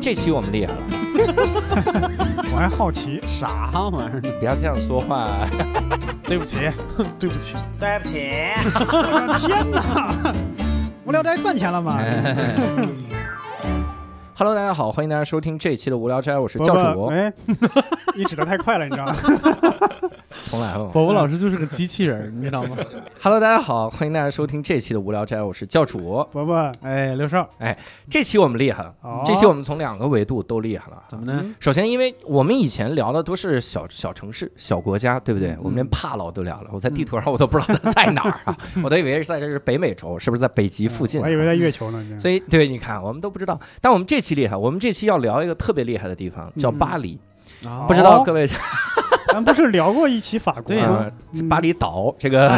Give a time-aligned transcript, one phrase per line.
[0.00, 0.78] 这期我们厉害了，
[2.52, 4.32] 我还好奇，啥玩意儿呢？
[4.38, 5.26] 不要这样说话。
[6.24, 6.58] 对不起，
[7.18, 8.22] 对不起，对不起，
[8.64, 10.32] 我的天哪！
[11.04, 11.98] 无聊斋赚钱了吗
[14.36, 17.06] ？Hello，大家好，欢迎大家收听这一期的无聊斋，我是教主。
[17.06, 17.32] 哎，
[18.14, 19.16] 你指的太快了，你知道吗？
[20.48, 20.86] 重来了。
[20.86, 22.76] 宝宝老师就是个机器人，你知道吗？
[23.20, 26.26] Hello，大家好，欢迎大家收听这期的无聊斋，我是教主。
[26.32, 27.76] 伯伯，哎，刘少，哎
[28.08, 31.02] 这期我们厉害了，哦这期我们从两个维度都厉害了。
[31.08, 31.44] 怎么呢？
[31.60, 35.50] 首先，因为我们以前聊的都是小小城市、小国家，对不对？
[35.50, 41.20] 嗯我们连帕劳都聊了，我在地图上我都不知道它在哪儿啊，我都以为是在这是北美洲，是不是在北极附近？
[41.20, 42.02] 啊我还以为在月球呢。
[42.18, 43.58] 所以，对，你看，我们都不知道。
[43.80, 47.18] 但我们这期厉害，我们这期要聊一个特别厉害的地方，叫嗯巴黎。
[47.66, 48.48] 啊不知道哦各位，
[49.32, 51.10] 咱不是聊过一期法国吗？
[51.48, 52.48] 巴黎岛这个，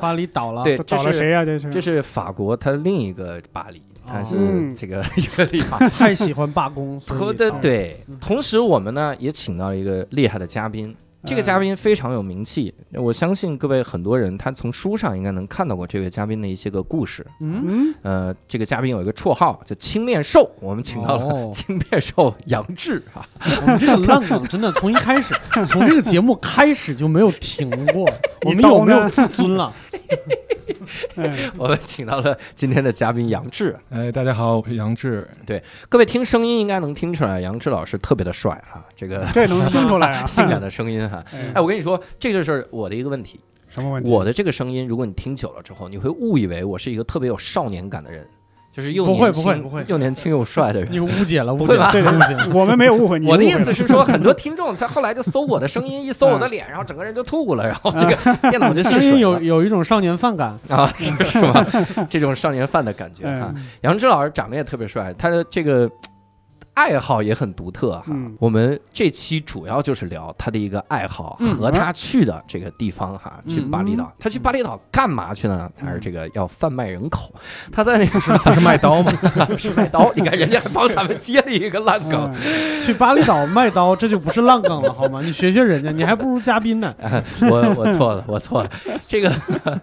[0.00, 1.44] 巴黎倒了，对，都这是谁呀？
[1.44, 1.70] 这是？
[1.70, 4.74] 这是法国它另一个巴黎，它是嗯。
[4.74, 5.78] 这个一个地方。
[5.90, 10.94] 太喜欢罢工，所以和的，对嗯，同时我们呢也请到了一个厉害的嘉宾，
[11.26, 17.26] 这个嘉宾非常有名气，我相信各位很多人他从书上应该能看到过这位嘉宾的一些个故事。
[17.40, 23.26] 嗯，嗯，呃，这个嘉宾有一个绰号叫青面兽，我们请到了哦青面兽杨志啊，
[23.60, 25.34] 我们这个烂梗真的从一开始，
[25.66, 28.08] 从这个节目开始就没有停过，
[28.46, 29.72] 我们有没有自尊了？
[31.16, 33.76] 哎我们请到了今天的嘉宾杨志。
[33.90, 35.28] 哎，大家好，我是杨志。
[35.44, 40.26] 对各位听声音应该能听出来，杨志老师特别的帅哈，这个这能听出来啊？
[40.26, 41.15] 性感的声音哈。
[41.32, 43.40] 哎哎，我跟你说，这就是我的一个问题。
[43.68, 44.10] 什么问题？
[44.10, 48.26] 我的这个声音，如果你听久了之后，你会误以为我是一个特别有少年感的人，
[48.72, 50.90] 就是又不会年轻不会不会又年轻又帅的人。
[50.90, 52.48] 你误解了， 误解了，对对误解了。
[52.54, 53.26] 我们没有误会你。
[53.26, 58.16] 我的意思是说，很多听众他后来就搜我的声音，一搜我的脸，然后整个人就吐了，然后这个
[58.50, 61.66] 电脑就声音有有一种少年犯感，啊，是是吧？
[62.08, 63.52] 这种少年犯的感觉啊。
[63.54, 65.90] 嗯杨志老师长得也特别帅，他的这个
[66.76, 68.04] 爱好也很独特哈。
[68.08, 74.12] 嗯我们这期主要就是聊他的一个爱好嗯和他去的这个地方哈，嗯去巴厘岛。
[74.18, 75.70] 他去巴厘岛干嘛去呢？
[75.74, 77.34] 他是这个要贩卖人口，
[77.72, 79.10] 他在那个时候他是卖刀吗？
[79.56, 80.12] 是卖刀。
[80.14, 82.30] 你看人家还帮咱们接了一个烂梗。
[82.44, 85.22] 嗯去巴厘岛卖刀，这就不是烂梗了好吗？
[85.24, 86.94] 你学学人家，你还不如嘉宾呢。
[87.50, 88.70] 我我错了，我错了。
[89.08, 89.32] 这个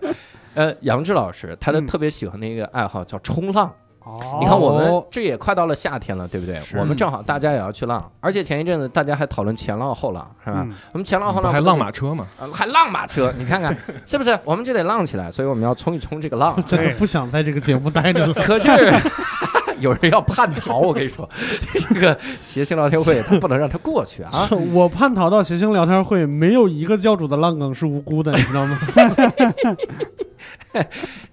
[0.53, 3.73] 呃，杨志老师他的嗯特别喜欢的一个爱好叫冲浪。
[4.05, 6.59] 哦，你看，我们哦这也快到了夏天了，对不对？
[6.77, 10.57] 我们正好大家也要去浪，而且前一阵子大家还讨论前浪后浪，是吧？
[10.65, 12.27] 嗯我们前浪后浪还浪马车嘛？
[12.39, 13.75] 呃还浪马车， 你看看
[14.05, 14.37] 是不是？
[14.43, 16.53] 我们就得浪起来，所以我们要冲一冲这个浪。
[16.65, 18.33] 真的不想在这个节目待着了。
[18.33, 18.67] 可是
[19.83, 21.29] 有人要叛逃，我跟你说，
[21.89, 24.49] 这个谐星聊天会他不能让他过去啊！
[24.71, 28.79] 我叛逃到谐星聊天会，没有一个教主的烂梗是无辜的，你知道吗？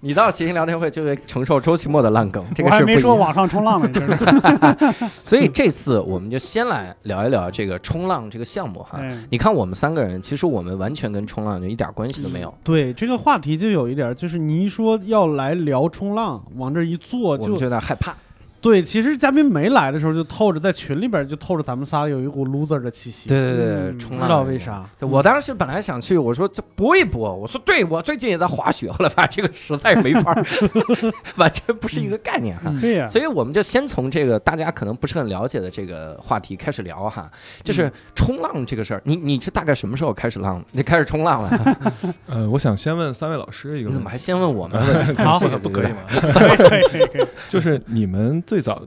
[0.01, 2.81] 你到谐星聊天会就会承受周奇墨的烂梗，这个我还。
[2.81, 4.95] 没说网上冲浪呢，你知道吗？
[5.23, 8.99] 所以这次我们就先来聊一聊这个冲浪这个项目哈。
[8.99, 12.53] 哎你看我们三个人，其实我们完全跟冲浪就一点关系都没有。
[12.63, 18.13] 对这个话题就有一点，就是你一说要来聊冲浪，往这一坐就我们就有点害怕。
[18.61, 18.81] 对。
[18.81, 23.27] 其实嘉宾没来的时候，就透着在群里边就透着咱们仨有一股 loser 的气息。
[23.27, 24.59] 对对对，嗯冲浪不知道为。
[24.59, 24.85] 啥。
[24.99, 30.45] 我当时本来想去，我说这搏一搏，我说对我最近也在滑雪，后来发现这个实在没法儿，
[31.37, 32.63] 完全不是一个概念哈。
[32.67, 37.29] 嗯对呀，所以我们就先从这个大家可能不是很了解的这个话题开始聊哈，
[37.63, 39.01] 就是冲浪这个事儿。
[39.03, 40.63] 你你是大概什么时候开始浪？
[40.71, 41.77] 你开始冲浪了？
[42.27, 45.15] 呃，我想先问三位老师一个问题，你怎么还先问我们？
[45.17, 45.97] 好不可以吗？
[46.11, 47.27] 可以可以可以。
[47.49, 48.81] 就是你们最早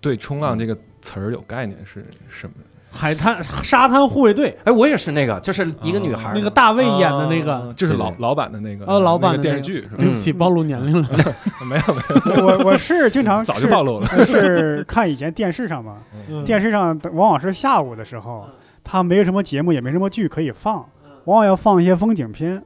[0.00, 2.52] 对冲浪这个词儿有概念是什么？
[2.92, 7.74] 海滩沙滩护卫队，哎，我也是那个，就是一个女孩儿那个大卫演的那啊个。
[7.74, 9.96] 就是老老版的那个哦老版的电视剧是吧？
[9.98, 11.08] 对不起，暴露年龄了。
[11.68, 14.06] 没有没有，我我是经常 早就暴露了。
[14.24, 15.96] 是看以前电视上嘛，
[16.30, 18.48] 嗯电视上往往是下午的时候，
[18.84, 20.76] 他没什么节目，也没什么剧可以放，
[21.24, 22.62] 往往要放一些风景片。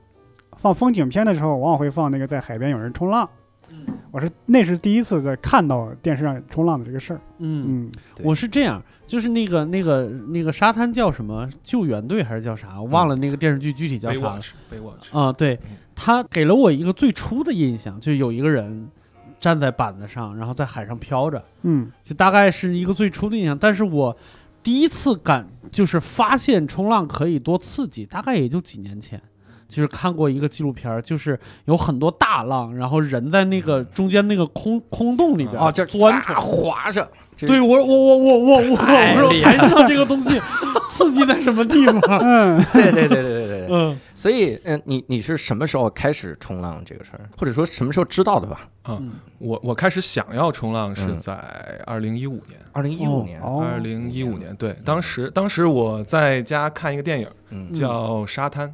[0.59, 3.27] 放风景片的时候，往往会放那个在海边有人冲浪。
[4.11, 7.21] 我是那是第一次在看到电视上冲浪的这个事儿。
[7.39, 12.81] 嗯，嗯，我是这样，就是那个那个那个沙滩叫什么救援队还是叫啥？
[12.81, 14.41] 我忘了那个电视剧具体叫啥了。
[14.41, 18.89] Baywatch Baywatch 啊，对嗯，他给了我一个最初的印象，就有一个人
[19.41, 23.59] 站在板子上，然后在海上飘着，嗯就大概是一个最初的印象。
[23.59, 24.17] 但是我
[24.63, 29.21] 第一次感就是发现冲浪可以多刺激，大概也就几年前。
[29.75, 36.39] 就是看过一个纪录片儿，就是有很多大浪，然后人在那个中间那个空空洞里边啊，就钻出来。
[36.39, 36.41] 唰。
[36.45, 40.41] 划着，对我我我我我我太我我厉害才知道这个东西
[40.91, 42.01] 刺激在什么地方。
[42.21, 43.67] 嗯， 对对对对对对。
[43.67, 43.69] 对。
[43.71, 43.99] 嗯。
[44.15, 48.69] 所以，嗯，你你是什么时候开始冲浪这个事儿，或者说什么时候知道的吧？
[48.89, 49.13] 嗯。
[49.39, 51.17] 我我开始想要冲浪是嗯。
[51.19, 51.35] 在
[51.85, 58.69] 二零一五年，二零一五年，哦二零一五年，对，当时当时我在家看一个电影嗯，叫《沙滩》，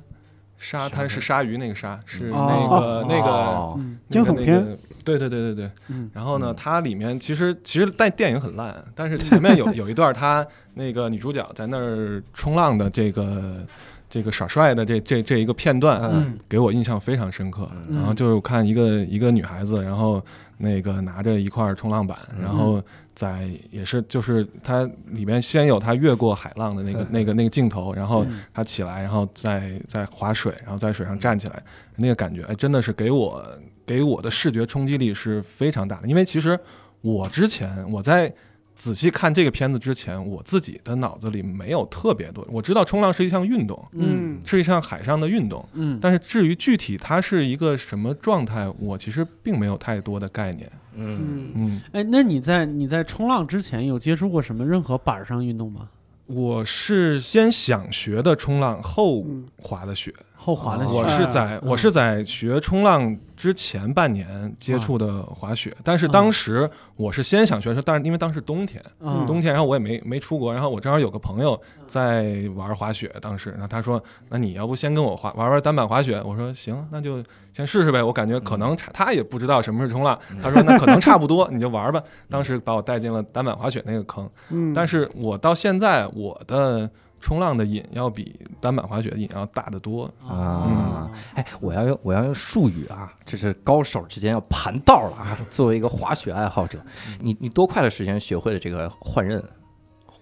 [0.62, 2.68] 沙沙滩滩是鲨鱼那个鲨，是那哦。
[3.08, 5.70] 个那个惊悚片，那个对对对对对。
[5.88, 6.10] 嗯。
[6.12, 13.66] 然后呢嗯，它里面其实其实但电影很烂，但是前面有 有一段，它那个女主角在那儿冲浪的这个
[14.10, 16.38] 这个耍帅的这这这一个片段，嗯。
[16.46, 17.66] 给我印象非常深刻。
[17.88, 17.96] 嗯。
[17.96, 20.22] 然后就是看一个一个女孩子，然后
[20.60, 22.82] 那个拿着一块冲浪板，嗯然后
[23.14, 31.62] 在也是就是它里面先有它越过海浪的那个嗯那个那个镜头，然后它起来，然后再再划水，然后在水上站起来，
[31.96, 33.42] 那个感觉哎真的是给我
[33.86, 36.06] 给我的视觉冲击力是非常大的。
[36.06, 36.58] 因为其实
[37.00, 38.32] 我之前我在
[38.80, 45.62] 仔细看这个片子之前，我自己的脑子里没有特别多，我知道冲浪是一项运动，嗯是一项海上的运动。
[45.74, 50.72] 嗯，但是至于具体它是一个什么状态，我其实并没有太多的概念。
[50.94, 55.90] 嗯，嗯，嗯，哎，那你在你在冲浪之前有接触过什么任何板上运动吗？
[56.24, 60.14] 我是先想学的冲浪，后嗯滑的雪。
[60.42, 76.22] 后滑的哦我是在嗯我是在学冲浪之前半年接触的滑雪，但是当时我是先想学车，但是因为当时冬天，嗯冬天，然后我也没没出国，然后我正好有个朋友在玩滑雪，当时，然后他说，那你要不先跟我滑玩玩单板滑雪？
[76.24, 77.22] 我说行，那就
[77.52, 78.02] 先试试呗。
[78.02, 82.02] 我感觉可能差，他也不知道什么是冲浪，他说那可能差不多，你就玩吧。
[82.28, 86.90] 当时把我带进了单板滑雪那个坑，嗯，但是我到现在我的
[87.20, 90.04] 冲浪的瘾要比单板滑雪的瘾要大得多。
[90.26, 95.38] 啊嗯哎，我要用我要用术语啊，这是高手之间要盘道了啊。
[95.50, 96.78] 作为一个滑雪爱好者，
[97.20, 99.42] 你你多快的时间学会了这个换刃？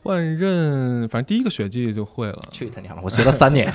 [0.00, 2.38] 换刃，反正第一个雪季就会了。
[2.50, 3.02] 去他娘的！
[3.02, 3.70] 我学了三年，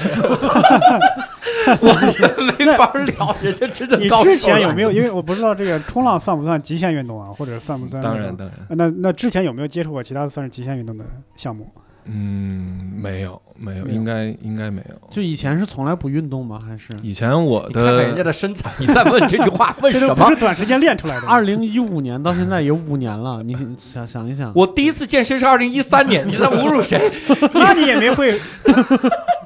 [1.80, 4.92] 我这没法聊，人家真的你之前有没有？
[4.92, 8.02] 因为我不知道这个冲浪算不算极限运动啊，或者算不算？
[8.02, 8.36] 当然，。
[8.36, 11.06] 当然，那那之前有没有接触过其他算是极限运动的
[11.36, 11.70] 项目？
[12.06, 14.96] 嗯，没有，没有，没有应该应该没有。
[15.10, 16.60] 就以前是从来不运动吗？
[16.66, 20.36] 还是以前我的看看人家的的身材， 你再问这句话问什么不是？
[20.36, 21.28] 短时间练出来的。
[21.28, 27.12] 二零一五年到现在有五年了，你想想一想，我第一次健身是二零一三年，你在侮辱谁？
[27.54, 28.40] 那你也没会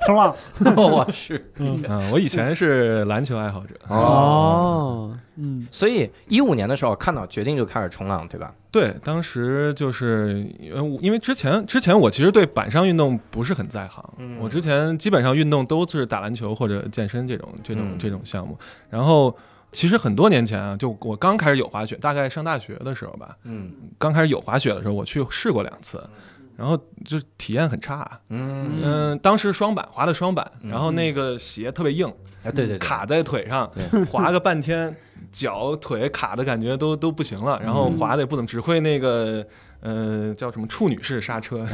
[0.08, 0.34] 是吧？
[0.76, 3.76] 我是嗯啊，我以前是篮球爱好者。
[3.90, 5.20] 哦，嗯
[5.72, 8.54] 所以一五年的时候看到决定就开始冲浪，对吧？
[8.72, 14.38] 对，当时就是因为，因为之前之前我其实对板上运动不是很在行，嗯。
[14.40, 17.98] 我之前基本上运动都是打篮球或者健身这种这种嗯。
[17.98, 18.58] 这种项目。
[18.90, 19.36] 然后
[19.72, 23.72] 其实很多年前啊，就我刚开始有滑雪，大概上大学的时候吧，嗯。
[23.98, 26.04] 刚开始有滑雪的时候，我去试过两次，
[26.56, 28.20] 然后就体验很差。
[28.30, 30.70] 嗯，嗯，当时双板滑的双板，嗯。
[30.70, 32.08] 然后那个鞋特别硬，
[32.44, 34.96] 哎，对对对，卡在腿上对，滑个半天，
[35.32, 39.46] 脚腿卡的感觉都都不行了，然后嗯滑的也不怎么，只会那个
[39.82, 41.66] 呃叫什么处女式刹车，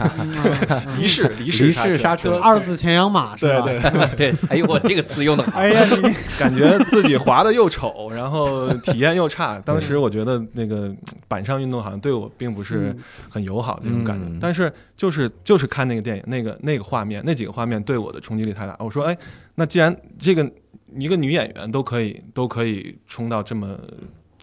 [0.97, 4.09] 离式离离式式刹车二字前仰马是对吧？
[4.17, 9.57] 对， 对，哎呦，我这个词用的好， 哎呀，你感觉自己滑的又丑，然后体验又差。
[9.59, 10.93] 当时我觉得那个
[11.27, 12.95] 板上运动好像对我并不是
[13.29, 18.75] 很友好的那种感觉，嗯但是就是就是看那个电影，那个那个画面，那几个画面对我的冲击力太大。
[18.79, 19.17] 我说，哎，
[19.55, 20.49] 那既然这个
[20.97, 23.77] 一个女演员都可以都可以冲到这么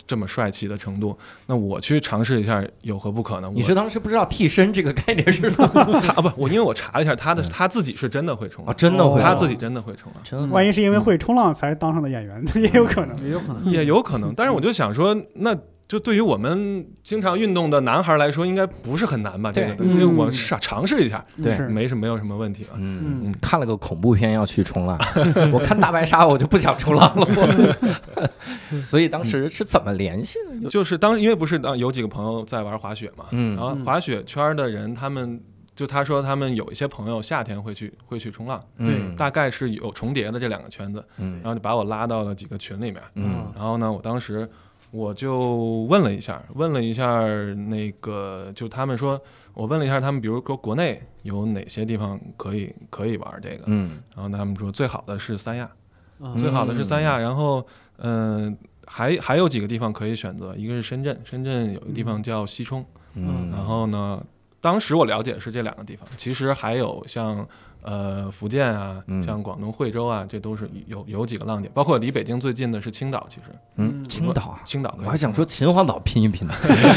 [0.07, 1.17] 这么帅气的程度，
[1.47, 3.49] 那我去尝试一下有何不可呢？
[3.55, 5.69] 你我是当时不知道替身这个概念是吗？
[6.03, 10.51] 他 啊不，我因为我查了一下，他的他自己是真的会冲啊，浪，真的会，他自己真的会冲浪。
[10.51, 13.17] 万一是因为会冲浪才当上的演员， 也有可能。
[13.23, 13.73] 也有可能。
[13.73, 15.57] 也有可能，但是我就想说，那
[15.91, 19.51] 就对于我们经常运动的男孩来说，应该不是很难吧？
[19.51, 22.75] 这个对东西就嗯我尝尝试一下，对没什么没有什么问题吧？
[22.77, 24.97] 嗯嗯，看了个恐怖片要去冲浪，
[25.53, 28.79] 我看大白鲨我就不想冲浪了，我。
[28.79, 30.61] 所以当时是怎么联系的？
[30.63, 35.41] 就就是当因为不是当有几个朋友在玩滑雪嘛，嗯然后滑雪圈的人他们。
[35.77, 43.01] 就他说，他们有一些朋友夏天会去会去冲浪，对大概是有重叠的这两个圈子，嗯然后就把我拉到了几个群里面。
[43.15, 44.47] 嗯然后呢，我当时
[44.91, 49.21] 我就问了一下，问了一下那个，就他们说，
[49.55, 54.03] 我问了一下他们，比如说国内有哪些地方可以可以玩这个，嗯。
[54.15, 55.71] 然后他们说最好的是三亚，
[56.19, 57.65] 嗯最好的是三亚，然后
[57.99, 58.57] 嗯、
[58.87, 64.21] 还还有几个地方可以选择，一个是深圳，深圳有一个地方叫西冲，嗯，然后呢，
[64.61, 67.47] 当时我了解是这两个地方，其实还有像。
[67.83, 73.45] 呃，福建啊嗯，像广东惠州啊，这都是有有几个浪点，包括离北京最近的是青岛，其实。
[73.77, 76.53] 嗯，青岛啊，青岛我还想说秦皇岛拼一拼呢，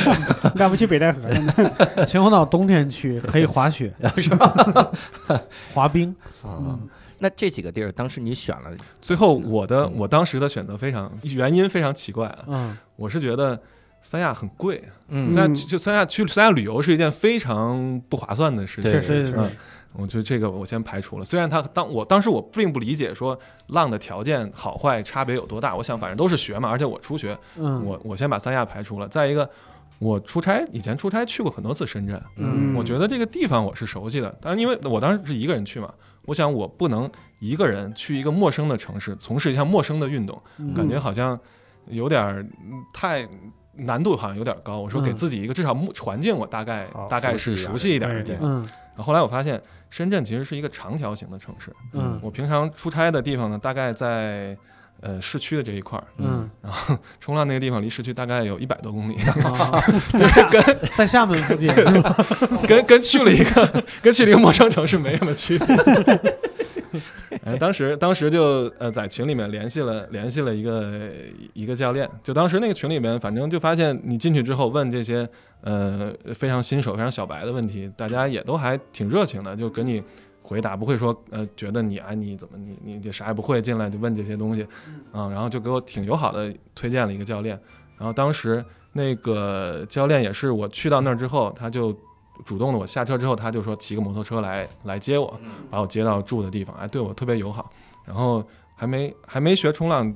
[0.57, 1.53] 干不起北戴河呢。
[2.05, 4.91] 秦皇岛冬天去可以滑雪、 是吧？
[5.73, 6.13] 滑冰。
[6.41, 6.59] 啊。
[6.59, 8.69] 嗯，那这几个地儿，当时你选了，
[9.01, 9.93] 最后我的嗯。
[9.95, 12.77] 我当时的选择非常原因非常奇怪啊，嗯。
[12.97, 13.57] 我是觉得
[14.03, 18.91] 三亚很贵，嗯三亚嗯就三亚去三亚旅游是一件非常不划算的事情。
[18.91, 19.49] 对是是嗯，
[19.93, 21.25] 我觉得这个我先排除了。
[21.25, 29.07] 虽然他当我当时我并不理解说浪的条件好坏差别有多大，我想反正都是学嘛，而且我初学，嗯，我我先把三亚排除了。
[29.07, 29.49] 再一个，
[29.99, 34.29] 我出差以前出差去过很多次深圳，嗯我觉得这个地方我是熟悉的。
[34.41, 35.91] 当然，因为我当时是一个人去嘛，
[36.25, 41.39] 我想我不能一个人去一个陌生的城市从事一项陌生的运动，嗯感觉好像
[41.87, 42.47] 有点
[42.93, 43.25] 太。
[43.75, 45.15] 难度好像有点高，我说给嗯。
[45.15, 48.41] 自己一个至少目环境我大概哦大概是熟悉一点的地方。
[48.43, 48.65] 嗯。
[48.95, 52.19] 然后后来我发现深圳其实是一个长条形的城市，嗯。
[52.21, 54.55] 我平常出差的地方呢，大概在
[55.01, 59.15] 呃市区的这一块儿，嗯，然后冲浪那个地方离市区大概有一百多公里，
[60.13, 60.63] 就是跟
[60.95, 61.73] 在厦门附近，
[62.67, 65.67] 跟跟去了一个跟去了一个陌生城市没什么区别。
[67.43, 71.11] 呃， 当时当时就呃在群里面联系了联系了一个
[71.53, 75.27] 一个教练，就当时那个群里面，反正就发现你进去之后问这些
[75.61, 80.01] 呃非常新手、非常小白的问题，大家也都还挺热情的，就给你
[80.41, 84.63] 回答，不会说呃觉得你啊你怎么你你这啥也不会进来就问这些东西，
[85.11, 87.59] 啊，然后就给我挺友好的推荐了一个教练，
[87.97, 91.97] 然后当时那个教练也是我去到那儿之后，他就
[92.45, 97.69] 主动的我下车之后，他就说骑个摩托车来来接我，把我接到住的地方，哎，对我特别友好，
[98.05, 98.43] 然后
[98.75, 100.13] 还没还没学冲浪。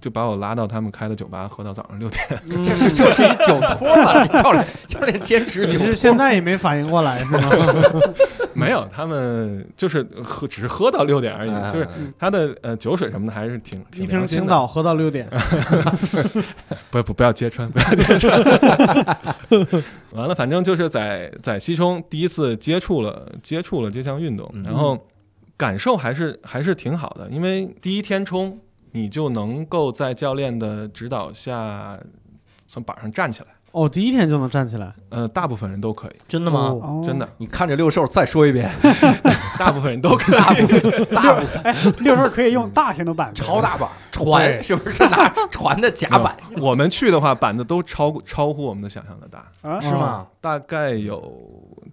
[0.00, 2.24] 就把我拉到他们开的酒吧，喝到早上六点。
[2.64, 7.50] 这是就是一酒托了，教练教练兼职酒托是现在也没反应过来，是吗？
[8.54, 11.50] 没有，他们就是喝，只是喝到六点而已。
[11.50, 11.88] 嗯就是
[12.18, 15.28] 他的呃酒水什么的还是挺挺一瓶青岛喝到六点，
[16.90, 18.40] 不不不要揭穿，不要揭穿。
[20.12, 25.06] 完了，反正就是在在西冲第一次接触了接触了这项运动嗯，然后
[25.56, 28.58] 感受还是还是挺好的，因为第一天冲
[28.92, 31.98] 你就能够在教练的指导下
[32.66, 36.74] 从板上站起来，哦，第一天就能站起来，呃，大部分人都可以，真的吗？
[37.04, 38.70] 真的，你看着六兽再说一遍，
[39.58, 40.38] 大部分人都可以。
[40.38, 41.94] 大部分大部分。
[42.00, 43.88] 六兽可以用大型的板子，超大板。
[44.10, 45.02] 船是不是？
[45.08, 50.26] 拿船的甲板我们去的话，板子都超过超乎我们的想象的大，啊，是吗？
[50.40, 51.22] 大概有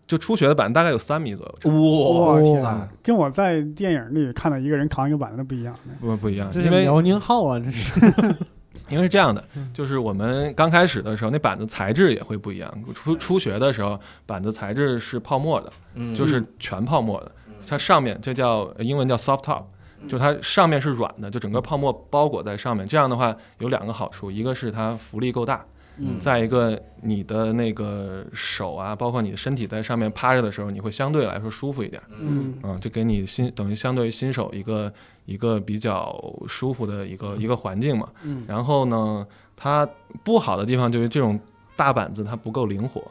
[0.08, 2.90] 就初学的板大概有三米左右，哇我天塞！
[3.02, 5.76] 跟我在电影里看到一个人扛一个板子不一样。
[6.00, 8.36] 不不一样，这因为是辽宁号啊，这是。
[8.90, 12.72] 因为是这样的嗯，就是我们刚开始的时候，那板子材质也会不一样。
[12.94, 17.32] 初初学的时候，板子材质是泡沫的，嗯就是全泡沫的。
[17.68, 19.64] 它上面这叫英文叫 soft top，
[20.08, 22.88] 就它上面是软的，就整个泡沫包裹在上面。
[22.88, 25.66] 这样的话有两个好处，一个是它浮力够大，
[25.98, 26.20] 嗯。
[26.20, 32.02] 再一个你的那个手啊，包括你的身体在上面趴着的时候，你会相对来说舒服一点。
[32.10, 32.54] 嗯。
[32.64, 34.92] 嗯，就给你新等于相对于新手一个
[35.26, 38.10] 一个比较舒服的一个一个环境嘛。
[38.24, 38.44] 嗯。
[38.48, 39.26] 然后呢，
[39.56, 39.88] 它
[40.24, 41.40] 不好的地方就是这种
[41.76, 43.02] 大板子它不够灵活，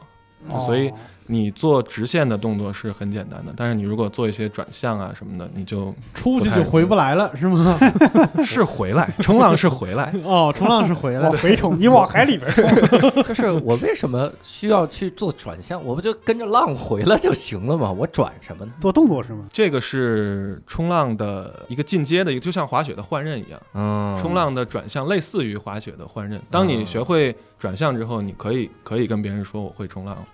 [0.47, 0.59] 哦。
[0.59, 0.91] 所以
[1.27, 7.77] 你做直线的动作是很简单的，但是你如果做一些转向啊什么的，你就出去就回不来了，是吗？
[8.43, 10.13] 是回来，冲浪是回来。
[10.23, 15.83] 哦，冲浪是回来往的，回冲， 你往海里边冲，就是我为什么需要去做转向？
[15.83, 17.91] 我不就跟着浪回来就行了吗？
[17.91, 18.71] 我转什么呢？
[18.79, 19.45] 做动作是吗？
[19.51, 23.59] 这个是冲浪的一个进阶的一个，就像滑雪的换刃一样。
[23.73, 26.41] 嗯冲浪的转向类似于滑雪的换刃。
[26.49, 30.25] 当你学会转向之后，你可以可以跟别人说我会冲浪了。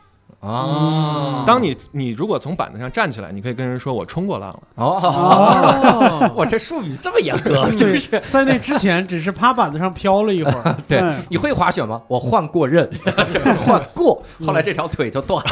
[0.41, 4.63] 啊，当你你如果从板子上站起来，你可以跟人说我冲过浪了。
[4.75, 8.21] 哦，哦， 我这术语这么严格，是不是？
[8.31, 11.24] 在那之前只是趴板子上飘了一会儿， 对嗯。
[11.29, 12.01] 你会滑雪吗？
[12.07, 12.89] 我换过刃，
[13.65, 15.51] 换过，后来这条腿就断了。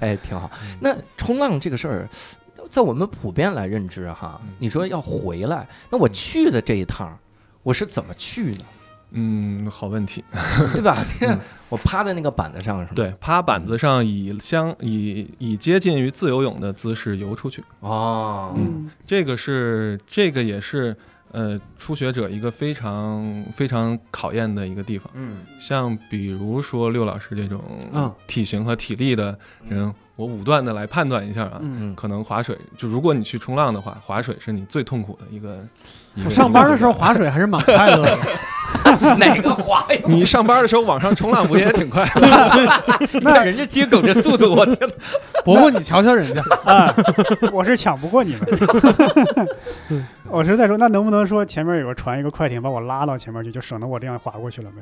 [0.00, 0.48] 哎，挺好。
[0.80, 2.08] 那冲浪这个事儿，
[2.70, 7.18] 在我们普遍来认知哈，你说要回来，那我去的这一趟，
[7.64, 8.60] 我是怎么去的，
[9.16, 10.22] 嗯，好问题。
[10.74, 11.04] 对吧？
[11.22, 20.96] 嗯我趴在那个板子上是吗？，对，趴板子上以相以以接近于自由泳的姿势游出去，哦，嗯这个是这个也是
[21.32, 25.10] 呃初学者一个非常非常考验的一个地方。
[25.14, 27.60] 嗯像比如说六老师这种
[27.92, 29.36] 嗯体型和体力的
[29.68, 35.66] 人，我武断的来判断一下啊，嗯，嗯，可能划水，就如果你去冲浪的话，划水是你最痛苦的一个。
[36.14, 38.18] 一个我上班的时候，划水还是蛮快乐的，
[39.18, 40.00] 哪个滑呀？
[40.06, 43.08] 你上班的时候网上冲浪不也挺快的？
[43.12, 44.94] 你看人家接梗这速度，我天哪！
[45.44, 46.94] 伯伯你瞧瞧人家，啊，
[47.52, 50.04] 我是抢不过你们。
[50.28, 54.76] 我是在说，那能不能说前面有个船，一个快艇把我拉到前面去，就省得我这样划过去了呗？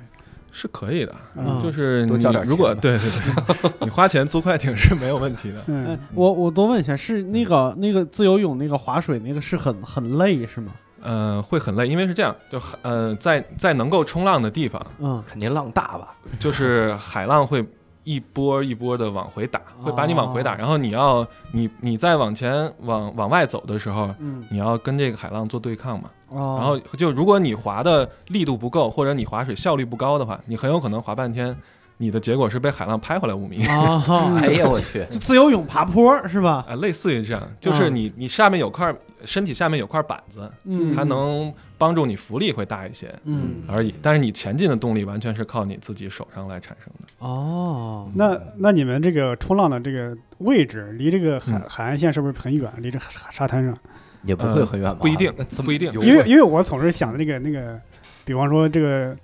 [0.56, 5.58] 是可以的，嗯就是你多交点钱如果对对对，你花钱租快艇是没有问题的。
[5.58, 10.70] 哎嗯，我我多问一下，是那个那个自由泳那个划水那个是很很累是吗？
[11.04, 16.14] 呃，会很累，因为是这样，就呃，在在能够冲浪的地方，嗯肯定浪大吧？
[16.40, 17.64] 就是海浪会
[18.02, 26.08] 一波一波的往回打，会把你往回打，哦然后你要你你再往前往往外走的时候，嗯，你要跟这个海浪做对抗嘛。
[26.30, 31.56] 哦，然后就如果你滑的力度不够，或者你划水效率不高的话，你很有可能滑半天，
[31.98, 33.64] 你的结果是被海浪拍回来五米。
[33.66, 34.02] 啊，
[34.40, 36.64] 哎呀，我去，自由泳爬坡是吧？
[36.68, 38.92] 啊，类似于这样，就是你你下面有块
[39.26, 43.94] 身体下面有块板子，嗯，它能帮助你浮力会大一些嗯而已。
[44.02, 47.26] 但是你前进的动力完全是靠你自己手上来产生的。
[47.26, 52.70] 哦，那那你们这个冲浪的这个位置离这个海嗯海岸线是不是很远？
[52.78, 53.76] 离这沙沙滩上？
[54.22, 54.98] 也不会很远吧？
[55.00, 55.32] 不一定
[55.64, 57.78] 不一定因为因为我总是想着那个那个，
[58.24, 59.14] 比方说这个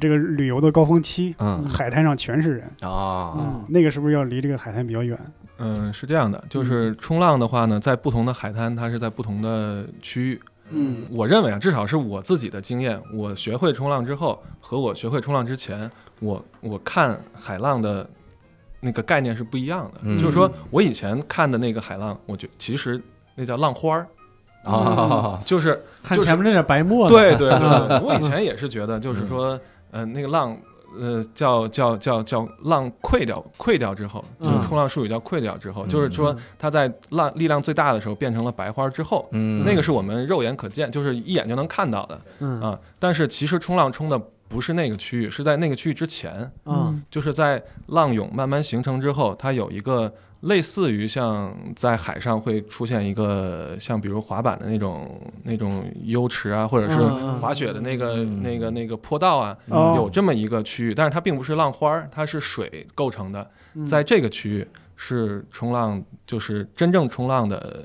[0.00, 5.16] 这个旅游的高峰期，嗯海滩上全是人，啊，嗯那个是不是要离这个海滩比较远？
[5.60, 10.40] 嗯，是这样的，就是冲浪的话呢，在不同的海滩，它是在不同的区域。
[10.72, 15.90] 嗯我认为啊，至少是我自己的经验，我学会冲浪之后和我学会冲浪之前，
[16.20, 18.08] 我我看海浪的
[18.80, 20.00] 那个概念是不一样的。
[20.02, 23.02] 嗯就是说我以前看的那个海浪，我觉其实
[23.34, 24.06] 那叫浪花儿，
[24.64, 29.58] 啊，就是就是看前面那点白沫子，对对对 对，我以前也是觉得，就是说，
[29.90, 30.56] 呃，那个浪，
[30.98, 34.62] 呃，叫叫叫叫浪溃掉，溃掉之后，就是嗯。
[34.62, 42.60] 冲浪术语叫溃掉之后，嗯就是说它在浪力量最大的时候变成了白花之后，嗯，那个是我们肉眼可见，就是一眼就能看到的嗯。
[42.60, 42.78] 啊。
[42.98, 47.02] 但是其实冲浪冲的不是那个区域，是在那个区域之前，嗯。
[47.10, 56.96] 就是在浪涌慢慢形成之后，它有一个类似于像在海上会出现一个像比如滑板的那种那种优池啊，或者是
[57.40, 58.42] 滑雪的那个嗯。
[58.42, 59.94] 那个那个坡道啊，哦。
[59.96, 63.86] 有这么一个区域，但是它并不是浪花儿，它是水构成的，嗯。
[63.86, 64.66] 在这个区域
[64.96, 67.84] 是冲浪，就是真正冲浪的。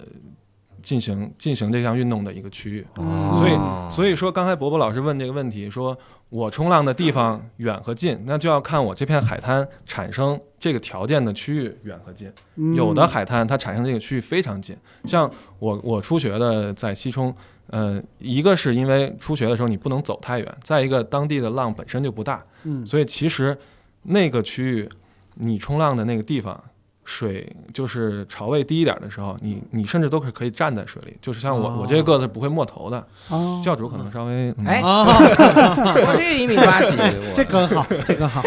[0.86, 5.98] 进行进行这项运动的一个区域，嗯所以哦所以说刚才伯伯老师问这个问题，说
[6.30, 12.32] 我冲浪的地方远和近，那就要看我这片海滩产生这个条件的区域远和近。
[12.56, 17.34] 嗯有的海滩它产生这个区域非常近，像我我初学的在西冲，
[17.68, 23.58] 呃，一个是因为初学的时候你不能走太远，再一个当地的浪本身就不大，嗯所以其实
[24.04, 24.90] 那个区域
[25.36, 26.62] 你冲浪的那个地方。
[27.06, 38.42] 水就是潮位低一点的时候，你你甚至都是可以站在水里，就是像我、哦我这个个子不会没头的，哦教主可能稍微、嗯哎啊， 我这一米八几， 我这更好，这更好，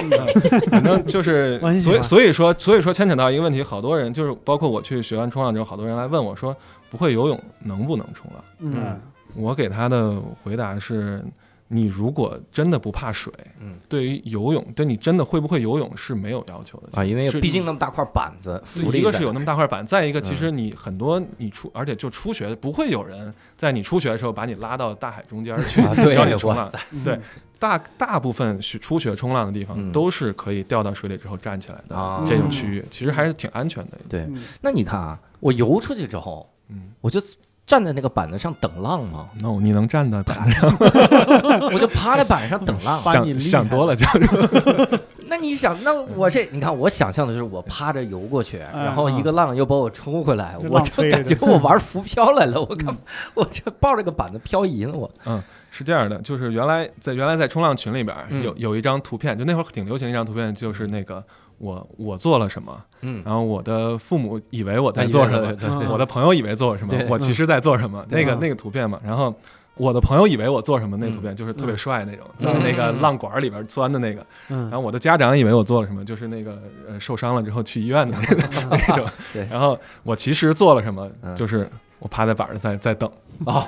[0.70, 6.54] 反正就是 所以所以说所以说牵扯到一个问题，好多人就是包括我去学完冲浪之后，好多人来问我说，
[6.90, 8.44] 不会游泳能不能冲浪？
[8.58, 8.98] 嗯
[9.36, 11.22] 我给他的回答是，
[11.68, 25.82] 你如果真的不怕水，嗯，对于游泳，对你真的会不会游泳是没有要求的啊，因为毕竟那么大块板子，一个是有那么大块板，再一个嗯其实你很多你初，而且就初学不会有人在你初学的时候把你拉到大海中间去
[26.14, 26.70] 教你冲浪。
[27.04, 27.18] 对
[27.58, 29.92] 大大部分学初学冲浪的地方嗯。
[29.92, 32.24] 都是可以掉到水里之后站起来的啊。
[32.26, 33.98] 这种区域，其实还是挺安全的。
[34.08, 34.42] 对，嗯。
[34.62, 36.92] 那你看啊，我游出去之后，嗯。
[37.00, 37.20] 我就
[37.68, 40.74] 站在那个板子上等浪吗，，no，你能站在板上，
[41.70, 43.00] 我就趴在板上等浪。
[43.02, 45.00] 想想多了，就是。
[45.30, 52.96] 那你想，那我这你看，我想象的就是我趴着游过去，嗯然后一个浪又把我冲回来，这我就感觉我玩浮漂来了，我干嘛？
[53.34, 55.10] 我就抱着个板子漂移呢，我。
[55.26, 61.22] 嗯是这样的，就是原来在原来在冲浪群里边有有一张图片，就那会儿挺流行一张图片，就是那个
[61.58, 69.34] 我我做了什么，嗯，然后我的父母以为我在做什么，对对我的朋友以为做什么，我其实在做什么，那个那个图片嘛，然后。
[69.80, 74.16] 我的朋友以为我做什么，那图片就是特别帅那种，在那个浪管里边钻的那个。
[74.48, 78.48] 然嗯后我的家长以为我做了什么，就是那个呃受伤了之后去医院的那个
[78.88, 79.46] 那种对。
[79.48, 83.08] 然后我其实做了什么嗯，就是我趴在板上在在等，
[83.46, 83.64] 哦，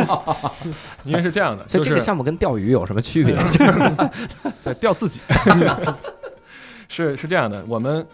[1.04, 3.36] 因为是这样的，所以这个就是项目跟钓鱼有什么区别？
[4.62, 5.20] 在钓自己。
[6.88, 8.04] 是是这样的，我们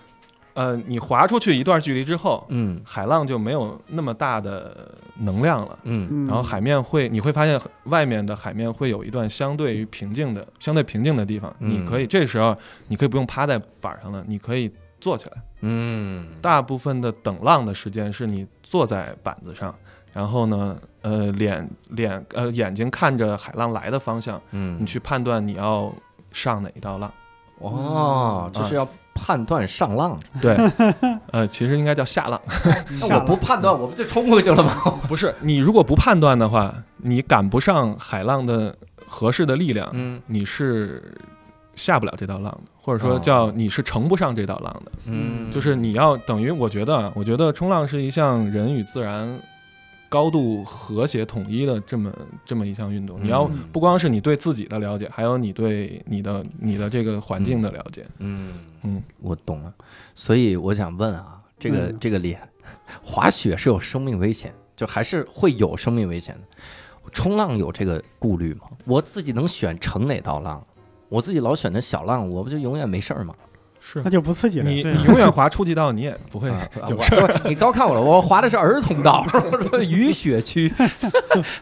[0.55, 5.79] 呃，你划出去一段距离之后，嗯海浪就没有那么大的能量了。
[5.83, 11.53] 嗯嗯然后海面会，你会发现外面的海面会有一段相对于平静的、相对平静的地方。
[11.59, 12.57] 嗯你可以这时候，
[12.87, 15.43] 你可以不用趴在板上了，你可以坐起来。
[15.63, 19.75] 嗯，大部分的等浪的时间是你坐在板子上，
[20.13, 25.93] 然后呢，呃，脸脸呃眼睛看着海浪来的方向，嗯你去判断你要
[26.31, 27.13] 上哪一道浪。
[27.71, 30.19] 哦，这是要判断上浪。
[30.41, 30.57] 对，
[31.33, 32.41] 呃，其实应该叫下浪。
[33.01, 34.75] 那我不判断，我不就冲过去了吗？
[35.09, 38.75] 不是，你如果不判断的话，你赶不上海浪的
[39.07, 41.15] 合适的力量，嗯你是
[41.75, 44.93] 下不了这道浪的，或者说叫你是乘不上这道浪的。
[45.07, 49.39] 嗯，就是你要等于，我觉得啊，我觉得冲浪是一项人与自然
[50.09, 52.13] 高度和谐统一的这么
[52.45, 53.23] 这么一项运动。
[53.23, 58.07] 你要嗯不光是你对自己的了解，还有你对你的你的这个环境的了解。
[58.19, 59.75] 嗯嗯，我懂了。
[60.15, 62.41] 所以我想问啊，这个、嗯这个脸，
[63.03, 67.11] 滑雪是有生命危险，就还是会有生命危险的。
[67.13, 68.63] 冲浪有这个顾虑吗？
[68.85, 70.65] 我自己能选成哪道浪？
[71.09, 73.35] 我自己老选的小浪，我不就永远没事儿吗？
[73.87, 74.71] 是那就不刺激了。
[74.71, 77.41] 你你 永远滑初级道，你也不会啊， 有事儿。
[77.45, 79.23] 你高看我了，我滑的是儿童道，
[79.87, 80.73] 雨雪区，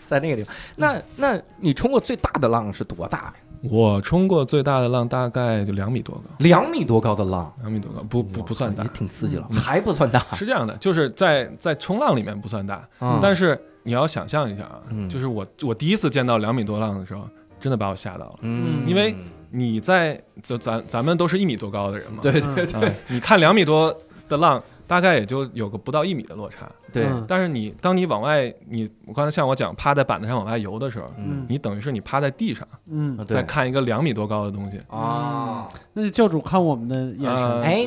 [0.03, 0.55] 在那个地方。
[0.77, 3.35] 那那你冲过最大的浪是多大呀？
[3.71, 8.89] 我冲过最大的浪大概就两米多高，两米多高的浪，两米多高，不不不算大也。
[8.91, 10.25] 挺刺激了，嗯还不算大。
[10.33, 17.29] 是这样的，就是在在冲浪里面不算大，嗯但是你要想象一下啊，嗯就是我我第一次见到两米多浪的时候，
[17.61, 18.35] 真的把我吓到了。
[18.43, 19.15] 嗯，因为
[19.53, 23.95] 你在就咱咱们都是一米多高的人嘛，对对啊，你看两米多
[24.29, 26.69] 的浪，大概也就有个不到一米的落差。
[26.93, 27.25] 对，嗯。
[27.27, 31.47] 但是你当你往外，你我刚才像我讲趴在板子上往外游的时候，嗯。
[31.49, 33.37] 你等于是你趴在地上，嗯，对。
[33.37, 34.79] 再看一个两米多高的东西。
[34.89, 37.87] 啊，那就教主看我们的眼神，呃哎，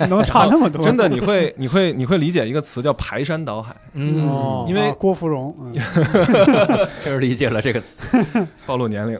[0.00, 0.82] 你 能差那么多？
[0.82, 5.74] 真的，你会你会你会理解一个词叫排山倒海，嗯，哦因为啊郭芙蓉，嗯。
[7.04, 8.02] 这是理解了这个词。
[8.64, 9.18] 暴露年龄。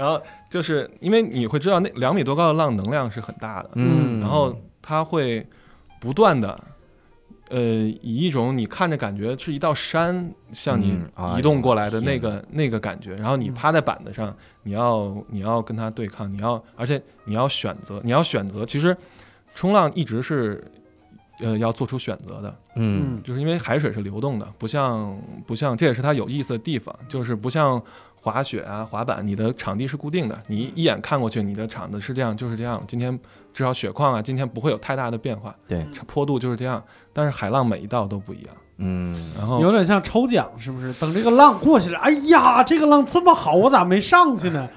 [0.00, 5.46] 然后就是因为你会知道那两米多高的浪能量是很大的，嗯，然后它会
[6.00, 6.58] 不断的，
[7.50, 10.98] 呃，以一种你看着感觉是一道山向你
[11.36, 18.96] 移动过来的那个、那个感觉，然后你趴在板子上，你要你要跟它对抗，你要而且你要选择，你要选择，其实
[19.54, 20.64] 冲浪一直是。
[21.42, 23.18] 呃，要做出选择的，嗯。
[23.22, 27.82] 就是因为海水是流动的，不像不像，这也是它有意思的地方，就是不像
[28.20, 32.82] 滑雪啊、滑板，你的场地是固定的，你一眼看过去，你的场子是这样，就是这样。
[32.86, 33.18] 今天
[33.54, 36.82] 至少雪况啊，今天不会有太大的变化，对，坡度就是这样。
[37.12, 40.92] 但是海浪每一道都不一样，嗯然后有点像抽奖，是不是？
[40.94, 44.68] 等这个浪过去了，哎呀，这个浪这么好，我咋没上去呢？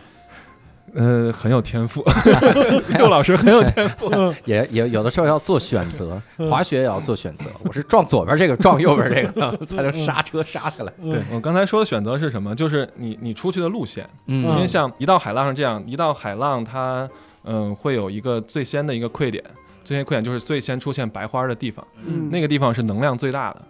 [0.96, 2.04] 呃很有天赋，
[2.98, 4.10] 六老师很有天赋。
[4.46, 7.46] 也也有的时候要做选择，滑雪也要做选择。
[7.64, 10.94] 我是撞左边这个，撞右边这个，才能刹车刹下来。
[11.02, 12.56] 对我刚才说的选择是什么？
[12.56, 17.10] 就是你你出去的路线，嗯因为像一道海浪是这样，一道海浪它
[17.46, 19.44] 嗯、会有一个最先的一个溃点，
[19.84, 21.86] 最先溃点就是最先出现白花的地方。
[22.06, 23.62] 嗯那个地方是能量最大的，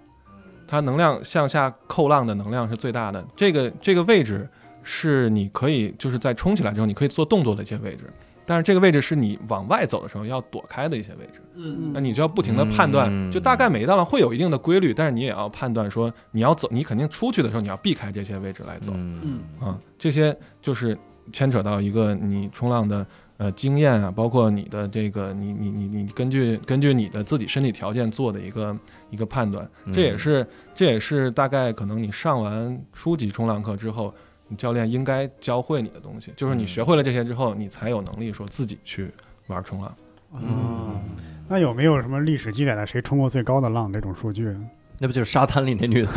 [0.67, 3.25] 它能量向下扣浪的能量是最大的。
[3.35, 4.47] 这个这个位置
[4.83, 8.03] 是你可以就是在冲起来之后你可以做动作的一些位置，
[8.45, 11.41] 但是这个位置是你往外走的时候要躲开的一些位置。
[11.55, 19.19] 嗯那你就要不停的判断，嗯就大概每一道浪会有一定的规律，但是你也要判断说你要走，你肯定出去的时候你要避开这些位置来走嗯
[19.59, 19.79] 嗯啊。
[19.97, 20.97] 这些就是
[21.31, 23.05] 牵扯到一个你冲浪的。
[23.37, 28.77] 呃，经验啊，包括你的这个，你你你你根据根据你的自己身体条件做的一个
[29.09, 34.13] 一个判断，这也是这也是大概可能你上完初级冲浪课之后，
[34.53, 39.09] 你教练应该教会你的东西，就是你嗯学会了这些之后，你才有能力说自己去
[39.47, 39.95] 玩冲浪。
[40.35, 41.01] 嗯，
[41.47, 44.55] 那有没有什么历史记载的谁冲过最高的浪这种数据？
[44.99, 46.09] 那不就是沙滩里那女的？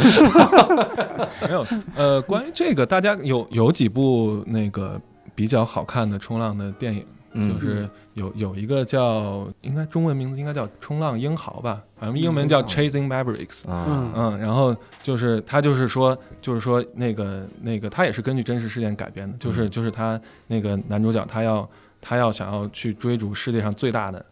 [1.48, 5.00] 没有，呃，关于这个，大家有有几部那个
[5.34, 13.62] 比较好看的冲浪的电影，嗯就是有有一个叫应该中文名字应该叫《冲浪英豪》吧，好像英文叫《Chasing Mavericks》。
[13.70, 13.86] 啊。
[13.88, 14.12] 嗯。
[14.14, 19.70] 嗯，然后就是他就是说，就是说那个那个他也是根据真实事件改编的，就是嗯。
[19.70, 21.68] 就是他那个男主角他要
[22.00, 24.24] 他要想要去追逐世界上最大的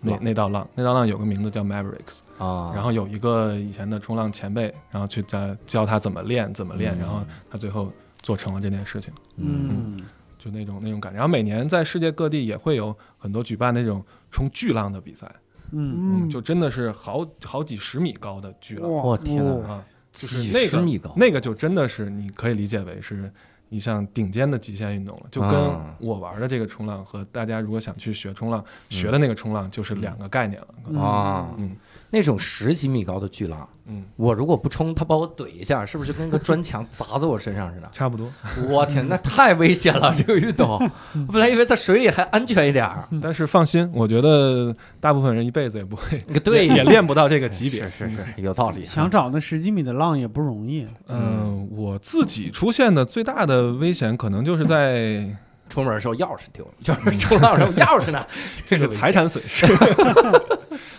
[0.00, 6.98] 那那道浪，那道浪有个名字叫 Mavericks，啊，然后有一个以前的冲浪前辈，然后去在教他怎么练怎么练，嗯。
[6.98, 7.20] 然后
[7.50, 7.90] 他最后
[8.22, 9.96] 做成了这件事情，嗯。
[9.98, 10.04] 嗯
[10.42, 11.18] 就那种那种感觉。
[11.18, 15.30] 然后每年在世界各地也会有很多举办那种冲巨浪的比赛，
[15.72, 16.24] 嗯。
[16.24, 18.90] 嗯，就真的是好好几十米高的巨浪。
[18.90, 23.30] 哇我天啊，就是几那个十米高，那个就真的是你可以理解为是
[23.68, 25.94] 一项顶尖的极限运动了，就跟啊。
[26.00, 30.68] 我玩的这个冲浪和大家如果想去学冲浪学的那个冲浪就是两个概念了。
[30.84, 31.02] 可能。
[31.02, 31.76] 啊，嗯
[32.10, 37.88] 那种十几米高的巨浪，嗯，我如果不冲，他把我怼一下，是不是就跟个砖墙砸在我身上似的？
[37.92, 38.28] 差不多。
[38.68, 40.12] 我天，那太危险了！
[40.14, 40.70] 这个运动，
[41.28, 43.08] 我本来以为在水里还安全一点儿。
[43.22, 47.82] 但是放心，我觉得大部分人一辈子也不会，对，也 练不到这个级别。
[47.90, 48.84] 是是是，有道理。
[48.84, 50.86] 想找那十几米的浪也不容易。
[51.06, 55.24] 嗯，我自己出现的最大的危险，可能就是在
[55.70, 58.26] 出门的时候钥匙丢了，就是冲浪的时候钥匙呢，
[58.66, 59.66] 这是财产损失。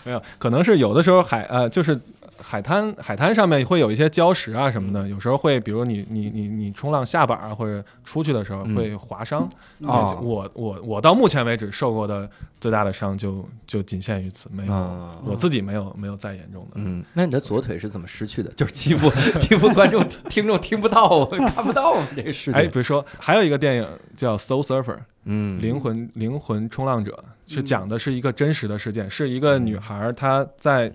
[0.03, 1.99] 没有，可能是有的时候海呃，就是
[2.41, 9.47] 海滩海滩上面会有一些礁石啊什么的，有时候会，比如你你你你冲浪下板啊，或者出去的时候嗯会划伤。
[9.81, 12.27] 哦我我我到目前为止受过的
[12.59, 14.73] 最大的伤就就仅限于此，没有。
[14.73, 16.71] 啊我自己没有没有再严重的。
[16.75, 18.51] 嗯，那你的左腿是怎么失去的？
[18.53, 22.71] 就是欺负 欺负观众听众听不到，我 看不到我们这个事哎，情。
[22.71, 23.87] 比如说还有一个电影
[24.17, 24.83] 叫《Soul Surfer》，
[25.25, 27.23] 嗯，灵魂灵魂冲浪者，
[27.55, 30.91] 是讲的是一个真实的事件，是一个女孩儿她在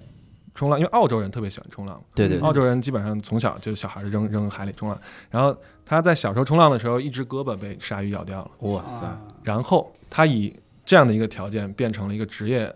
[0.54, 4.98] 冲浪，因为澳洲人特别喜欢冲浪，对对，澳洲人基本上从小就小孩扔扔海里冲浪，
[5.30, 9.20] 然后她在小时候冲浪的时候，一只胳膊被鲨鱼咬掉了，哇塞，啊。
[9.42, 12.74] 然后她以这样的一个条件变成了一个职业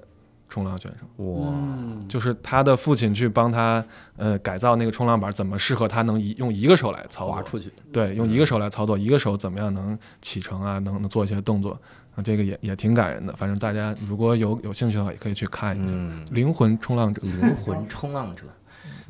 [0.48, 2.06] 冲浪选手，哇，嗯。
[2.08, 3.82] 就是她的父亲去帮她
[4.16, 11.78] 呃改造那个冲浪板，怎么适合她能一用一个手来操作，出去，对，用一个手来操作，一个手怎么样能启程啊，能能做一些动作啊，
[12.22, 13.32] 这个也也挺感人的。
[13.36, 17.20] 反正大家如果有有兴趣的话，也可以去看一下《嗯，灵魂冲浪者》。
[17.24, 18.42] 灵魂冲浪者。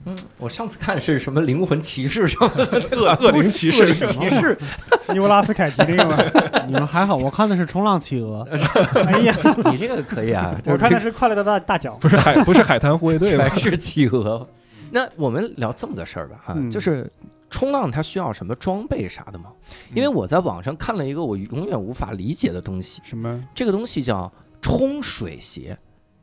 [0.07, 4.57] 嗯，我上次看是什么灵魂骑士什么的， 恶恶灵骑士恶灵骑士，
[5.13, 6.17] 尼古拉斯凯奇那个吗？
[6.67, 8.47] 你们还好，我看的是冲浪企鹅，
[8.95, 9.37] 哎呀，
[9.71, 11.99] 你这个可以啊，我看的是快乐的大大脚。
[12.01, 13.47] 不是海不是海滩护卫队吧？
[13.57, 14.49] 是企鹅。
[14.91, 17.07] 那我们聊这么个事儿吧，哈，嗯就是
[17.51, 19.53] 冲浪它需要什么装备啥的吗？
[19.93, 23.45] 因为我在网上看了一个我永远无法理解的东西，什么？
[23.55, 24.33] 这个东西叫
[24.63, 25.77] 冲水鞋，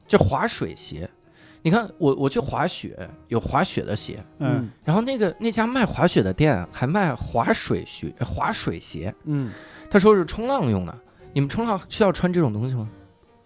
[0.07, 1.09] 就滑水鞋。
[1.61, 9.51] 你看，我我去滑雪，有滑雪的鞋，嗯，然后那个那家卖滑雪的店还卖滑水鞋，滑水鞋，嗯
[9.89, 10.97] 他说是冲浪用的。
[11.33, 12.89] 你们冲浪需要穿这种东西吗？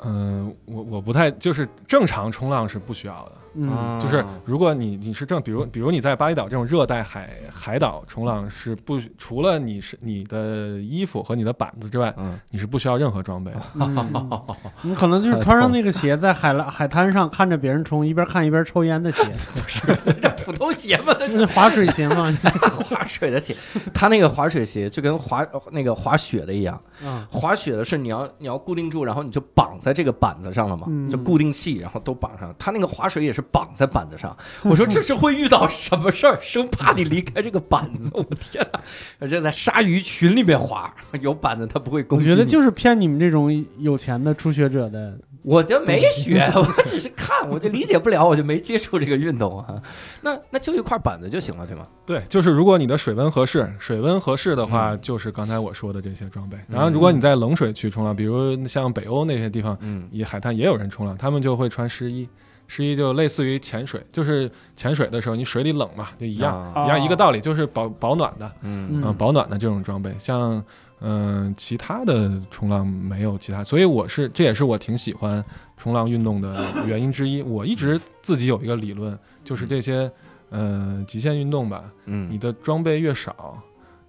[0.04, 4.00] 嗯，我我不太就是正常冲浪是不需要的，嗯啊。
[4.00, 13.62] 就是如果你你是正，比如比如你在巴厘岛这种热带海海岛冲浪是不除了你是你的衣服和你的板子之外，嗯，你是不需要任何装备的。
[13.76, 14.42] 嗯，
[14.84, 19.82] 你可能就是穿上那个鞋，在海浪海滩上看着别人冲，一边看一边抽烟的鞋， 不是
[20.22, 21.46] 这普通鞋嘛，那这是。
[21.46, 22.32] 滑水鞋嘛？
[22.90, 23.56] 滑水的鞋，
[23.94, 27.26] 他那个滑水鞋就跟滑那个滑雪的一样，嗯。
[27.30, 31.10] 滑雪的是你要你要固定住，然后你就绑在这个板子上了嘛，嗯。
[31.10, 32.54] 就固定器，然后都绑上。
[32.58, 34.36] 他那个滑水也是绑在板子上。
[34.64, 36.40] 我说这是会遇到什么事儿？
[36.42, 38.80] 生怕你离开这个板子， 我天哪！
[39.20, 42.26] 而且在鲨鱼群里面滑，有板子它不会攻击。
[42.26, 45.18] 我觉得就是骗你们这种有钱的初学者的。
[45.44, 49.82] 我就没学， 我只是看，我就理解不了，我就没接触这个运动啊。
[50.22, 51.88] 那那就一块板子就行了，对吗？
[52.06, 56.56] 对，就是如果你的水温合适，水温合适的话，嗯就是刚才我说的这些装备。
[56.68, 62.30] 然后，如果你在冷水区冲浪，比如像北欧那些地方，嗯也海滩也有人冲浪，他们就会穿湿衣。
[62.72, 66.86] 湿衣就类似于潜水，就是潜水的时候你水里冷嘛，就一样、啊。
[66.86, 68.88] 一样一个道理，就是保保暖的，嗯。
[68.94, 70.16] 嗯、嗯保暖的这种装备。
[70.18, 70.64] 像
[71.02, 75.44] 嗯、其他的冲浪没有其他，所以我是这也是我挺喜欢
[75.76, 77.42] 冲浪运动的原因之一。
[77.42, 80.10] 我一直自己有一个理论，就是这些
[80.50, 83.58] 呃极限运动吧，你嗯的装备越少，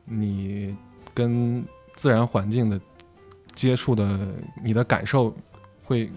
[0.05, 0.77] 你
[1.13, 2.79] 跟自然环境的
[3.55, 4.19] 接触的，
[4.63, 5.35] 你的感受
[5.83, 6.13] 会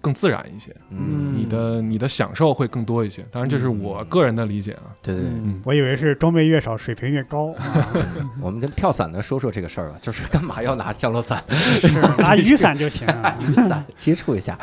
[0.00, 3.24] 更自然一些，嗯，你的你的享受会更多一些。
[3.30, 4.90] 当然，这是我个人的理解啊。
[5.02, 5.32] 对对对。
[5.32, 7.88] 嗯，我以为是装备越少水平越高，啊
[8.40, 11.42] 我们跟跳伞的说说这个事儿吧， 就是干嘛要拿降落伞、
[11.80, 13.36] 是拿雨伞就行啊。
[13.40, 14.58] 雨伞接触一下？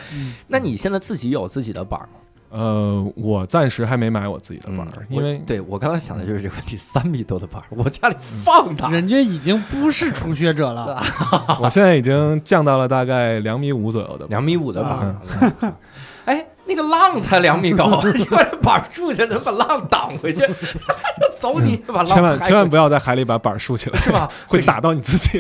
[0.47, 2.19] 那你现在自己有自己的板儿吗？
[2.49, 8.89] 呃，我暂时还没买我自己的板儿，嗯因为我对我刚刚想的就是这个问题，三米多的板儿，我家里放它。
[8.89, 11.03] 人家已经不是初学者了，
[11.61, 14.29] 我现在已经降到了大概两米五左右的板儿。
[14.29, 15.15] 两米五的板儿，
[16.25, 20.45] 哎，那个浪才两米高， 你把这板儿竖起来能把浪挡回去，
[21.37, 24.29] 走你把浪千万千万不要要在海里把板儿竖起来，是吧？
[24.47, 25.37] 会打到你自己。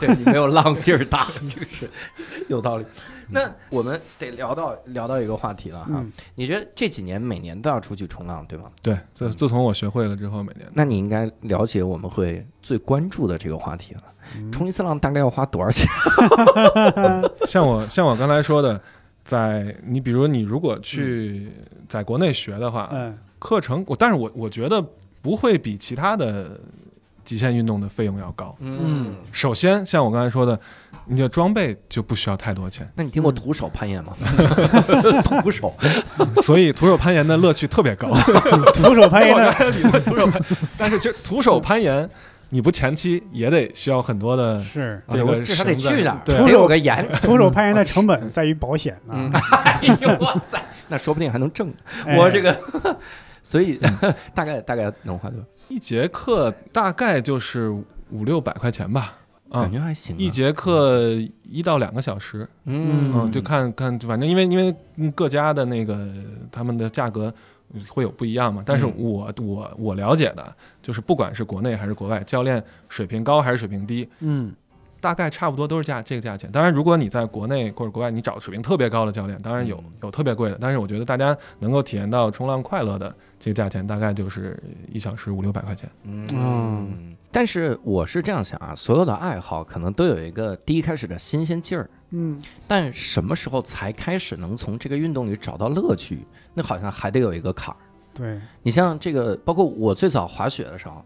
[0.00, 1.90] 对你没有浪劲儿大，这个是
[2.48, 2.84] 有道理。
[3.30, 8.70] 那我们得聊到聊到一个话题了哈，嗯，你觉得这几年每年都要出去冲浪，对吗？
[8.82, 10.68] 对，自自从我学会了之后，每年。
[10.72, 14.02] 那你应该了解我们会最关注的这个话题了。
[14.36, 14.50] 嗯。
[14.52, 15.86] 冲一次浪大概要花多少钱？
[17.46, 18.80] 像我像我刚才说的，
[19.22, 21.50] 在你比如你如果去
[21.88, 23.18] 在国内学的话，嗯。
[23.38, 24.80] 课程我但是我我觉得
[25.20, 26.60] 不会比其他的
[27.24, 28.54] 极限运动的费用要高。
[28.60, 30.58] 嗯，首先，像我刚才说的，
[31.06, 34.12] 你的装备就不需要太多钱，那你听过徒手攀岩吗？
[35.24, 35.74] 徒手，
[36.42, 38.08] 所以徒手攀岩的乐趣特别高。
[38.74, 40.40] 徒手攀岩的，徒手攀，
[40.76, 42.08] 但是其实徒手攀岩，
[42.50, 47.06] 你不前期也得需要很多的是这个我至少得去哪儿，对得有个岩。
[47.22, 49.40] 徒手攀岩的成本在于保险嗯，啊。
[49.64, 51.72] 哎呦哇塞，那说不定还能挣。
[52.06, 52.56] 哎我这个，
[53.42, 53.78] 所以
[54.34, 55.46] 大概大概能花多少？
[55.68, 57.70] 一节课大概就是
[58.10, 59.18] 五六百块钱吧。
[59.50, 60.18] 啊感，觉还行啊。
[60.18, 61.02] 一节课
[61.42, 64.74] 一到两个小时，嗯嗯，就看看，反正因为因为
[65.10, 66.08] 各家的那个
[66.50, 67.32] 他们的价格，
[67.88, 68.62] 会有不一样嘛。
[68.64, 74.54] 但是嗯我我我了解的就是，不管是国内还是国外，教练水平高还是水平低，嗯
[75.02, 76.50] 大概差不多都是价这个价钱。
[76.50, 80.56] 当然，如果你在国内或者国外，你找水平特别高的教练，当然有嗯有特别贵的。
[80.58, 84.56] 但是我觉得大家能够体验到冲浪快乐的这个价钱，大概就是
[84.92, 85.90] 一小时五六百块钱。
[86.04, 96.24] 嗯，但是我是这样想啊，所有的爱好可能都有一个第一开始的新鲜劲儿，嗯，但什么时候才开始能从这个运动里找到乐趣？
[96.54, 97.78] 那好像还得有一个坎儿。
[98.14, 101.04] 对，你像这个，包括我最早滑雪的时候，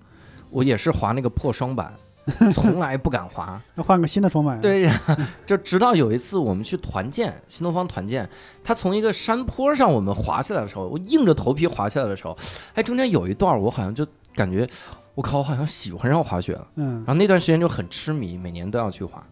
[0.51, 1.91] 我也是滑那个破双板，
[2.53, 3.61] 从来不敢滑。
[3.75, 5.01] 那换个新的双板。，对呀，
[5.47, 8.29] 就直到有一次我们去团建，新东方团建，
[8.65, 12.37] 他从一个山坡上我们滑下来的时候，我硬着头皮滑下来的时候，
[12.75, 14.69] 哎，中间有一段我好像就感觉，
[15.15, 16.67] 我靠，我好像喜欢上滑雪了。
[16.75, 19.25] 嗯然，后那段时间就很痴迷，每年都要去滑。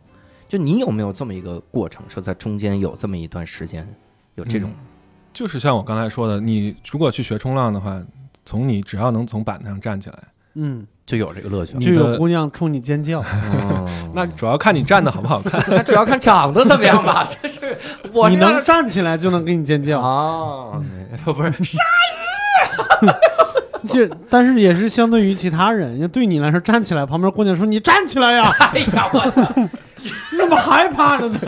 [0.47, 3.87] 就你有没有这么一个过程，说在中间有这么一段时间
[4.37, 4.71] 有这种？
[5.33, 8.01] 就是像我刚才说的，你如果去学冲浪的话，
[8.45, 10.19] 从你只要能从板子上站起来，
[10.55, 13.21] 嗯，就有这个乐趣就有姑娘冲你尖叫。
[13.21, 15.61] 哦 那主要看你站的好不好看。
[15.69, 17.27] 那主要看长得怎么样吧。
[17.43, 17.77] 就是
[18.13, 20.81] 我你能站起来就能给你尖叫，啊？
[21.25, 21.79] 不是鲨
[23.03, 23.09] 鱼
[23.89, 29.53] 这但是也是相对于其他人，就对你来说站起来，旁边姑娘说你站起来呀，哎呀，我操！
[30.33, 31.39] 你怎么还趴着呢？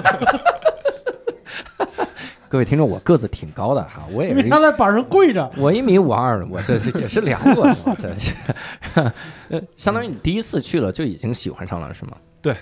[2.57, 5.47] 各位听众，我个子挺高的哈，我也因为是他在板上跪着。
[5.59, 8.33] 我一米五二，我这这也是量过的，我这是，
[9.51, 12.13] 呃，相当于你第一次去了就已经喜欢上了，是吗？
[12.41, 12.57] 对，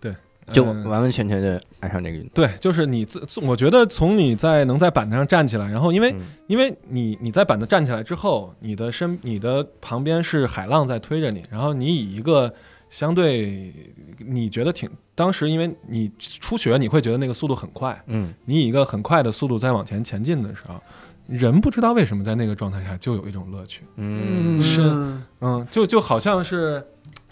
[0.00, 0.12] 对
[0.52, 2.30] 就嗯完完全全的爱上这个运动。
[2.34, 12.52] 对，就是你自，自我觉得从你在能在板子上站起来，然后因为、嗯因为你你在板子站起来之后，你的身你的旁边是海浪在推着你，然后你以一个
[12.88, 13.72] 相对
[14.18, 18.32] 你觉得挺当时因为你初学你会觉得那个速度很快，嗯。
[18.44, 20.80] 你以一个很快的速度在往前前进的时候，
[21.26, 24.62] 人不知道为什么在那个状态下就有一种乐趣，嗯。
[24.62, 26.82] 是嗯嗯，就就好像是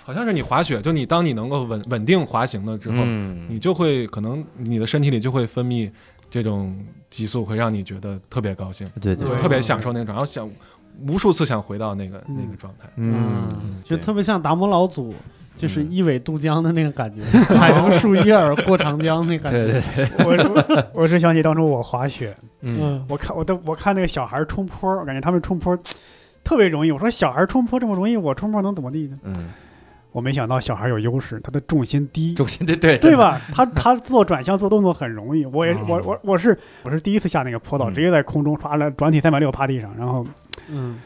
[0.02, 3.46] 好像是你滑雪，就你当你能够稳稳定滑行了之后，嗯。
[3.48, 5.90] 你就会可能你的身体里就会分泌
[6.28, 6.76] 这种
[7.08, 10.50] 激素，会让你觉得特别高兴，对对对特别享受那个状态，然后想
[11.06, 12.88] 无数次想回到那个、嗯那个状态。
[12.96, 15.14] 嗯，就特别像达摩老祖，
[15.56, 17.22] 就是嗯一苇渡江的那个感觉，
[17.54, 19.66] 踩着树叶儿过长江那感觉。
[19.66, 19.82] 对
[20.16, 20.32] 对，我
[20.92, 25.76] 我我是想起当初我滑雪，嗯嗯，我看我都我看那个小孩冲坡，我感觉他们冲坡
[26.42, 26.90] 特别容易。
[26.90, 29.18] 我说小孩冲坡这么容易，我冲坡能怎么地呢？
[29.22, 29.50] 嗯，
[30.12, 33.16] 我没想到小孩有优势，他的重心低，重心对对对？
[33.16, 33.40] 吧？
[33.52, 35.44] 他他做转向做动作很容易。
[35.46, 40.26] 我也哦我我我是我是第一次下那个坡道，嗯直接在空中唰了转体三百六趴地上，然后
[40.68, 40.98] 嗯，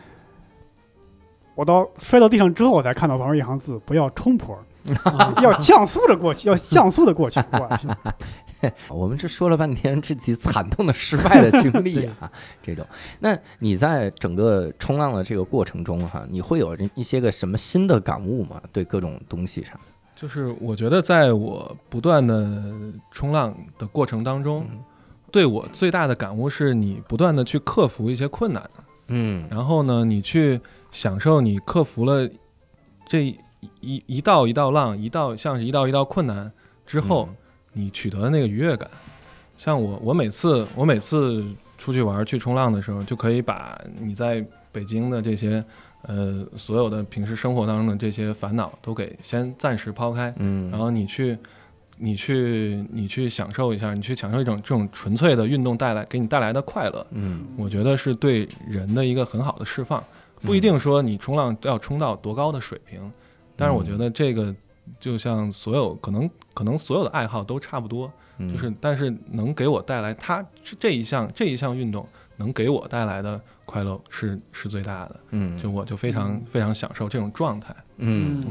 [1.59, 4.57] 我到摔到地上之后，我才看到旁边一行字：不要冲坡，
[5.03, 7.40] 啊要降速着过去，要降速的过去。
[7.51, 7.88] 我去，
[8.88, 12.31] 我们这说了半天这几惨痛的失败的经历啊，
[12.62, 12.87] 这种。
[13.18, 18.62] 那你在整个冲浪的这个过程中哈，你会有一些个什么新的感悟吗？
[18.73, 19.77] 对各种东西上，
[20.14, 22.62] 就是我觉得在我不断的
[23.11, 24.79] 冲浪的过程当中，嗯
[25.33, 28.71] 对我最大的感悟是你不断的去克服一些困难，
[29.09, 30.59] 嗯然后呢，你去
[30.90, 32.29] 享受你克服了
[33.07, 33.38] 这一
[33.81, 36.51] 一一道一道浪，一道像是一道一道困难
[36.87, 37.29] 之后，
[37.72, 38.88] 你取得的那个愉悦感。
[39.57, 41.44] 像我，我每次我每次
[41.77, 45.64] 出去玩去冲浪的时候，就可以把你在北京的这些
[46.03, 51.37] 呃所有的平时生活当中的这些烦恼都给先暂时抛开，嗯，然后你去。
[52.01, 60.01] 你去，你去享受一下，你去享受一种这种纯粹的运动带来给你带来的快乐，嗯我觉得是对人的一个很好的释放。
[60.42, 63.12] 不一定说你冲浪要冲到多高的水平，
[63.57, 64.55] 但是我觉得这个
[64.98, 70.44] 就像所有可能可能所有的爱好都差不多，嗯就是但是能给我带来它
[70.79, 77.74] 这一项这一项运动能给我带来的快乐是是最大的，嗯就我就非常非常享受这种状态。
[77.98, 78.42] 嗯，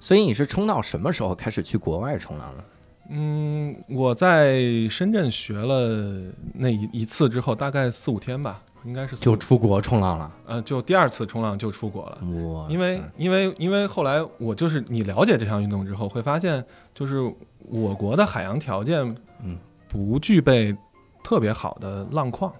[0.00, 2.64] 所以你是冲到什么时候开始去国外冲浪的？
[3.10, 10.30] 嗯，我在深圳学了那一一次之后，大概四五天吧，应该是就出国冲浪了？
[10.46, 12.18] 呃就第二次冲浪就出国了。
[12.52, 17.20] 哇因为因为因为后来我就是你了解这项运动之后，会发现就是
[17.58, 19.00] 我国的海洋条件，
[19.42, 20.76] 嗯，不具备
[21.22, 22.52] 特别好的浪况，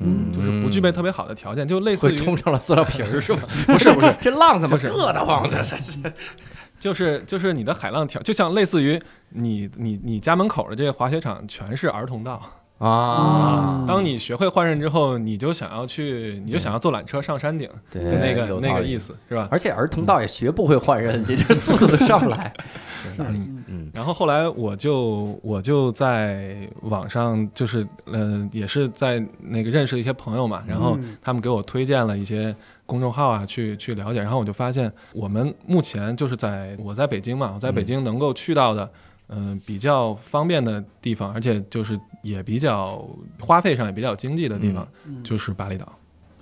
[0.00, 3.42] 嗯，就是不具备特别好的条件，就类似于冲上了塑料瓶儿是吗？
[3.66, 5.48] 不是不是，这浪怎么是硌得慌？
[5.48, 5.76] 这是
[6.78, 9.00] 就是就是你的海浪条，就像类似于
[9.30, 12.40] 你你你家门口的这个滑雪场全是儿童道，
[12.80, 19.46] 啊，当你学会换刃之后，你就想要去，你就想要坐缆车上山顶对的那个那个意思，是吧？
[19.50, 22.50] 而且儿童倒也学不会换刃， 你这速度都上不来。
[23.18, 32.54] 嗯嗯然后后来我就我就在网上就是呃也是在那个认识一些朋友嘛，然后嗯他们给我推荐了一些
[32.86, 38.88] 公众号啊，去去了解，然后我就发现我们目前就是在我在北京嘛，我在北京能够去到的。
[39.32, 43.04] 嗯、比较方便的地方，而且就是也比较
[43.40, 45.86] 花费上也比较经济的地方，嗯就是巴厘岛。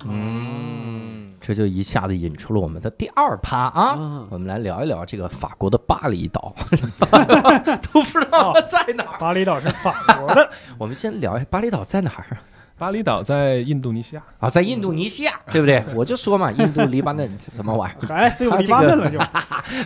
[0.04, 3.82] 嗯，这就一下子引出了我们的第二趴啊。
[3.98, 6.54] 啊我们来聊一聊这个法国的巴厘岛，
[7.92, 9.18] 都不知道它在哪儿。
[9.18, 12.38] 巴厘岛是法国的， 我们先聊一下巴厘岛在哪儿
[12.78, 14.48] 巴厘岛在印度尼西亚，啊？
[14.48, 15.82] 在印度尼西亚，对不对？
[15.94, 18.06] 我就说嘛，印度黎巴嫩这什么玩意儿？
[18.06, 19.18] 还得有黎巴嫩了就。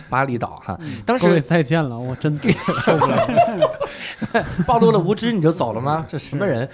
[0.09, 2.37] 巴厘岛哈，当各位时再见了，我真
[2.85, 3.27] 受不了。
[4.67, 6.05] 暴露了无知你就走了吗？
[6.07, 6.69] 这什么人？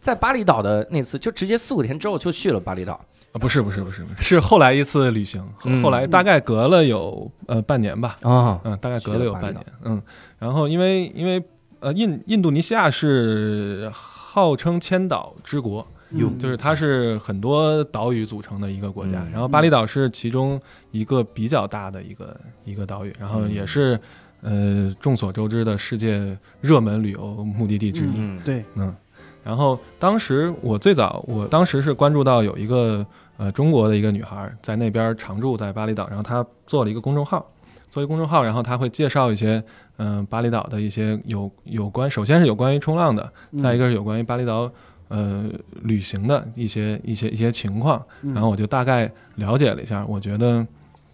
[0.00, 2.92] 在巴厘岛的那次，就直接四五天之后就去了巴厘岛。
[3.32, 5.44] 啊，不是不是不是不是，是后来一次旅行，
[5.82, 10.00] 后来大概隔了有呃半年吧，啊，嗯，大概隔了有半年，嗯，
[10.38, 11.42] 然后因为因为
[11.80, 13.90] 呃印印度尼西亚是
[14.34, 16.28] 号称千岛之国，哟。
[16.40, 19.22] 就是它是很多岛屿组成的一个国家。
[19.22, 20.60] 嗯，然后巴厘岛是其中
[20.90, 23.96] 一个比较大的一个一个岛屿，然后也是
[24.40, 28.92] 呃众所周知的世界热门旅游目的地之一，嗯，对，嗯，
[29.44, 33.06] 然后当时我最早，我当时是关注到有一个
[33.36, 37.46] 呃中国的一个女孩在那边常住在巴厘岛，然后她做了一个公众号，
[37.88, 39.62] 做一个公众号，然后她会介绍一些
[39.96, 44.70] 嗯、呃巴厘岛的一些有有关，首先是有关于冲浪的，再一个是有关于巴厘岛
[45.08, 45.44] 呃
[45.82, 50.66] 旅行的一些一些一些情况，嗯，然后我就大概了解了一下，我觉得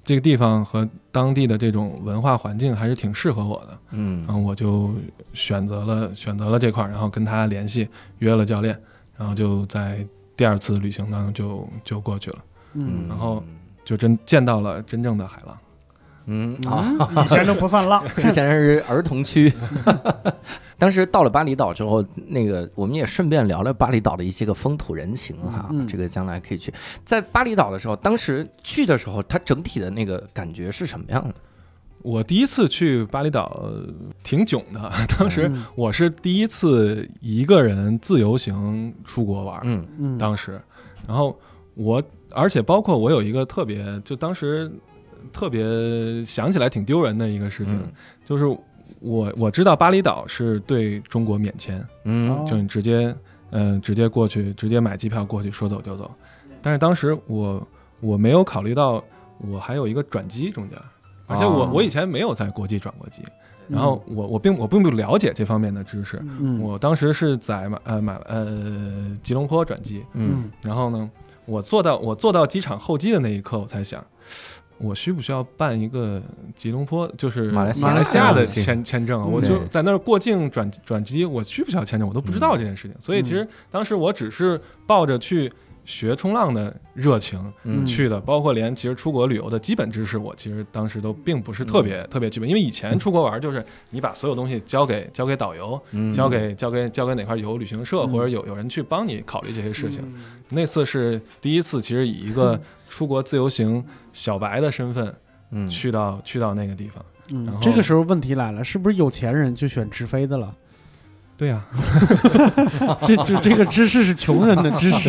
[0.02, 3.78] 这个地方和当地的这种文化环境还是挺适合我的。
[3.90, 4.94] 嗯然后我就
[5.32, 8.78] 选择了选择了这块儿，然后跟他联系，约了教练，
[9.16, 10.06] 然后就在
[10.36, 12.38] 第二次旅行当中就就过去了，
[12.74, 13.42] 嗯然后
[13.84, 15.56] 就真见到了真正的海浪。
[16.30, 19.52] 嗯啊，以前都不算浪， 之前是儿童区。
[20.78, 26.72] 当时到了巴厘岛之后，那个我们也顺便聊聊巴厘岛的一些个风土人情哈，嗯这个将来可以去。
[27.04, 31.34] 在巴厘岛的时候，当时去的时候，它整体的那个感觉是什么样的？
[32.02, 33.86] 我第一次去巴厘岛呃
[34.22, 35.64] 挺囧的， 当时嗯。
[35.76, 40.16] 我是第一次一个人自由行出国玩，嗯嗯。
[40.16, 40.58] 当时，
[41.06, 41.38] 然后
[41.74, 44.72] 我而且包括我有一个特别，就当时
[45.32, 47.92] 特别想起来挺丢人的一个事情，嗯。
[48.24, 48.44] 就是
[49.00, 52.30] 我我知道巴厘岛是对中国免签，嗯。
[52.30, 52.44] 哦。
[52.48, 53.14] 就你直接
[53.50, 56.10] 嗯、呃直接过去，直接买机票过去，说走就走。
[56.62, 57.66] 但是当时我
[58.00, 59.02] 我没有考虑到
[59.38, 60.78] 我还有一个转机中间，
[61.26, 61.70] 而且我、哦。
[61.72, 63.22] 我以前没有在国际转过机，
[63.66, 66.22] 然后我我并我并不了解这方面的知识。
[66.38, 66.60] 嗯。
[66.60, 70.50] 我当时是在买呃买呃吉隆坡转机，嗯。
[70.62, 71.10] 然后呢，
[71.46, 74.04] 我坐到我坐到机场候机的那一刻，我才想，
[74.80, 76.22] 我需不需要办一个
[76.54, 82.96] 吉隆坡，就是马来西亚的嗯签签证我就在那儿过境转转机，我需不需要签证，我都不知道这件事情。
[82.98, 85.52] 所以其实当时我只是抱着去
[85.90, 87.84] 学冲浪的热情嗯。
[87.84, 96.12] 去的，包括连其实出国旅游的基本知识，我其实当时都并不是特别特别具备，因为以前出国玩就是你把所有东西交给交给导游，嗯。
[96.12, 98.10] 交给交给交给哪块游旅行社，嗯。
[98.12, 100.00] 或者有有人去帮你考虑这些事情。
[100.48, 105.12] 那次是第一次，其实以一个 出国自由行小白的身份
[105.50, 105.68] 嗯。
[105.68, 107.04] 去到去到那个地方。
[107.28, 110.54] 然后，嗯这个时候问题来了，是不是有钱人就选直飞的了？
[111.40, 111.58] 对 呀、
[113.06, 115.08] 这这这个知识是穷人的知识，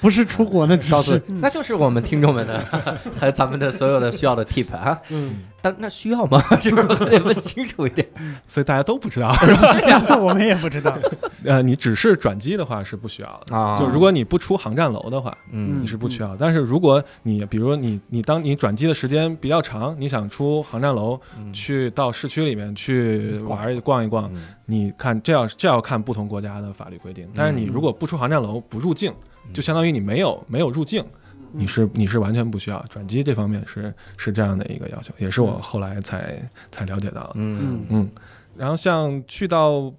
[0.00, 2.64] 不是出国的知告诉识。，那就是我们听众们的
[3.18, 4.96] 和咱们的所有的需要的 tip 啊。
[5.08, 6.42] 嗯，但那需要吗？
[6.60, 8.06] 这个还得问清楚一点。
[8.46, 9.34] 所以大家都不知道。
[10.20, 10.96] 我们也不知道。
[11.44, 13.56] 呃，你只是转机的话是不需要的。
[13.56, 16.36] 啊就如果你不出航站楼的话，嗯你是不需要。
[16.36, 27.28] 但是如果你比如你你当你转机的时间比较长，你想出航站楼嗯去到市区里面去玩一逛一逛，嗯你看这要这要看不同国家的法律规定。
[27.34, 29.12] 但是你如果不出航站楼不入境，
[29.46, 31.04] 嗯就相当于你没有没有入境，
[31.52, 37.32] 你是你是完全不需要转机这方面是是这样的一个要求，也是我后来才才了解到的。
[37.34, 37.58] 嗯。
[37.60, 37.86] 嗯。
[37.90, 38.10] 嗯，
[38.56, 39.92] 然后像去到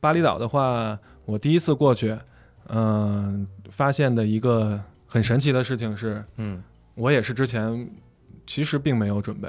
[0.00, 2.16] 巴厘岛的话，我第一次过去，
[2.68, 6.62] 嗯、发现的一个很神奇的事情是，嗯
[6.94, 7.88] 我也是之前
[8.46, 9.48] 其实并没有准备，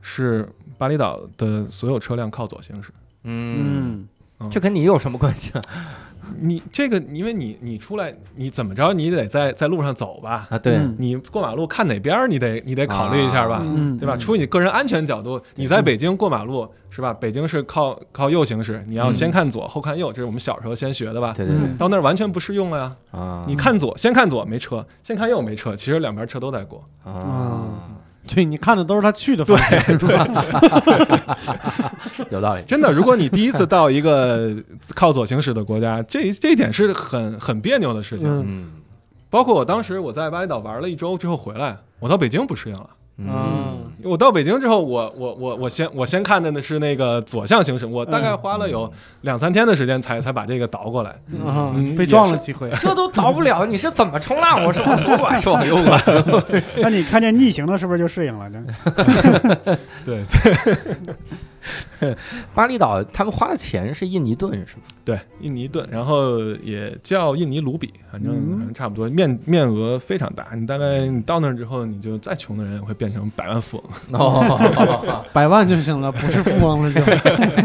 [0.00, 2.90] 是巴厘岛的所有车辆靠左行驶。
[3.24, 4.06] 嗯，
[4.40, 4.50] 嗯。
[4.50, 5.62] 这跟你有什么关系啊？
[6.40, 10.46] 你这个，因为你你出来，你怎么着，你得在在路上走吧？
[10.50, 14.16] 啊，对，嗯你过马路看哪边儿，你得你得考虑一下吧，嗯对吧？
[14.16, 17.12] 出于你个人安全角度，你在北京过马路是吧？
[17.12, 21.32] 北京是靠靠右行驶，你要先看左后看右，这是我们小时候先学的吧？
[21.36, 22.96] 对对到那儿完全不适用了呀！
[23.10, 26.84] 啊，你看左，先看左没车，先看右没车，其实两边车都在过。
[27.04, 27.64] 啊，
[28.32, 29.80] 对，你看的都是他去的方向。
[32.30, 34.54] 有道理，真的，如果你第一次到一个
[34.94, 38.28] 靠左行驶的国家， 这这一点是很很别扭的事情。
[38.28, 38.70] 嗯嗯
[39.28, 42.90] 包括我当时我在巴厘岛玩了一周之后回来，我到北京不适应了。
[43.18, 48.90] 嗯我到北京之后，我我我我先我先看的呢是那个左向行驶，我大概花了有
[49.20, 51.10] 两三天的时间才才把这个倒过来。
[51.44, 52.68] 啊嗯，被撞了几回。
[52.80, 54.64] 这都倒不了，你是怎么冲浪？
[54.64, 56.02] 我是往左拐， 是往右拐？
[56.82, 58.50] 那你看见逆行了，是不是就适应了？
[60.04, 60.76] 对对
[62.54, 64.82] 巴厘岛他们花的钱是印尼盾是吗？
[65.04, 70.48] 对，印尼盾，然后也叫印尼卢比，反正嗯反正差不多，面面额非常大。
[70.54, 74.20] 你大概你到那儿之后，你就再穷的人也会变成百万富翁。
[74.20, 77.00] 哦， 百万就行了，不是富翁了就。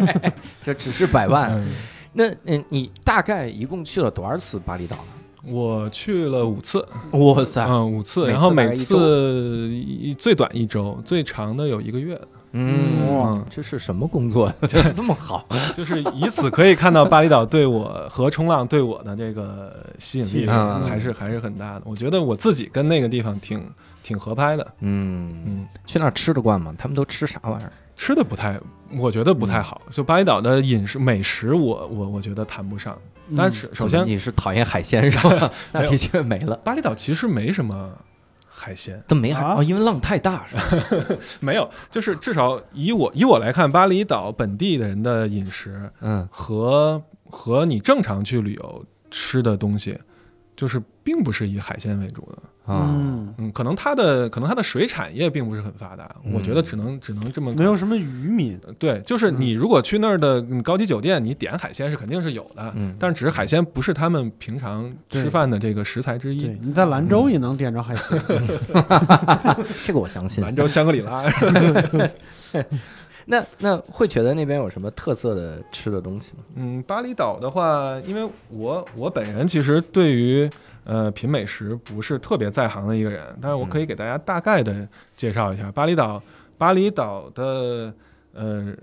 [0.63, 1.51] 就只是百万。
[1.51, 1.73] 嗯，
[2.13, 4.97] 那嗯，你大概一共去了多少次巴厘岛？
[5.43, 12.19] 我去了五次，哇塞，嗯，五次，然后每次一最短一周，最长的有一个月。
[12.57, 14.51] 嗯，哇这是什么工作？
[14.67, 15.45] 这 这么好？
[15.75, 21.81] 就是以此可以看到巴厘岛对我和冲浪对我的这个吸引力 嗯还是还是很大的。
[21.85, 23.63] 我觉得我自己跟那个地方挺
[24.01, 26.73] 挺合拍的，嗯，嗯，去那儿吃得惯吗？
[26.77, 27.71] 他们都吃啥玩意儿？
[27.95, 28.59] 吃的不太，
[28.97, 29.81] 我觉得不太好。
[29.91, 32.97] 就巴厘岛的饮食美食我，我我觉得谈不上。
[33.35, 35.51] 但是首先，你是讨厌海鲜是吧？
[35.73, 37.91] 那的确没了，巴厘岛其实没什么
[38.59, 41.17] 海鲜，都没海啊哦，因为浪太大是吧？
[41.39, 49.99] 没有，就是至少以我以我来看，巴厘岛本地的人的饮食嗯和和你正常去旅游吃的东西，
[50.55, 52.41] 就是并不是以海鲜为主的。
[52.67, 58.59] 啊，嗯，嗯，可能它的可能它的水产业并不是很发达，我觉得只能只能这么没有什么渔民。
[58.77, 68.21] 对，就是你如果去那儿的嗯高级酒店，你点海鲜是肯定是有的，嗯，但是只是海鲜不是他们平常吃饭的这个食材之一对。，你在兰州也能点着海鲜。
[69.85, 70.43] 这个我相信。
[70.43, 71.23] 兰州、香格里拉，
[73.29, 76.43] 那那会觉得那边有什么特色的吃的东西吗？
[76.55, 80.49] 嗯，巴厘岛的话，因为我我本人其实对于
[80.87, 86.21] 呃品美食不是特别在行的一个人，但是我可以给大家大概的介绍一下巴厘岛。
[86.57, 87.93] 巴厘岛的
[88.33, 88.73] 呃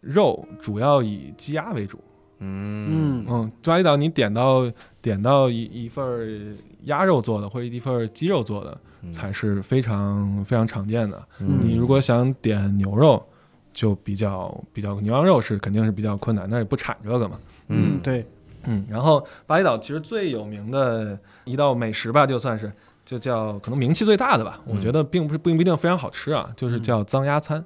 [0.00, 1.98] 肉主要以鸡鸭为主，
[2.40, 11.22] 嗯嗯嗯，巴厘岛你点到点到一一份鸭肉做的或者一份鸡肉做的嗯才是非常非常常见的。
[11.38, 13.24] 嗯你如果想点牛肉，
[13.72, 17.38] 就比较比较牛羊肉是肯定是比较困难，但是不产这个嘛。
[17.68, 18.26] 嗯对，
[18.66, 22.70] 嗯，然后巴厘岛其实最有名的一道美食吧，就算是
[23.04, 27.64] 就叫可能名气最大的吧，我嗯觉得并不是并不一定非常好吃啊，就是叫脏鸭餐。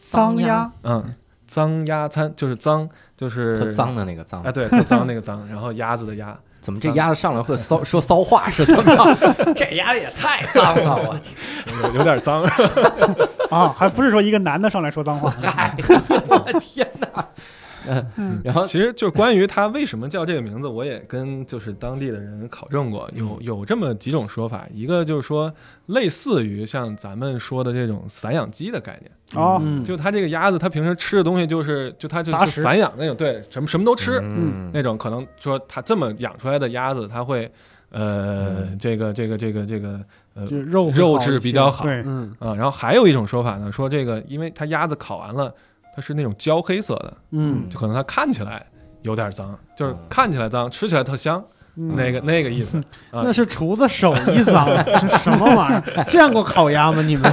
[0.00, 1.04] 脏鸭，嗯，
[1.46, 6.36] 脏鸭餐就是脏，就是特脏的那个脏啊，，对，特脏那个脏， 然后鸭子的鸭。
[6.58, 9.54] 怎么这鸭子上来会骚说骚话是怎么着？
[9.54, 11.92] 这鸭子也太脏了，我天！
[11.92, 12.42] 有有点脏，
[13.50, 15.76] 啊，还不是说一个男的上来说脏话，嗨，
[16.28, 17.24] 我的天哪！
[18.16, 24.66] 嗯，然后其实就是关于它为什么叫这个名字，我也跟就是当地的人考证过，有有这么几种说法。
[24.72, 25.52] 一个就是说，
[25.86, 29.10] 类似于像咱们说的这种散养鸡的概念，
[29.42, 34.98] 哦，嗯，就它这个鸭子，它平时吃的东西就是就它就是散养那种，对，什么什么都吃、嗯那种。
[34.98, 37.50] 可能说它这么养出来的鸭子，它会
[37.90, 40.00] 呃、嗯这个这个这个这个
[40.34, 42.54] 呃肉肉质比较好对，嗯啊。
[42.54, 45.54] 然后还有一种说法呢，说这个因为它鸭子烤完了，
[45.96, 47.16] 它是那种焦黑色的。
[47.32, 48.64] 嗯就可能它看起来
[49.02, 51.42] 有点脏，就是嗯看起来脏，吃起来特香，
[51.76, 52.76] 嗯那个那个意思。
[53.10, 56.04] 啊那是厨子手艺脏，这什么玩意儿？
[56.06, 57.00] 见过烤鸭吗？
[57.02, 57.32] 你们？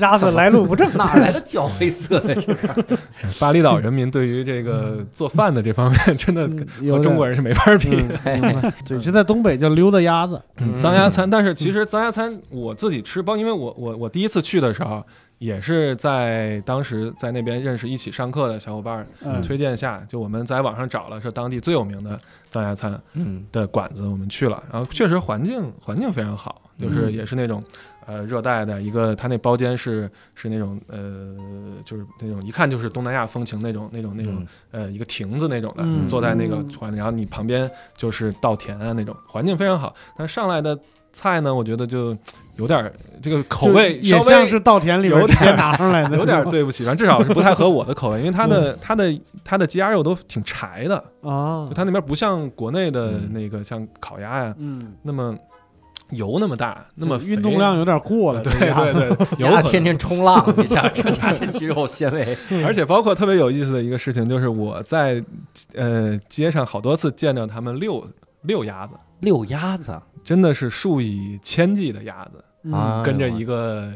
[0.00, 2.84] 鸭子来路不正，哪来的焦黑色的这个？
[3.40, 6.46] 巴厘岛人民对于这个做饭的这方面，真的
[6.90, 7.90] 和中国人是没法比。
[8.84, 10.40] 对，就在东北叫溜达鸭子。
[10.58, 15.02] 嗯脏鸭餐，但是其实脏鸭餐我自己吃，包因为我我我第一次去的时候，
[15.38, 19.42] 也是在当时在那边认识一起上课的小伙伴嗯。
[19.42, 22.18] 推荐下，就我们在网上找了是当地最有名的
[22.50, 23.44] 藏家餐嗯。
[23.52, 27.12] 的馆子，我们去了，然后确实环境环境非常好，就是嗯。
[27.12, 27.62] 也是那种
[28.06, 31.36] 呃热带的一个，它那包间是是那种呃
[31.84, 34.82] 就是那种一看就是东南亚风情那种那种那种嗯。
[34.84, 36.08] 呃一个亭子那种的，嗯。
[36.08, 36.68] 坐在那个嗯。
[36.68, 39.94] 船里，然后你旁边就是稻田啊那种，环境非常好。
[40.16, 40.78] 但上来的
[41.12, 42.16] 菜呢，我觉得就
[42.56, 42.92] 有点儿
[43.22, 55.34] 这个口味就稍微也像是稻田里边有点直接拿上来的， 有点儿对不起，反正至少是不太合我的口味，因为它的它的它的鸡鸭肉都挺柴的，啊就，它那边不像国内的嗯那个像烤鸭呀嗯，那么
[56.10, 59.54] 油那么大，那么运动量有点过了，对对对， 有可能。
[59.54, 65.22] 鸭天天冲浪，你想 这家这肌肉纤维，而且包括特别有意思的一个事情，就是我在
[65.74, 68.06] 呃街上好多次见到他们遛
[68.42, 70.00] 遛鸭子，遛鸭子？
[70.22, 72.44] 真的是数以千计的鸭子
[73.04, 73.88] 跟着一个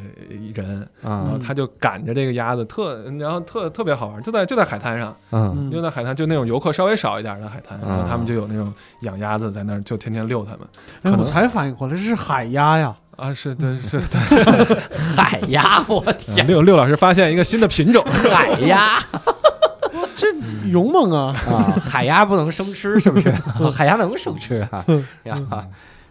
[0.54, 5.54] 人，然后啊他就赶着这个鸭子，特然后特特别好玩，就在就在海滩上，嗯。
[5.56, 8.06] 嗯就在海滩，就那种游客稍微少一点的海滩，然后啊。
[8.08, 10.60] 他们就有那种养鸭子在那儿，就天天遛他们
[11.02, 14.80] 哎，可能我才反应过来，这是海鸭呀，啊，是对是对，
[15.16, 18.98] 海鸭，我天，六六老师发现一个新的品种，海鸭。
[20.14, 20.26] 这
[20.68, 21.34] 勇猛啊！
[21.48, 23.30] 啊，海鸭不能生吃是不是？
[23.74, 24.84] 海鸭能生吃啊
[25.24, 25.40] 呀？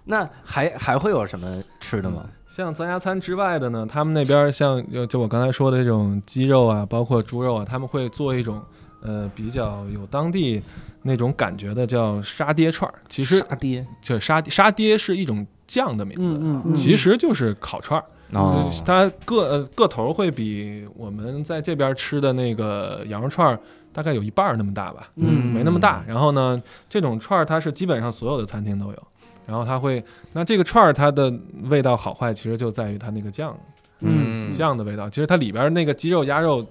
[0.05, 2.23] 那还还会有什么吃的吗？
[2.59, 8.61] 像咱家餐之外的呢，他们那边像就就我刚才说的这种鸡肉啊，包括猪肉啊，他们会做一种
[9.01, 10.61] 呃比较有当地
[11.03, 12.99] 那种感觉的叫沙爹串儿。
[13.07, 18.05] 其实沙爹就沙沙爹是一种酱的名字，嗯嗯，其实就是烤串儿。
[18.33, 23.59] 哦它个呃个头会比我们在这边吃的那个羊肉串儿
[23.93, 26.03] 大概有一半儿那么大吧，嗯没那么大。
[26.05, 29.03] 然后呢，这种串儿它是基本上所有的餐厅都有。
[29.49, 31.33] 然后它会，那这个串儿它的
[31.63, 33.57] 味道好坏，其实就在于它那个酱
[34.01, 34.51] 嗯。
[34.51, 35.09] 酱的味道。
[35.09, 36.63] 其实它里边那个鸡肉、鸭肉，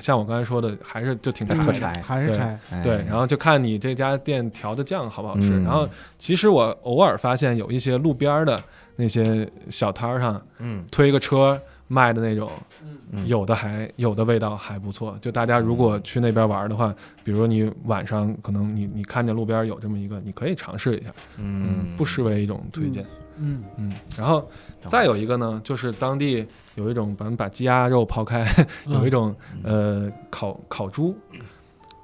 [0.00, 1.72] 像我刚才说的，还是就挺柴的。
[1.72, 1.92] 柴。
[1.92, 2.82] 对还是柴，哎。
[2.82, 5.50] 对，然后就看你这家店调的酱好不好吃。
[5.58, 5.64] 嗯。
[5.64, 5.88] 然后
[6.18, 8.62] 其实我偶尔发现有一些路边儿的
[8.96, 10.84] 那些小摊儿上嗯。
[10.90, 12.50] 推个车卖的那种，
[12.82, 12.85] 嗯
[13.26, 15.16] 有的还有的味道还不错。
[15.20, 21.94] 就大家如果去那边玩的话，比如你晚上可能你你看见路边有这么一个，你可以尝试一下，嗯。
[21.96, 23.06] 不失为一种推荐。
[23.38, 23.62] 嗯。
[23.76, 24.48] 嗯，然后
[24.86, 28.46] 再有一个呢，就是当地有一种，咱们把鸡鸭肉抛开，
[28.86, 31.16] 有一种呃烤烤猪，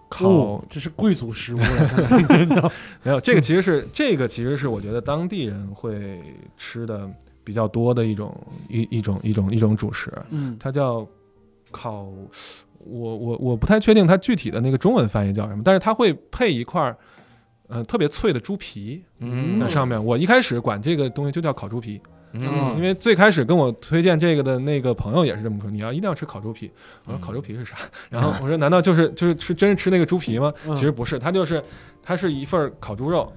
[0.09, 1.59] 烤、哦，这是贵族食物。
[1.59, 2.73] 了，
[3.03, 6.21] 没有这个其实是这个其实是我觉得当地人会
[6.57, 7.11] 吃的
[7.45, 8.35] 比较多的一种
[8.69, 11.07] 一一种一种一种主食，嗯它叫
[11.71, 12.03] 烤，
[12.79, 16.97] 我我我不太确定它具体的那个中文翻译叫什么，但是它会配一块儿
[17.69, 20.03] 呃特别脆的猪皮嗯在上面。
[20.05, 22.01] 我一开始管这个东西就叫烤猪皮。
[22.35, 26.71] 嗯因为最开始跟我推荐这个的那个朋友也是这么说，你要一定要吃烤猪皮。
[27.05, 27.77] 我说嗯烤猪皮是啥？
[28.09, 30.51] 然后我说难道就是就是吃真是吃那个猪皮吗？
[30.67, 31.63] 嗯其实不是，它就是
[32.03, 33.31] 它是一份儿烤猪肉，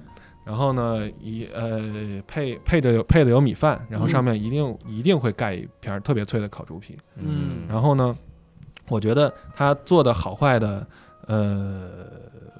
[0.45, 1.81] 然后呢一呃
[2.27, 6.95] 配配的有配的有米饭，然后上面一定、一定会盖一片儿特别脆的烤猪皮。
[7.17, 8.15] 嗯然后呢，
[8.87, 10.85] 我觉得它做的好坏的
[11.27, 11.89] 呃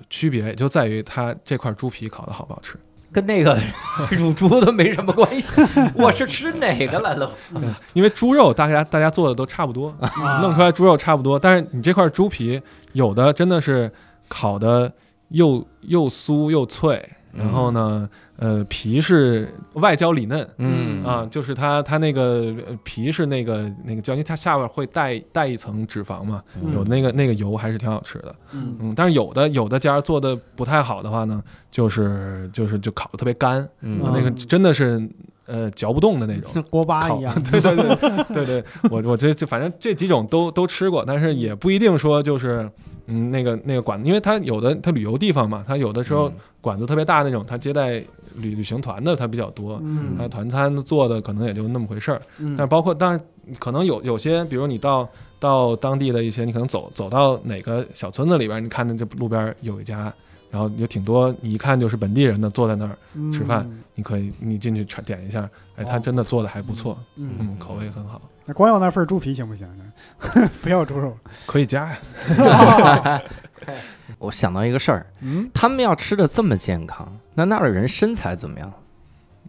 [0.10, 2.76] 区别也就在于它这块猪皮烤的好不好吃。
[3.12, 3.58] 跟那个
[4.12, 5.54] 乳猪都没什么关系，
[5.96, 7.32] 我是吃哪个来了？
[7.94, 12.62] 因为猪肉大家大家做的都差不多，啊弄出来猪肉差不多，但是你这块猪皮
[12.92, 13.90] 有的真的是
[14.28, 14.92] 烤的
[15.30, 20.48] 又又酥又脆，然后呢，呃，皮是外焦里嫩。
[20.58, 35.08] 嗯啊，就是它，它那个呃皮是那个那个焦，因为它下边会带带一层脂肪嘛，嗯有那个那个油还是挺好吃的，嗯嗯，但是有的有的家做的不太好的话呢，就是就是就烤的特别干，嗯那个真的是
[35.46, 42.68] 呃嚼不动的那种，像锅巴一样， 对对对对对，我我这这反正这几种都都吃过，但是也不一定说就是
[43.06, 46.32] 嗯那个那个馆子，因为它有的它旅游地方嘛，它有的时候
[46.66, 47.92] 馆子特别大那种，他接待
[48.36, 52.20] 旅旅行团的他比较多，嗯它团餐做的可能也就那么回事儿。
[52.40, 53.22] 嗯但是包括当然
[53.60, 55.08] 可能有有些，比如你到
[55.40, 60.12] 到当地的一些，你可能走走到哪个小村子里边，你看见这路边有一家。
[60.52, 62.96] 然后有挺多，你一看就是本地人的坐在那儿，
[63.34, 70.50] 吃饭你可以你进去尝点一下，哎，他真的做的还不错，嗯嗯，口味很好，那光要那份猪皮行不行呢？
[70.64, 71.18] 不要猪肉。
[71.46, 73.22] 可以加呀。
[74.18, 78.74] 我想到一个事儿，嗯，他们要吃的这么健康，那那儿的人身材怎么样？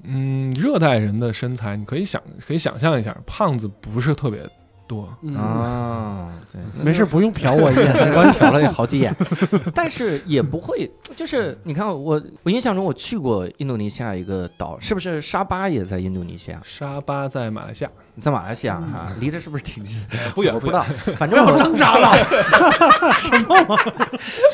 [0.02, 4.40] 嗯，热带人的身材，你可以想可以想象一下，胖子不是特别
[4.87, 8.39] 多，嗯，啊，对， 没事，不用瞟我一眼，没我关系。
[8.41, 9.14] 瞟了你好几眼，
[9.74, 16.61] 但是也不会，就是你看我，我印象中我去过印度尼西亚一个岛，是不是沙巴也在印度尼西亚？
[16.64, 19.99] 沙巴在马来西亚，你在马来西亚哈，离这是不是挺近？
[20.34, 20.84] 不远不远我不知道，
[21.16, 22.16] 反正我挣扎了。
[23.12, 23.78] 什么？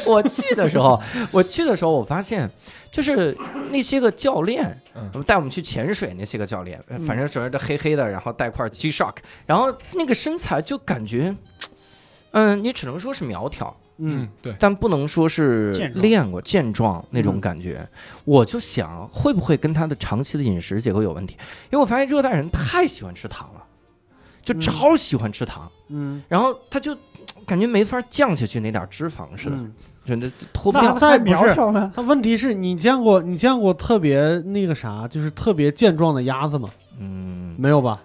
[0.06, 2.48] 我去的时候，我去的时候，我发现
[2.92, 3.36] 就是
[3.70, 5.22] 那些个教练，嗯。
[5.24, 9.14] 带我们去潜水那些个教练，反正整个都黑黑的，然后带块 G Shock，
[9.46, 11.34] 然后那个身材就感觉，
[12.32, 17.88] 嗯， 你只能说是苗条，嗯，对，但不能说是练过健壮那种嗯感觉。
[18.24, 21.34] 我就想，会不会跟他的长期的饮食结构有问题？
[21.70, 23.64] 因为我发现热带人太喜欢吃糖了，
[24.44, 24.60] 就嗯。
[24.60, 26.94] 超喜欢吃糖，嗯，然后他就
[27.46, 29.72] 感觉没法降下去那点脂肪似的，嗯
[30.04, 30.98] 就那脱不。
[30.98, 31.92] 再苗条呢？
[31.94, 36.68] 他问题是你见过你见过特别那个啥，就是特别健壮的鸭子吗？
[37.00, 38.00] 嗯，没有吧？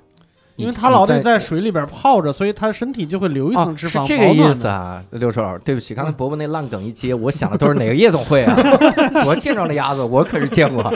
[0.55, 4.53] 因为它老得在水里边泡着，所以它身体就会留一啊层脂肪，是这个意。
[4.55, 8.57] 思啊，六叔老师，对不起，刚才伯伯那烂梗一接，我想的都是哪个夜总会啊？
[9.27, 10.91] 我见着的鸭子，我可是见过，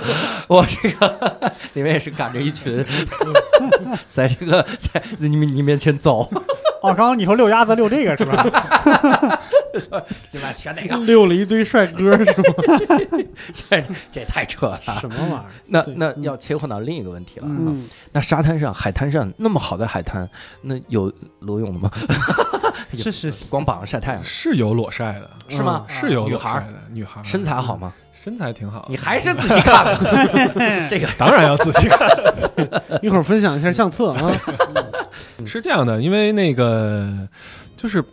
[0.50, 2.84] 我这个里面也是赶着一群，
[4.10, 6.28] 在这个在你们你面前走，
[6.82, 9.42] 哦，刚刚你说遛鸭子遛这个是吧？
[10.28, 10.98] 今晚选哪个？
[11.06, 12.44] 溜了一堆帅哥是吗？
[13.70, 14.80] 这 这太扯了。
[15.00, 15.46] 什么玩意儿？
[15.68, 17.46] 那对那要切换到另一个问题了。
[17.48, 20.28] 嗯嗯，那沙滩上、海滩上那么好的海滩，
[20.62, 21.92] 那有裸泳的吗？
[22.92, 25.86] 有是是光膀子晒太阳是有裸晒的，是吗？
[25.88, 27.94] 是有女孩儿裸晒的，女孩儿身材好吗？
[28.24, 30.00] 身材挺好，你还是仔细看了
[30.90, 32.00] 这个当然要仔细看。
[33.02, 34.32] 一会儿分享一下相册啊。
[35.46, 37.10] 是这样的，因为那个
[37.76, 38.04] 就是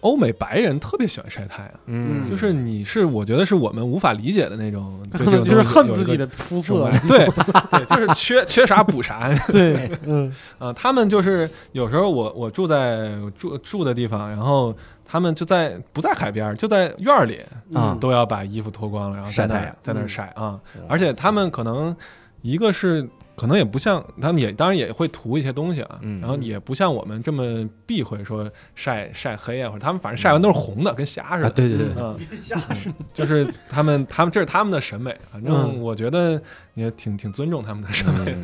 [0.00, 6.90] 欧美白人特别喜欢晒太阳，嗯，就是你是我觉得是我们无法理解的那种，就是这种东西有一个恨自己的肤色。
[7.08, 7.26] 对
[7.70, 10.70] 对，就是缺缺啥补啥对，嗯啊。
[10.74, 17.40] 他们就是有时候我我住在住住的地方，然后他们就在不在海边儿，就在院儿里，
[17.74, 17.96] 啊。
[18.00, 19.76] 都要把衣服脱光了，然后在那晒太阳。
[19.82, 20.60] 在那儿嗯晒啊。
[20.88, 21.94] 而且他们可能
[22.42, 31.50] 一个是可能也不像他们也当然也会涂一些东西啊，嗯然后也不像我们这么避讳说晒晒黑啊，或者他们反正晒完都是红的，跟虾似啊，的。
[31.50, 35.80] 对对对，嗯，吓死就是他们，他们这是他们的审美，反正嗯。
[35.80, 36.40] 我觉得
[36.74, 38.32] 也挺挺尊重他们的审美。
[38.32, 38.38] 的。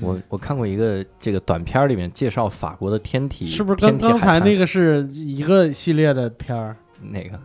[0.00, 6.76] 我我看过一个这个短片儿里面介绍法国的天体，是不是跟刚才那个是一个系列的片儿？
[7.00, 7.30] 哪个？
[7.30, 7.38] 就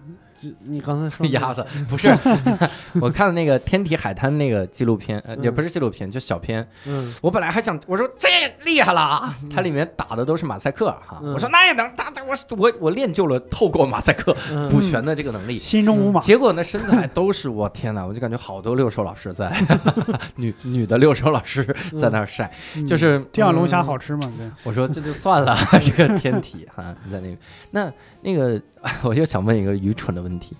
[0.66, 1.66] 你刚才说鸭子？
[1.90, 2.10] 不是，
[3.02, 6.68] 我看的那个天体海滩那个纪录片，呃，也嗯不是纪录片，就小片。
[6.86, 8.28] 嗯我本来还想，我说这
[8.64, 15.60] 厉害了啊，它里面打的都是马赛克哈，嗯我说那也能，打打我我我练就了透过马赛克嗯补全的这个能力。
[15.60, 16.22] 心中无马。
[16.22, 19.52] 结果呢身材都是我天哪，我就感觉好多六兽老师在，
[20.36, 21.64] 女女的六兽老师
[21.98, 24.32] 在那儿晒，嗯就是这样龙虾嗯好吃吗？
[24.64, 27.38] 我说这就算了，这个天体哈在那边。
[27.72, 27.92] 那
[28.22, 28.62] 那个，
[29.04, 30.56] 我就想问一个愚蠢的问题：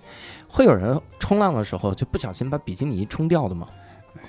[0.48, 3.66] 会有人冲浪的时候就不小心把比基尼冲掉的吗？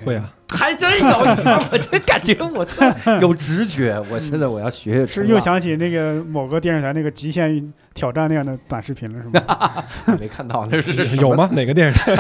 [0.06, 1.08] 会啊， 还真有，
[1.72, 4.02] 我就感觉我就有直觉。
[4.10, 9.84] 我现在我要学学是，又想起那个某个电视台那个极限挑战那样的短视频了，是吗？
[10.20, 11.34] 没看到那是有？
[11.36, 11.50] 吗？
[11.54, 12.16] 哪个电视台？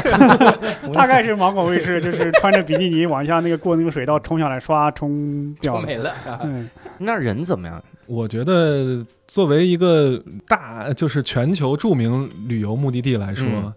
[0.94, 6.14] 大概是芒果卫视，就是穿着比基尼往下那个过那个水道冲下来，刷冲掉没了。
[7.00, 7.82] 那人怎么样？
[8.06, 13.74] 我觉得作为一个大就是全球著名旅游目的地来说，嗯。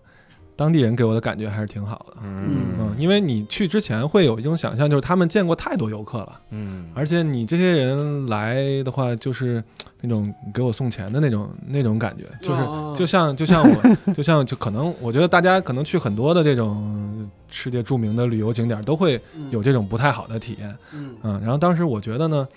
[0.59, 2.17] 当地人给我的感觉还是挺好的。
[2.25, 2.73] 嗯。
[2.81, 9.63] 嗯，因为你去之前会有一种想象，就是他们见过太多游客了，嗯，而且你这些人来的话，就是
[10.01, 12.95] 那种给我送钱的那种那种感觉，就是哦。
[12.97, 19.21] 就像就像我， 就像就可能，我觉得大家可能去很多的这种世界著名的旅游景点，都会
[19.51, 20.75] 有这种不太好的体验。
[20.95, 21.15] 嗯。
[21.23, 22.49] 嗯，然后当时我觉得呢，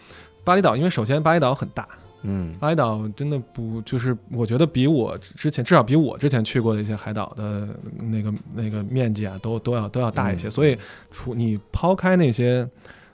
[0.49, 1.87] 巴厘岛，因为首先巴厘岛很大，
[2.23, 7.67] 嗯巴厘岛真的不就是我觉得比我之前至少比我之前去过的一些海岛的
[7.99, 10.47] 那个那个面积啊，都都要都要大一些。
[10.47, 10.75] 嗯所以，
[11.11, 12.67] 除你抛开那些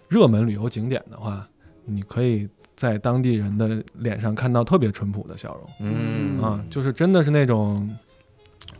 [0.07, 1.45] 热门旅游景点的话，
[1.83, 5.91] 你可以在当地人的脸上看到特别淳朴的笑容。
[5.91, 7.93] 嗯啊，就是真的是那种，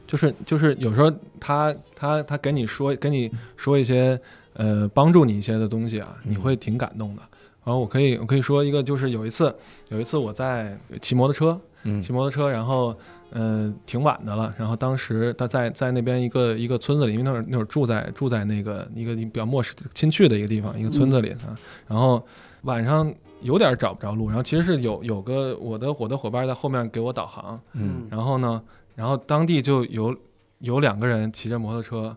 [0.07, 4.17] 就是就是有时候他他他给你说给你说一些
[4.53, 7.21] 呃帮助你一些的东西啊，你嗯会挺感动的。
[7.65, 9.53] 然后我可以我可以说一个，就是有一次
[9.89, 12.95] 有一次我在骑摩托车，嗯骑摩托车，然后
[13.31, 21.57] 嗯、呃挺晚的了，然后当时他在在那边一个一个村子里，因为那会儿那会儿住在住在那个一个比较陌生亲去的一个地方，一个村子里啊，
[21.87, 22.23] 然后
[22.61, 23.11] 晚上
[23.41, 28.61] 有点找不着路，然后其实是有有个我的我的伙伴在后面给我导航，嗯然后呢，
[28.93, 30.15] 然后当地就有
[30.59, 32.15] 有两个人骑着摩托车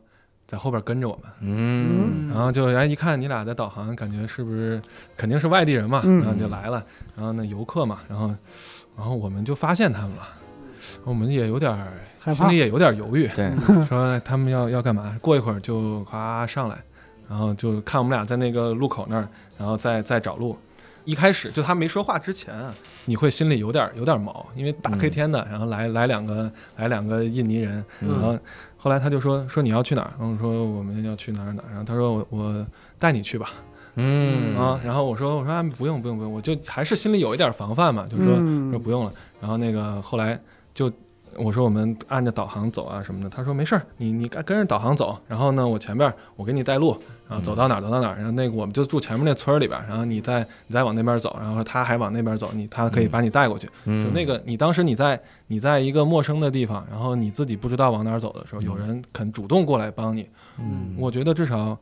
[0.48, 4.80] 在后边跟着我们，嗯然后就哎一看你俩的导航，感觉是不是
[5.14, 6.82] 肯定是外地人嘛，嗯然后就来了，
[7.14, 8.28] 然后那游客嘛，然后
[8.96, 10.22] 然后我们就发现他们了，
[11.04, 11.92] 我们也有点儿
[12.34, 12.56] 心里。
[12.56, 15.14] 也有点犹豫，对，说他们要要干嘛？
[15.20, 16.78] 过一会儿就咵上来，
[17.28, 19.28] 然后就看我们俩在那个路口那儿，
[19.58, 20.56] 然后再再找路。
[21.08, 22.70] 一开始就他没说话之前啊，
[23.06, 28.38] 你会心里有点有点毛，因为大黑天的，然后来来两个来两个印尼人，嗯然后
[28.76, 30.12] 后来他就说说你要去哪儿？
[30.18, 32.66] 然后我说我们要去哪儿哪儿，然后他说我我
[32.98, 33.48] 带你去吧，
[33.94, 39.12] 嗯啊，然后我说我说啊不用不用不用，我就还是心里有一点防范嘛，就说嗯说不用了。
[39.40, 40.38] 然后那个后来
[40.74, 40.92] 就
[41.36, 46.96] 我说我们按着导航走啊什么的，他说没事儿，你你跟跟着导航走，然后呢我前边儿我给你带路，
[47.28, 53.68] 然后走到哪儿走到哪儿，然后那个我们就住前面那村儿里边儿，然后你再你再往那边走，然后他还往那边走，你他可以把你带过去。
[53.84, 60.94] 嗯就那个你当时你在你在一个陌生的地方，然后你自己不知道往哪儿走的时候，有人肯主动过来帮你，嗯。
[60.96, 61.78] 我觉得至少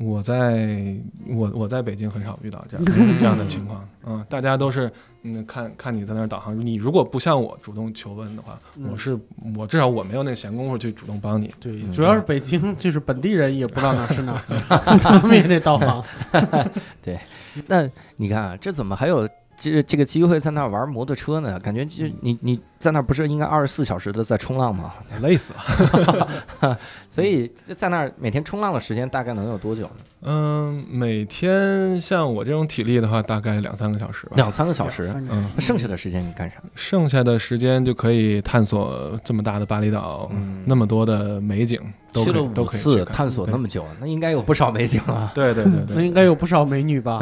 [0.00, 0.94] 我在
[1.26, 2.86] 我我在北京很少遇到这样
[3.18, 4.90] 这样的情况，嗯，大家都是
[5.24, 8.88] 嗯看看你在那儿导航，你如果不向我主动求问的话，嗯。
[8.92, 9.18] 我是
[9.56, 11.92] 我至少我没有那个闲工夫去主动帮你，对，嗯。
[11.92, 16.04] 主要是北京就是本地人也不知道哪是哪儿， 他们也得导航。
[17.02, 17.18] 对
[17.66, 19.28] 那你看啊，这怎么还有
[19.58, 21.58] 这这个机会在那儿玩摩托车呢？
[21.58, 24.94] 感觉就你你在那儿不是应该二十四小时的在冲浪吗？
[25.20, 26.78] 累死了。
[27.10, 29.90] 所以就在那儿每天冲浪的时间大概能有多久呢？
[30.22, 34.32] 嗯，每天像我这种体力的话，大概两三个小时吧。
[34.34, 35.12] 两三个小时。
[35.14, 36.56] 嗯那剩下的时间你干啥？
[36.74, 41.80] 剩下的时间就可以探索这么大的巴厘岛，嗯那么多的美景
[42.12, 45.30] 都都五可以探索那么久，那应该有不少美景了！
[45.36, 47.20] 对对对对对，那应该有不少美女吧？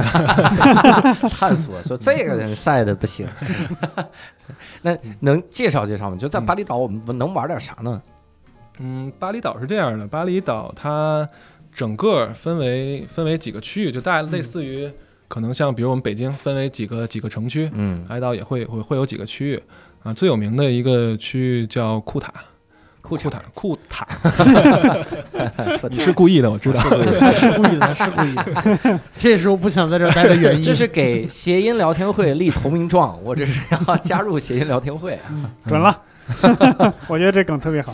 [1.30, 3.26] 探索说这个人晒的不行。
[4.80, 6.16] 那能介绍介绍吗？
[6.18, 8.00] 就在巴厘岛，我们能玩点啥呢？
[8.78, 11.26] 嗯，巴厘岛是这样的，巴厘岛它
[11.76, 14.90] 整个分为分为几个区域，就大概类似于
[15.28, 19.62] 可能像比如我们北京分为几个几个城区，嗯，巴厘岛也会会会有几个区域
[20.02, 22.32] 啊，最有名的一个区域叫库塔，
[23.02, 24.08] 库库塔库塔，
[25.90, 26.80] 你 你是故意的，我知道。
[26.80, 29.00] 他是故意的，是故意的。
[29.18, 35.18] 这是我不想在这儿待的原因，这是给谐音聊天会立投名状， 我这是要加入谐音聊天会。
[35.66, 36.02] 准了，
[37.06, 37.92] 我觉得这梗特别好。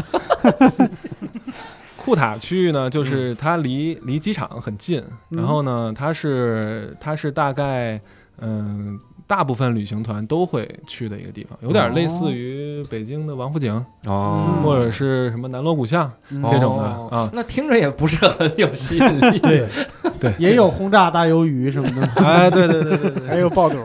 [2.03, 5.01] 库塔区域呢，就是它离离机场很近，
[5.31, 8.01] 嗯然后呢，它是它是大概
[8.41, 8.99] 嗯。
[9.33, 17.31] 大部分旅行团都会去的一个地方，有点类似于北京的王府井，哦或者是什么南锣鼓巷嗯这种的哦啊。
[17.33, 19.39] 那听着也不是很有吸引力。
[19.39, 19.67] 对，
[20.21, 22.07] 对，也有轰炸大鱿鱼什么的。
[22.23, 23.79] 哎，对对对对对，还有爆肚，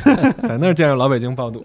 [0.48, 1.62] 在那儿见着老北京爆肚。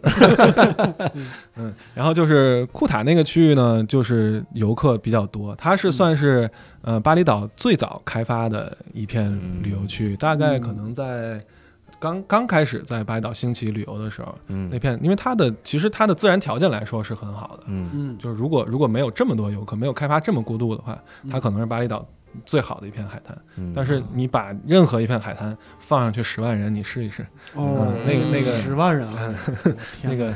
[1.56, 9.32] 嗯，然后就是库塔那个区域呢，就是游客比较多，它是算是呃巴厘岛最早开发的一片
[9.64, 11.42] 旅游区，大概可能在
[12.00, 20.98] 刚刚开始在巴厘岛兴起旅游的时候，嗯那片因为它的其实它的自然条件来说是很好的，嗯嗯，就是如果如果没有这么多游客，没有开发这么过度的话，
[21.30, 22.08] 它可能是巴厘岛
[22.46, 23.38] 最好的一片海滩。
[23.58, 27.22] 嗯但是你把任何一片海滩放上去十万人，你试一试，
[27.54, 29.36] 哦，嗯那个那个十万人啊，
[30.04, 30.34] 那个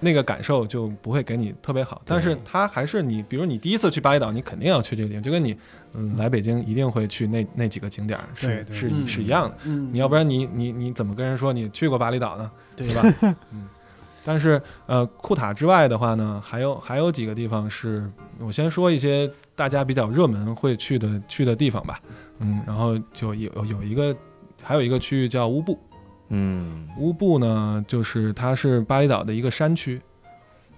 [0.00, 2.00] 那个感受就不会给你特别好。
[2.06, 5.56] 但是它还是你，比如你第一次去巴厘岛，你肯定要去这个地方，就跟你
[5.94, 9.56] 嗯来北京一定会去那那几个景点儿是是嗯是一样的。
[9.64, 12.50] 嗯，你要不然你你你怎么跟人说你去过巴厘岛呢？
[12.76, 13.34] 对对吧？
[13.52, 13.68] 嗯。
[14.24, 21.98] 但是呃，库塔之外的话呢，还有还有几个地方是我先说一些大家比较热门会去的去的地方吧。
[22.38, 24.16] 嗯，然后就有有一个
[24.62, 25.76] 还有一个区域叫乌布，
[26.28, 30.00] 嗯，乌布呢，就是它是巴厘岛的一个山区，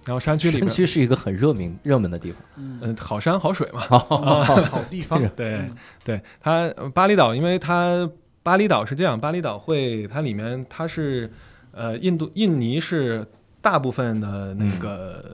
[0.05, 2.41] 然后山区里山边，区是一个很热名热门的地方。
[2.57, 3.81] 嗯，嗯，好山好水嘛。
[3.89, 5.75] 好地方，对嗯。
[6.03, 8.09] 对，它呃巴厘岛，因为它
[8.43, 11.31] 巴厘岛是这样，巴厘岛会它里面它是
[11.71, 13.25] 呃印度印尼是
[13.61, 15.25] 大部分的那个、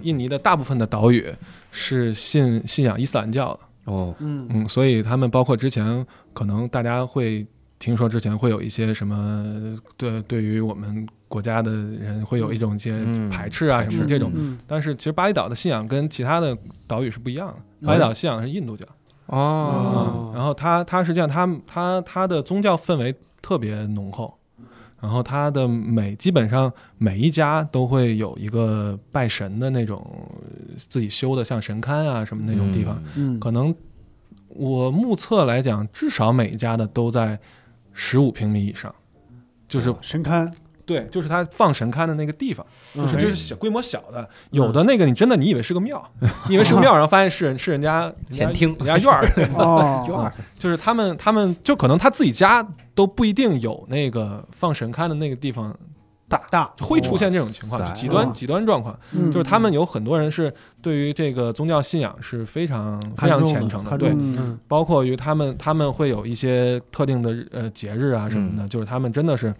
[0.00, 1.30] 印尼的大部分的岛屿
[1.70, 3.60] 是信信仰伊斯兰教的，
[3.92, 4.48] 哦，嗯。
[4.50, 7.46] 嗯，所以他们包括之前可能大家会
[7.78, 13.28] 听说之前会有一些什么对对于我们国家的人会有一种一些嗯。
[13.28, 14.56] 排斥啊什么这种，嗯。
[14.68, 16.56] 但是其实巴厘岛的信仰跟其他的
[16.86, 17.86] 岛屿是不一样的，嗯。
[17.86, 18.86] 巴厘岛信仰是印度教。
[19.26, 23.12] 哦，哦然后它它实际上它它它的宗教氛围
[23.42, 24.38] 特别浓厚，
[25.00, 29.98] 然后他的每基本上每一家都会有一个拜神的那种
[30.40, 33.74] 呃自己修的像神龛啊什么那种地方，嗯，可能
[34.48, 37.38] 我目测来讲，至少每一家的都在
[37.92, 38.94] 十五平米以上，
[39.66, 40.50] 就是哦神龛，
[40.86, 42.64] 对，就是他放神龛的那个地方，
[42.94, 46.02] 就是嗯就是小规模小的，有的那个你真的你以为是个庙，
[46.48, 49.26] 你以为是个庙， 然后发现是是人家 前厅人家院儿，
[49.56, 55.74] 哦，院儿就是他们他们就可能他自己家都不一定有那个放神龛的那个地方
[56.28, 64.14] 大，大会出现这种情况，极端哦极端状况，嗯就是他们有很多人是对于这个宗教信仰是非常非常虔诚的，对，
[64.68, 69.54] 包括于他们他们会有一些特定的呃节日啊什么的，就是他们真的是。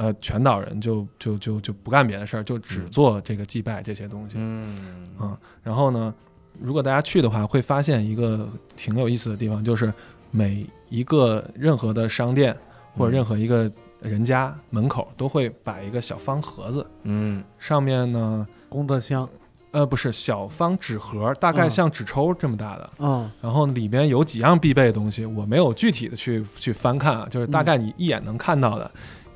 [0.00, 2.90] 呃，全岛人就就就就不干别的事儿，就只嗯。
[2.90, 4.36] 做这个祭拜这些东西。
[4.38, 5.08] 嗯。
[5.18, 6.14] 啊，然后呢，
[6.60, 9.92] 如果大家去的话，会发现一个挺有意思的地方，就是
[10.30, 12.56] 每一个任何的商店
[12.96, 13.68] 或者任何一个
[14.00, 17.42] 人家门口都会摆一个小方盒子，嗯。
[17.58, 19.28] 上面呢，功德箱，
[19.72, 21.70] 呃，不是小方纸盒，大概嗯。
[21.70, 23.28] 像纸抽这么大的，嗯。
[23.42, 28.88] 然后里边有几样必备的东西，我没有具体的去去翻看啊，就是大概你一眼能看到的，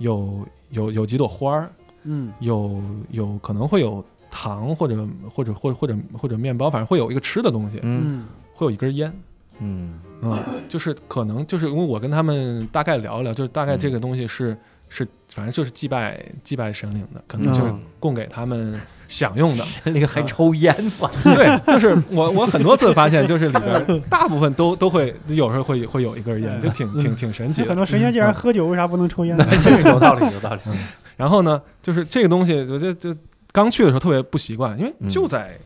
[0.03, 1.72] 有有有几朵花儿，
[2.05, 2.32] 嗯。
[2.40, 8.03] 有有可能会有糖或者或者或者或者或者面包，反正会有一个吃的东西，嗯。
[8.07, 8.26] 嗯。
[8.55, 9.12] 会有一根烟，
[9.61, 9.98] 嗯。
[10.22, 10.38] 嗯，
[10.68, 14.57] 就是可能就是因为我跟他们大概聊一聊，就是大概这个东西是、
[14.88, 17.61] 是反正就是祭拜祭拜神灵的，可能就
[17.98, 18.80] 供给他们
[19.12, 19.64] 享用的。
[19.92, 21.10] 那个还抽烟吗？
[21.22, 27.68] 对，就是我我很多次发现，就是里边大部分都都会有时候会会有一根烟，就挺挺挺神奇的。
[27.68, 29.46] 很多神仙既然喝酒，为啥不能抽烟呢？
[29.62, 30.60] 这个有道理，有道理。
[31.18, 33.14] 然后呢，就是这个东西，我就就
[33.52, 35.60] 刚去的时候特别不习惯，因为嗯就在嗯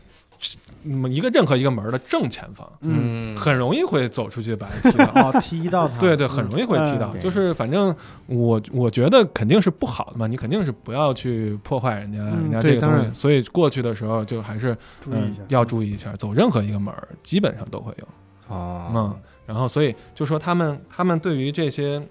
[0.83, 5.05] 一个任何一个门的正前方，嗯，很容易会走出去把人踢到。
[5.29, 7.11] 哦，踢到他，对对，很容易会踢到。
[7.13, 7.95] 嗯就是反正
[8.27, 13.13] 我我觉得肯定是不好的嘛，你肯定是不要去破坏人家、嗯人家这个东西。
[13.13, 18.55] 所以过去的时候就还是嗯注意一下，要注意一下，走任何一个门儿基本上都会有。
[18.55, 19.15] 啊嗯，
[19.45, 22.01] 然后所以就说他们他们对于这些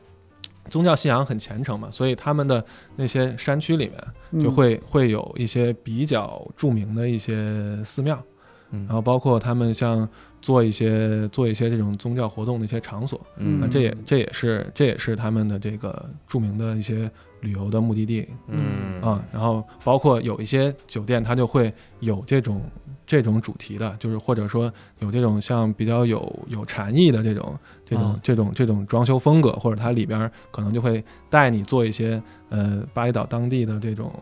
[0.69, 2.63] 宗教信仰很虔诚嘛，所以他们的
[2.97, 4.41] 那些山区里面嗯。
[4.43, 8.21] 就会、会有一些比较著名的一些寺庙，
[8.71, 8.85] 嗯。
[8.87, 10.09] 然后包括他们像
[10.41, 13.59] 做一些做一些这种宗教活动的一些场所，嗯。
[13.61, 17.11] 那这也这也是这也是他们的这个著名的一些
[17.41, 18.29] 旅游的目的地。
[18.49, 19.01] 嗯。
[19.03, 22.63] 啊、然后包括有一些酒店它就会有这种
[23.07, 28.21] 这种主题的，就是或者说有这种像比较有有禅意的这种这种、啊。
[28.23, 34.13] 这种这种装修风格，或者它里边可能就会带你做一些呃巴厘岛当地的这种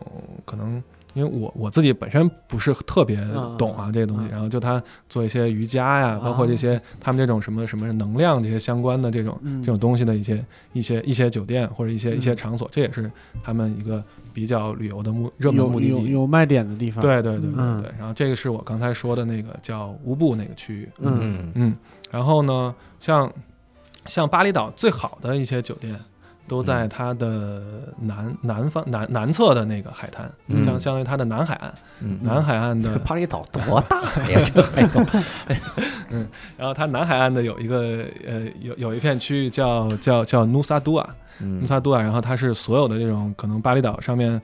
[0.45, 0.83] 可能。
[1.15, 3.17] 因为我我自己本身不是特别
[3.57, 13.09] 懂啊嗯这些东西，嗯然后就他做一些瑜伽呀，包括这些他们这种什么什么能量这些相关的这种嗯这种东西的一些一些一些酒店或者一些一些嗯场所，这也是
[13.41, 14.03] 他们一个
[14.33, 16.11] 比较旅游的目热门有有目的地。
[16.11, 17.91] 有卖点的地方，，对对对对嗯对。
[17.97, 20.89] 然后这个是我刚才说的那个叫乌布那个区域。
[20.99, 21.75] 嗯嗯嗯，
[22.11, 23.31] 然后呢，像
[24.07, 25.97] 像巴厘岛最好的一些酒店。
[26.47, 27.61] 都在它的
[27.99, 30.63] 南南方南南侧的那个海滩，嗯。
[30.63, 34.39] 相相当于它的南海岸，嗯南海岸的 巴厘岛多大呀？
[34.53, 35.03] 这海岛，
[36.11, 36.27] 嗯
[36.57, 41.67] 然后它南海岸的有一个呃有有一片区域叫叫叫努萨杜啊，努嗯。
[41.67, 44.39] 萨杜啊，然后它是所有的这种可能巴厘岛上面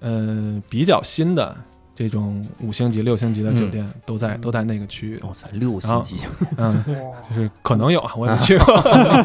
[0.00, 1.56] 呃比较新的
[1.94, 6.16] 这种五星级、六星级的酒店都在、都在那个区域，哇塞，六星级，
[6.56, 6.84] 嗯，
[7.28, 8.74] 就是可能有啊，我也没去过，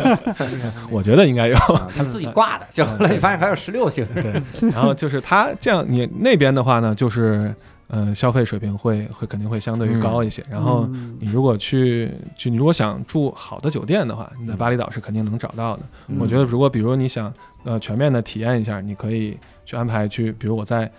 [0.91, 1.55] 我觉得应该有。
[1.55, 4.05] 啊他们自己挂的，就后来你发现还有十六星。
[4.13, 4.41] 对，
[4.72, 7.53] 然后就是他这样，你那边的话呢，就是
[7.88, 10.88] 呃消费水平会会肯定会相对于高一些，然后。
[10.91, 11.17] 嗯。
[11.20, 15.84] 你如果去去，你如果想住好的酒店的话，你在巴厘岛是肯定能找到的。
[16.07, 16.17] 嗯。
[16.20, 20.89] 我觉得，如果比如你想呃全面的体验一下，你可以去安排去，比如我在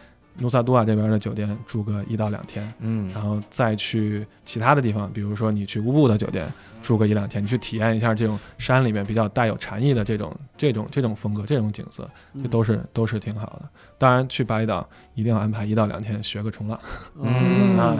[0.40, 12.10] 努萨杜瓦这边的酒店住个一到两天，嗯然后再去其他的地方，比如说你去乌布的酒店住个一两天，你去体验一下这种山里面比较带有禅意的这种这种这种风格、这种景色，
[12.42, 13.68] 这都是都是挺好的。
[14.00, 16.80] 当然，去巴厘岛一定要安排一到两天学个冲浪，
[17.20, 17.76] 嗯。
[17.78, 17.94] 啊，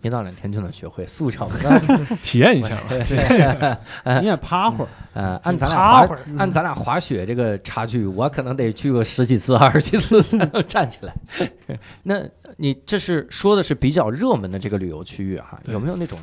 [0.00, 1.48] 一到两天就能学会速成。
[1.58, 1.80] 的。
[2.22, 3.76] 体验一下嘛。
[4.20, 11.12] 你也趴会儿，呃，按咱俩滑趴会儿，按咱俩滑雪这个差距，我可能得去个十几次、二十几次才能 站起来。
[12.04, 12.22] 那
[12.56, 16.16] 你这是说的是比较热门的这个旅游区域哈，对有没有那种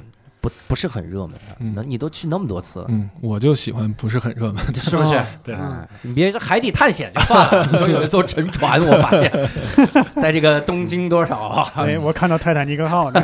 [0.44, 1.56] 不不是很热门的？
[1.60, 4.74] 嗯那你都去那么多次了，嗯，我就喜欢不是很热门的。
[4.74, 5.26] 是不是哦？
[5.42, 9.32] 对哎你别说海底探险就算了，你说有一艘沉船，我发现
[10.22, 11.72] 在这个东京多少啊？
[11.78, 13.24] 哎，我看到泰坦尼克号呢，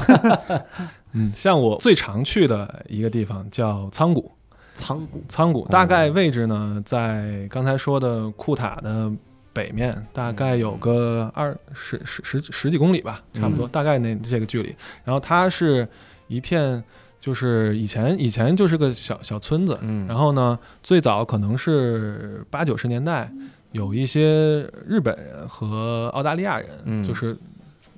[1.12, 4.32] 嗯，像我最常去的一个地方叫仓谷，
[4.78, 9.12] 仓谷，仓谷大概位置呢在刚才说的库塔的
[9.52, 14.74] 北面，大概有个二十十十十几公里吧，差不多，嗯大概那这个距离。
[15.04, 15.86] 然后它是
[16.28, 16.82] 一片，
[17.20, 23.30] 就是以前以前就是个小小村子，嗯，然后呢，最早可能是八九十年代，
[23.74, 27.04] 有一些日本人和澳大利亚人，嗯。
[27.04, 27.38] 就是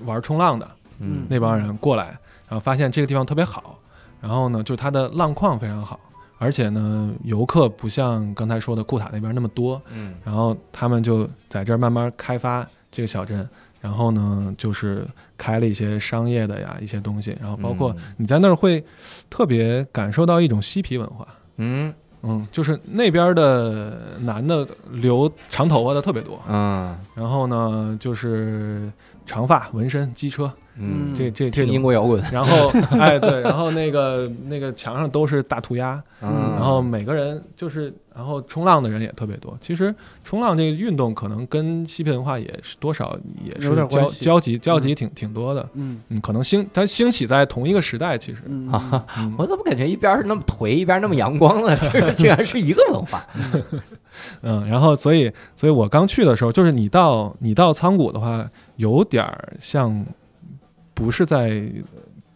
[0.05, 0.67] 玩冲浪的
[0.99, 1.26] 嗯。
[1.30, 2.17] 那帮人过来，
[2.47, 3.78] 然后发现这个地方特别好，
[4.19, 5.99] 然后呢，就是它的浪况非常好，
[6.39, 10.15] 而且呢，游客不像刚才说的库塔那边那么多，嗯。
[10.26, 13.47] 然后他们就在这儿慢慢开发这个小镇，
[13.82, 15.05] 然后呢，就是
[15.38, 18.15] 开了一些商业的呀一些东西，然后包括嗯。
[18.17, 18.84] 你在那儿会
[19.29, 21.27] 特别感受到一种嬉皮文化。
[21.57, 21.93] 嗯。
[22.23, 26.95] 嗯，就是那边的男的留长头发的特别多，嗯。
[27.15, 28.91] 然后呢就是
[29.25, 31.82] 长发、纹身、机车，嗯，这这这听英。
[31.82, 32.67] 国摇滚，然后，
[32.97, 39.57] 哎，对，然后那个那个墙上都是大涂鸦，嗯，然后每个人就是，然后冲浪的人也特别多。
[39.59, 39.93] 其实
[40.24, 45.67] 冲浪这个运动可能跟嬉皮文化也是多少也是交有点关系交集交集挺挺多的。
[45.74, 48.41] 嗯嗯，可能兴它兴起在同一个时代，其实。
[48.47, 51.76] 嗯啊，嗯我怎么感觉一边是那么颓，一边那么阳光呢？
[51.91, 53.26] 这个竟然是一个文化。
[54.41, 60.05] 嗯，然后所以所以我刚去的时候，就是你到你到仓谷的话，有点儿像
[61.01, 61.61] 不是在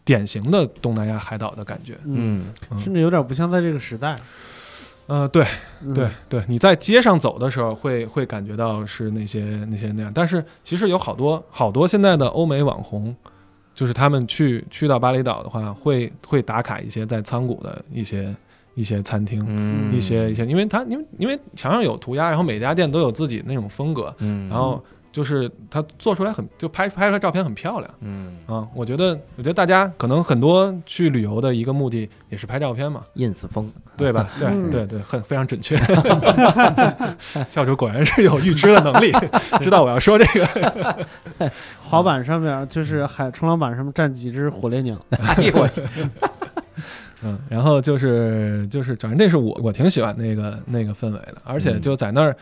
[0.03, 1.97] 典型的东南亚海岛的感觉。
[2.05, 4.17] 嗯，嗯甚至有点不像在这个时代。
[5.07, 5.45] 呃，对
[5.83, 13.15] 嗯对，对，你在街上走的时候会会感觉到是那些那些那样，但是其实有好多好多现在的欧美网红，
[13.75, 18.35] 就是他们去去到巴厘岛的话，会会打卡一些在仓谷的一些
[18.73, 19.45] 一些餐厅。
[19.47, 24.83] 嗯一些一些，因为他因为因为墙上有涂鸦，然后每家店都有自己那种风格，嗯，然后
[25.15, 28.67] 就是它做出来很就拍拍出来照片很漂亮嗯啊。
[28.75, 34.27] 我觉得我觉得大家可能很多去旅游的一个目的也是拍照片嘛，，ins 风，对吧？
[34.37, 35.77] 对嗯对对，很非常准确。
[37.49, 39.13] 教主果然是有预知的能力，
[39.63, 41.05] 知道我要说这个。
[41.81, 44.99] 滑板上面就是海冲浪板上面站几只火烈鸟。
[45.11, 45.81] 哎呦我去，
[47.23, 52.35] 嗯，然后就是就是，反正那是我我挺喜欢那个那个氛围的，而且就在那儿，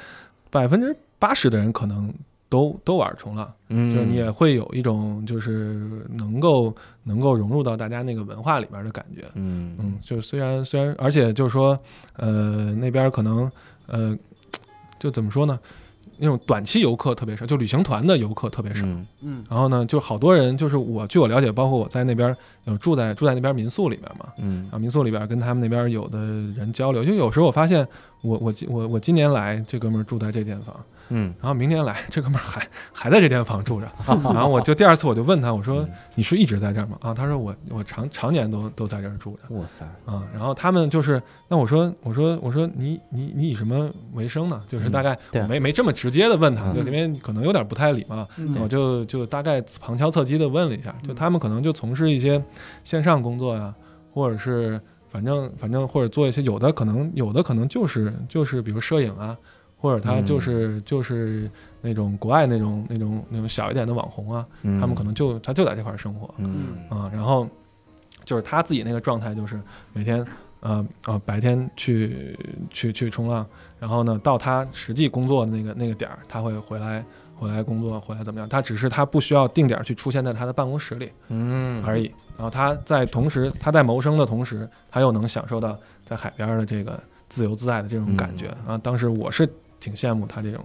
[0.50, 2.12] 百分之八十的人可能
[2.54, 9.24] 都都玩冲浪，嗯，就是你也会有一种就是能够能够融入到大家那个文化里边的感觉。
[9.34, 11.80] 嗯嗯，就虽然虽然，而且就是说，
[12.16, 13.52] 呃，那边可能
[13.88, 14.16] 呃，
[15.00, 15.60] 就怎么说呢？
[16.20, 18.86] 那种短期游客特别少，就旅行团的游客特别少。
[18.86, 22.34] 嗯嗯然后呢，就好多人，就是我据我了解，包括我在那边
[22.66, 26.20] 有住在住在那边民宿里边嘛，嗯啊，民宿里边跟他们那边有的
[26.56, 27.86] 人交流，就有时候我发现
[28.22, 30.76] 我我今我我今年来这哥们儿住在这间房，
[31.16, 36.98] 嗯，然后明天来 这哥们儿还还在这间房住着， 然后我就第二次我就问他，我说你是一直在这儿吗？
[37.02, 39.56] 啊，他说我我常常年都都在这儿住着。
[39.56, 44.62] 哇塞，啊，然后他们就是那我说我说我说你你你以什么为生呢？
[44.68, 46.76] 就是大概没没这么直接的问他，嗯。
[46.76, 48.58] 就因为可能有点不太礼貌，嗯。
[48.62, 52.44] 我就就大概旁敲侧击的问了一下，就他们可能就从事一些
[52.84, 53.74] 线上工作呀，
[54.12, 59.38] 或者是反正反正或者做一些有的可能有的可能就是就是比如摄影啊，
[59.84, 67.46] 或者他嗯就是就是那种国外那种那种那种小一点的网红啊，嗯他们可能就他就在这块儿生活嗯啊，然后
[68.24, 69.60] 就是他自己那个状态就是
[69.92, 70.26] 每天。
[70.66, 73.46] 呃呃，白天去去去冲浪，
[73.78, 77.04] 然后呢，到他实际工作的那个那个点儿，他会回来
[77.36, 78.48] 回来工作，回来怎么样？
[78.48, 82.06] 他只是他不需要定点儿去出现在他的办公室里嗯而已。
[82.38, 88.46] 然后他在同时，他在谋生的同时，他又能享受到在海边儿的这个自由自在的这种感觉。
[88.46, 89.46] 然后当时我是
[89.84, 90.64] 挺羡慕他这种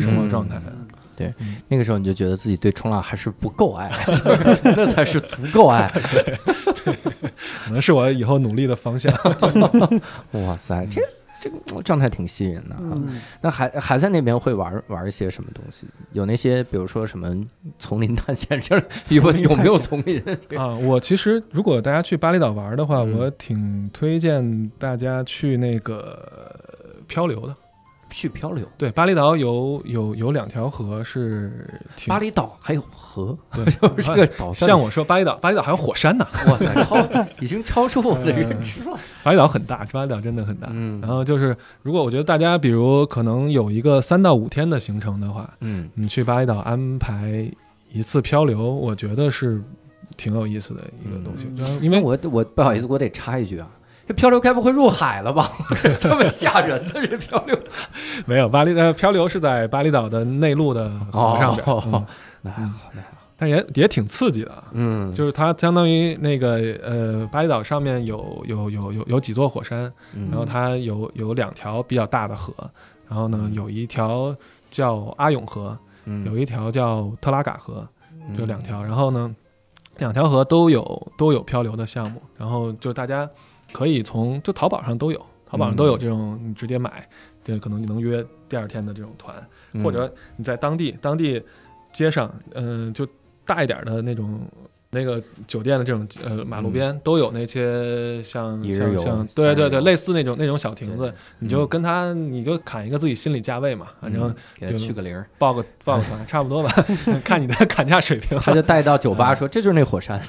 [0.00, 0.72] 生活状态的。
[1.16, 1.34] 对
[1.68, 3.90] 那个时候你就觉得自己对冲浪还是不够爱，
[4.64, 5.90] 那才是足够爱。
[6.84, 6.94] 对
[7.64, 9.12] 可能是我以后努力的方向。
[10.32, 11.02] 哇塞，这
[11.42, 12.80] 这个状态挺吸引的啊。
[12.92, 15.86] 嗯那还还在那边会玩玩一些什么东西？
[16.12, 17.36] 有那些比如说什么
[17.78, 20.22] 丛林探险之类，有有没有丛林？
[20.56, 26.58] 啊，我其实如果大家去巴厘岛玩的话，嗯我挺推荐大家去那个
[27.06, 27.54] 漂流的。
[28.10, 28.66] 去漂流。
[28.76, 36.26] 对，巴厘岛有有有两条河是巴厘岛还有河，对， 就是这个岛上像我说巴厘岛，巴厘岛还有火山呢。
[36.48, 36.96] 哇塞，超
[37.40, 38.98] 已经超出我的 认知了。
[39.22, 40.68] 巴厘岛很大，巴厘岛真的很大。
[40.72, 47.50] 嗯然后就是，如果我觉得大家比如可能有一个三到五天的行程的话，嗯你去巴厘岛安排
[47.92, 49.62] 一次漂流，我觉得是
[50.16, 51.48] 挺有意思的一个东西。
[51.84, 53.68] 因为我我不好意思，我得插一句啊，
[54.10, 55.48] 这漂流该不会入海了吧？
[56.00, 57.56] 这么吓人的这漂流
[58.26, 62.04] 没有巴厘呃漂流是在巴厘岛的内陆的河上边，那还好，
[62.42, 62.80] 那还好。
[63.36, 64.64] 但也也挺刺激的啊。
[64.72, 72.52] 嗯，就是它相当于那个呃，巴厘岛上面有有有有有几座火山，嗯然后它有有两条比较大的河，
[73.08, 74.34] 然后呢有一条
[74.72, 77.86] 叫阿永河，嗯有一条叫特拉嘎河，
[78.28, 78.82] 嗯就两条。
[78.82, 79.32] 然后呢，
[79.98, 83.30] 两条河都有都有漂流的项目，然后就大家
[83.72, 87.08] 可以从就淘宝上都有，淘宝上都有这种你直接买，
[87.42, 89.34] 对可能你能约第二天的这种团，
[89.72, 89.82] 嗯。
[89.82, 91.42] 或者你在当地当地
[91.92, 93.06] 街上，嗯、就
[93.44, 94.40] 大一点的那种
[94.92, 106.70] 那个酒店的这种呃马路边都有那些像像像对对对类似那种那种小亭子，你就跟他你就砍一个自己心理价位嘛，反正嗯给他去个零儿，报个报个团差不多吧，
[107.24, 108.36] 看你的 砍价水平。
[108.42, 110.20] 他就带到酒吧说这就是那火山，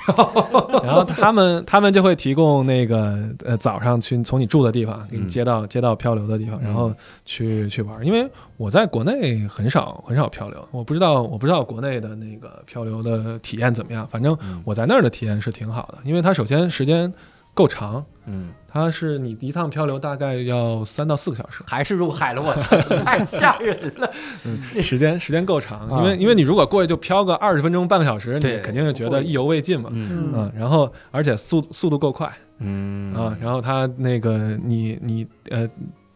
[0.84, 5.28] 然后他们他们就会提供那个呃早上去从你住的地方给你嗯。
[5.28, 6.94] 接到接到漂流的地方，然后
[7.26, 8.06] 去去玩。
[8.06, 8.30] 因为
[8.62, 14.08] 我在国内很少很少漂流，我不知道我不知道国内的那个漂流的体验怎么样。
[14.12, 17.12] 反正嗯我在那儿的体验是挺好的，因为它首先时间
[17.56, 24.08] 够长，嗯，它是你一趟漂流大概要三到四个小时，还是入海了，我操， 太吓人了，
[24.46, 25.90] 嗯时间时间够长。
[25.90, 29.90] 啊因为因为你如果过去就漂个二十分钟半个小时，你肯定是觉得意犹未尽嘛。
[29.92, 35.68] 嗯嗯，然后而且速速度够快，嗯啊，然后它那个你你呃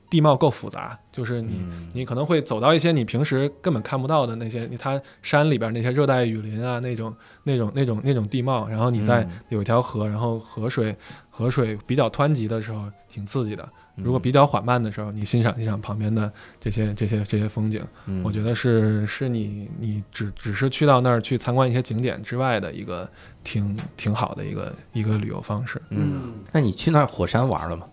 [0.09, 7.13] 地貌够复杂，就是你、嗯你可能会走到一些你平时根本看不到的那些，它山里边那些热带雨林啊那种
[7.43, 10.95] 那种那种那种地貌，然后你在嗯有一条河，然后河水
[11.29, 23.09] 河水比较湍急的时候挺刺激的，如果嗯比较缓慢的时候，你欣赏欣赏旁边的这些这些这些风景，嗯我觉得是是你你只只是去到那儿去参观一些景点之外的一个
[23.43, 25.81] 挺挺好的一个一个旅游方式。
[25.89, 27.87] 嗯，那你去那儿火山玩了吗？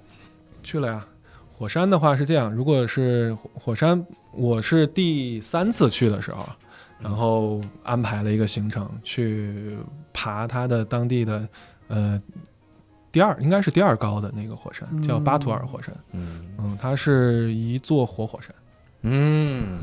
[0.62, 1.06] 去了呀。
[1.62, 6.44] 火山的话是这样，如果是火火山，我是第三次去的时候，
[6.98, 9.78] 然后安排了一个行程去
[10.12, 11.48] 爬它的当地的
[11.86, 12.20] 呃
[13.12, 15.94] 第二应该是第二高的那个火山，叫巴图尔火山。
[16.10, 18.52] 嗯嗯，它是一座活火山。
[19.04, 19.80] 嗯，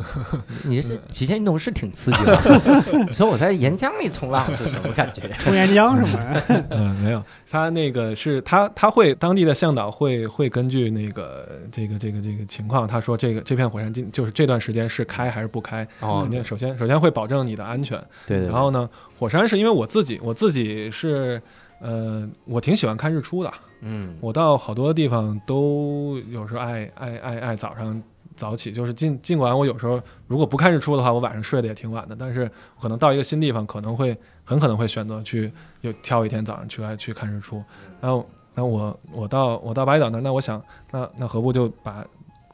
[0.63, 3.03] 你这极限运动是挺刺激的。
[3.07, 5.27] 你说我在岩浆里冲浪是什么感觉？
[5.39, 6.41] 冲岩浆是吗？
[6.71, 18.01] 嗯，没有，他那个是他他会当地的向导会会根据那个这个这个这个情况，他说这个这片火山今就是这段时间是开还是不开，哦肯定首先首先会保证你的安全。
[18.25, 18.89] 对对，然后呢，
[19.19, 21.41] 火山是因为我自己我自己是
[21.81, 23.51] 呃我挺喜欢看日出的，
[23.81, 28.01] 嗯，我到好多地方都有时候爱爱爱爱早上。
[28.39, 32.49] 早起就是尽尽管我有时候如果不看日出的话，我晚上睡得也挺晚的，但是
[32.81, 35.51] 可能到一个新地方，可能会很可能会选择去
[35.83, 37.61] 就挑一天早上去来去看日出。
[37.99, 38.25] 然后
[38.55, 42.05] 那我我到我到巴厘岛那儿，那我想那那何不就把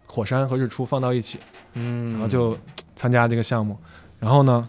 [0.07, 1.39] 火山和日出放到一起，
[1.73, 2.57] 嗯，然后就
[2.95, 3.77] 参加这个项目。
[4.19, 4.67] 然后呢，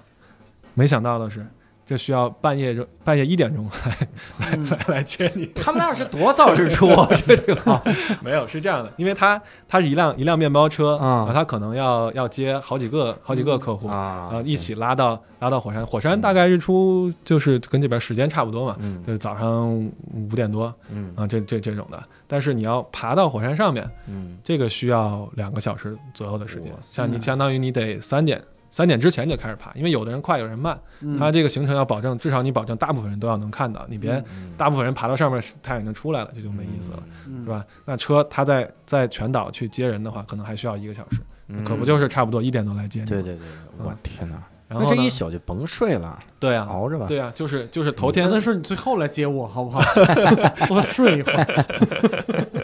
[0.74, 1.46] 没想到的是，
[1.86, 3.96] 这需要半夜就半夜一点钟来
[4.40, 5.46] 来来来接你。
[5.54, 7.08] 他们那儿是多早日出啊？
[7.24, 7.80] 这挺好
[8.24, 15.86] 没有，是这样的，因为他他是一辆一辆面包车，啊然后它可能要要接好几个好几个客户，啊然后一起拉到拉到火山。
[15.86, 19.72] 火山大概日出就是跟这边时间差不多嘛，嗯就是早上
[20.12, 22.02] 五点多嗯啊，这这这种的。
[22.26, 28.42] 但是你要爬到火山上面，嗯这个需要两个小时左右的时间，像你相当于你得三点。
[28.76, 30.78] 三点之前就开始爬，因为有的人快，有人慢。
[31.00, 37.02] 嗯它这个行程要保证，至少你保证大部分人都要能看到，你别嗯大部分人爬到上面，太阳已经出来了，这就没意思了。
[37.26, 37.64] 嗯是吧？
[37.86, 43.06] 那车他在在全岛去接人的话，可能还需要一个小时，嗯可不就是差不多一点多来接你？
[43.06, 43.22] 对。
[43.22, 43.46] 对对，
[43.78, 44.36] 我嗯天哪！
[44.68, 47.06] 然后这一宿就甭睡了，对啊，熬着吧。
[47.06, 49.80] 对啊，就是就是头天跟他说你最后来接我好不好？
[50.66, 51.64] 多睡一会儿。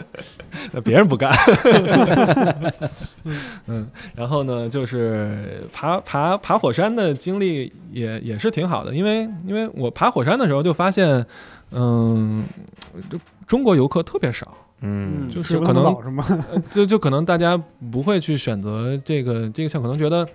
[0.73, 1.31] 呃别人不干。
[3.67, 11.25] 嗯，然后呢，就是爬爬爬火山的经历也也是挺好的，因为因为我爬火山的时候就发现，
[11.71, 12.43] 嗯，
[13.09, 13.17] 就
[13.47, 15.95] 中国游客特别少，嗯，就是可能
[16.71, 17.57] 就就可能大家
[17.91, 20.27] 不会去选择这个这个项，可能觉得，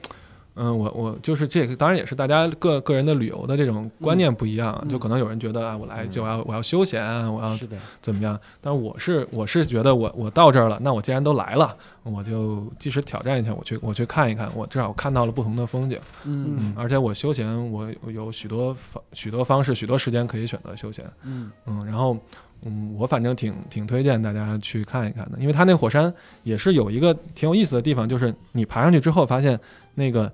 [0.59, 7.57] 嗯，我我就是这个，当然也是大家个个人的旅游的这种观念不一样，嗯就可能有人觉得啊，我来嗯就要我要休闲啊，我要
[8.01, 8.39] 怎么样？
[8.61, 22.17] 但是我是我是觉得我我到这儿了，那我既然都来了，我就即使挑战一下，我去我去看一看，我至少看到了不同的风景，嗯嗯，而且我休闲我我有许多方许多方式，许多时间可以选择休闲，嗯嗯，然后
[22.63, 26.13] 嗯，我反正挺挺推荐大家去看一看的，因为它那火山
[26.43, 29.59] 也是有一个挺有意思的地方，就是你爬上去之后发现
[29.95, 30.33] 那个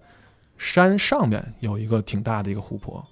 [0.57, 3.05] 山上面有一个挺大的一个湖泊。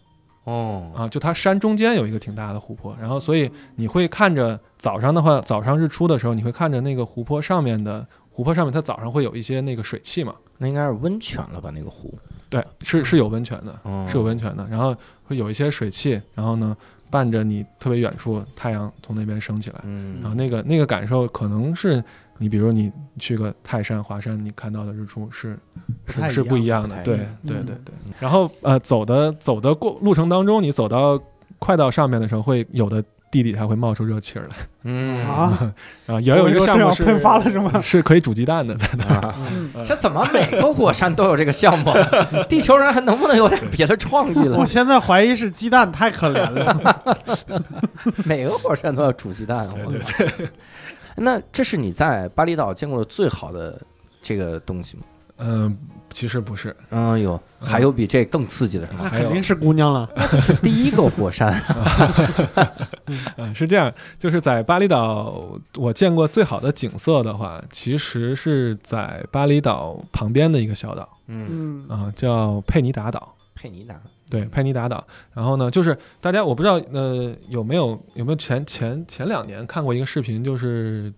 [0.45, 11.71] 哦，啊，就它山中间有一个挺大的湖泊，然后所以你会看着早上的话，早上日出的时候，你会看着那个湖泊上面的湖泊上面，它早上会有一些那个水汽嘛，那应该是温泉了吧？
[11.73, 14.05] 那个湖，对，是是有温泉的，哦。
[14.09, 14.93] 是有温泉的，然后
[15.23, 16.77] 会有一些水汽，然后呢
[17.09, 19.81] 伴着你特别远处太阳从那边升起来。
[19.85, 22.03] 嗯，然后那个那个感受可能是
[22.43, 25.57] 你，比如你去个泰山、华山，你看到的日出是
[26.05, 27.95] 不一是是不一样的，对对对对。
[28.19, 31.21] 然后呃，走的走的过路程当中，你走到
[31.59, 34.57] 快到上面的时候，会有的地底下会冒出热气儿来。
[34.85, 35.73] 嗯啊，
[36.07, 37.81] 啊， 也有一个项目是喷发了是吗？
[37.81, 39.35] 是可以煮鸡蛋的，在那儿。
[39.85, 41.93] 这怎么每个火山都有这个项目？
[42.49, 44.67] 地球人还能不能有点别的创意了我？
[44.67, 47.03] 现在怀疑是鸡蛋太可怜了。
[48.27, 50.45] 每个火山都要煮鸡蛋，我对靠
[51.17, 53.81] 那这是你在巴厘岛见过的最好的
[54.23, 55.03] 这个东西吗？
[55.39, 55.77] 嗯，
[56.11, 59.01] 其实不是，嗯，有，还有比这更刺激的是吗？
[59.03, 60.09] 那还有肯定是姑娘了。
[60.41, 61.61] 是第一个火山，
[63.37, 73.35] 嗯，是这样，就是在巴厘岛，我见过最好的景色的话，其实是在巴厘岛旁边的一个小岛嗯，嗯，啊、叫佩尼达岛。
[73.55, 74.01] 佩尼达，
[74.33, 75.07] 对，佩尼达岛。
[75.35, 81.13] 然后呢，就是大家我不知道呃有没有有没有前前前两年看过一个视频，就是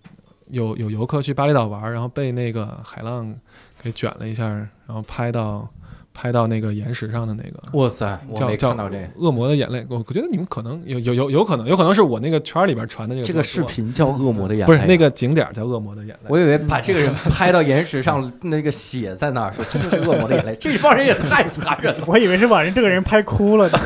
[0.49, 3.32] 有有游客去巴厘岛玩，然后被那个海浪
[3.81, 5.70] 给卷了一下，然后拍到
[6.15, 7.61] 拍到那个岩石上的那个。
[7.73, 9.09] 哇塞，我没看到这个。
[9.19, 16.28] 恶魔的眼泪，我我觉得你们可能有有有有可能有可能是我那个圈儿里边传的这个这个视频叫《恶魔的眼泪》，不是那，个景点儿叫恶魔的眼泪。
[16.28, 23.78] 我以为把这个人拍到岩石上，那个血在那儿，说真的是恶魔的眼泪，这帮人也太残忍了，我以为是把人这个人拍哭了呢。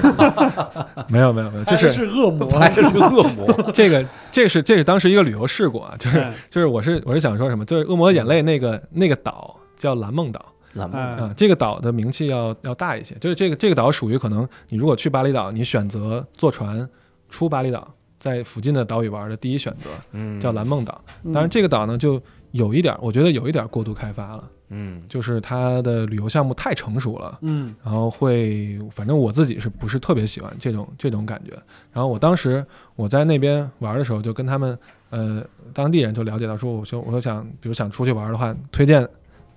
[1.09, 3.71] 没有没有没有，就是是恶魔，拍的是恶魔。
[3.73, 10.45] 这个这是这是当时一个旅游事故啊，就是嗯就是我是我是想说什么，就是恶魔的眼泪那个那个岛叫蓝梦岛
[10.87, 16.89] 嗯啊，这个岛的名气要要大一些，就是这个这个岛属于可能你如果去巴厘岛，你选择坐船
[17.29, 17.87] 出巴厘岛，
[18.19, 21.01] 在附近的岛屿玩的第一选择嗯叫蓝梦岛。
[21.25, 22.21] 嗯当然这个岛呢就
[22.53, 27.39] 有一点儿，我觉得有一点儿过度开发了，嗯就是它的旅游项目太成熟了。
[27.43, 31.53] 嗯然后会，反正我自己是不是特别喜欢这种这种感觉。
[31.93, 32.65] 然后我当时
[32.97, 34.79] 我在那边玩的时候，就跟他们
[35.11, 35.45] 呃
[35.75, 39.07] 当地人就了解到说，我说我说想，比如想出去玩的话，推荐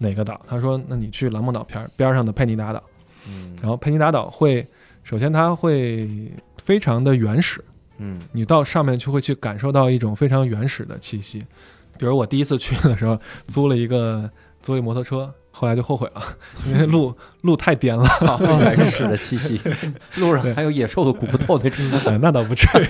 [0.02, 0.42] 哪个岛？
[0.48, 2.84] 他说，那你去蓝梦岛边边上的佩尼达岛。
[3.28, 4.66] 嗯然后佩尼达岛会，
[5.04, 6.10] 首先它会
[6.58, 7.64] 非常的原始，
[8.00, 11.46] 嗯你到上面就会去感受到一种非常原始的气息。
[12.00, 14.28] 比如我第一次去的时候，租了一个
[14.60, 16.22] 租一摩托车，后来就后悔了，
[16.68, 17.14] 因为路
[17.44, 18.06] 路太颠了。
[18.06, 19.60] 好原始的气息，
[20.18, 21.86] 路上还有野兽的骨头那种。
[22.06, 22.86] 呃，那倒不至于，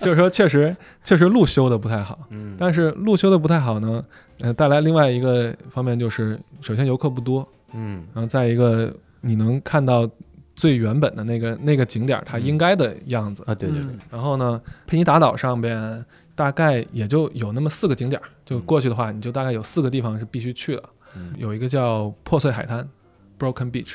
[0.00, 2.54] 就是说确实确实路修的不太好，嗯。
[2.58, 4.02] 但是路修的不太好呢，
[4.40, 8.04] 呃，带来另外一个方面就是，首先游客不多，嗯。
[8.14, 10.08] 然后再一个你能看到
[10.54, 13.42] 最原本的那个那个景点它应该的样子。
[13.46, 16.04] 啊，对对对，然后呢，佩尼达岛上边
[16.34, 20.82] 大概也就有那么四个景点儿，就过去的话，你就大概有四个地方是必须去的，
[21.14, 22.88] 嗯有一个叫破碎海滩
[23.38, 23.94] （Broken Beach），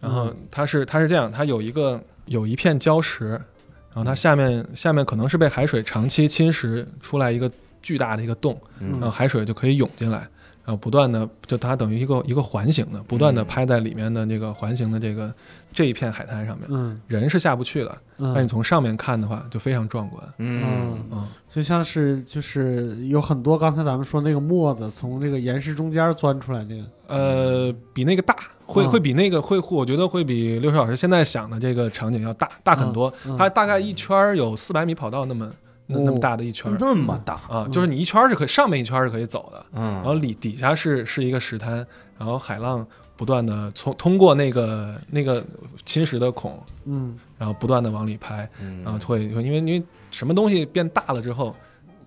[0.00, 0.36] 然后嗯。
[0.50, 7.50] 它是它是这样，它有一个有一片礁石，然后它下面下面可能是被海水长期侵蚀出来一个
[7.82, 10.28] 巨大的一个洞，然后嗯海水就可以涌进来，然
[10.66, 15.32] 后不断的就它等于一个一个环形的，不断的嗯拍在里面的这个环形的这个
[15.72, 21.28] 这一片海滩上面，嗯人是下不去的，但你嗯从上面看的话就非常壮观，嗯嗯。
[21.50, 28.34] 就像是就是有很多刚才咱们说那个沫子从这个岩石中间钻出来那个，呃，比那个大，
[28.66, 33.12] 会嗯会比那个会，我觉得会比六十老师现在想的这个场景要大大很多。
[33.26, 35.48] 嗯它大概一圈有四百米跑道那么
[35.86, 36.76] 那那么哦大的一圈儿。
[36.80, 41.86] 那么大，啊，就是你一圈儿是可以上面一圈儿是可以走的，然后嗯里底下是是一个石滩，
[42.18, 42.86] 然后海浪
[43.16, 45.44] 不断的从通过那个那个
[45.84, 47.18] 侵蚀的孔，嗯。
[47.36, 48.82] 然后不断的往里拍，嗯。
[48.82, 51.54] 然后会因为因为什么东西变大了之后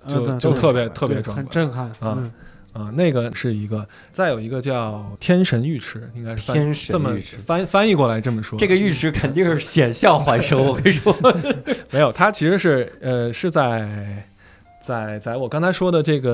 [0.07, 1.45] 就就特别特别壮观。
[1.45, 2.31] 很震撼啊嗯
[2.77, 8.59] 啊，那个是一个，再有一个叫天神浴池，应该是翻天神这么翻翻译过来这么说。
[8.59, 11.15] 这个浴池肯定是险象环生，我跟你说，
[11.89, 14.23] 没有，它其实是呃是在
[14.83, 16.31] 在在我刚才说的这个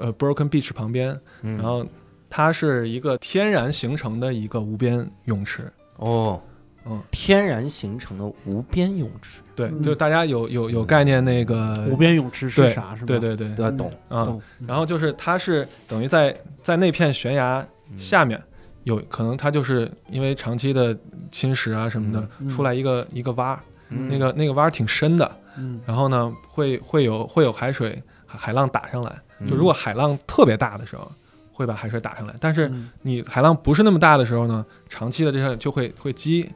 [0.00, 1.08] 呃 Broken Beach 旁边，
[1.42, 1.86] 然然后
[2.28, 5.70] 它是一个天然形成的一个无边泳池。
[5.98, 6.40] 哦，
[6.88, 9.82] 嗯，天然形成的无边泳池，对，嗯。
[9.82, 13.06] 就是大家有有有概念那个无边泳池是啥是吧？
[13.06, 13.92] 对对对懂。
[14.08, 14.40] 啊，懂。
[14.66, 18.40] 然后就是它是等于在在那片悬崖嗯下面
[18.84, 20.96] 有可能它就是因为长期的
[21.30, 23.58] 侵蚀啊什么的，嗯出来一个一个洼
[23.88, 25.80] 那个那个洼儿挺深的，嗯。
[25.84, 29.46] 然后呢会会有会有海水海海浪打上来，嗯。
[29.48, 31.10] 就如果海浪特别大的时候。
[31.58, 32.90] 会把海水打上来，但是嗯。
[33.00, 36.46] 你海浪不是那么大的时候呢，长期的这些就会会积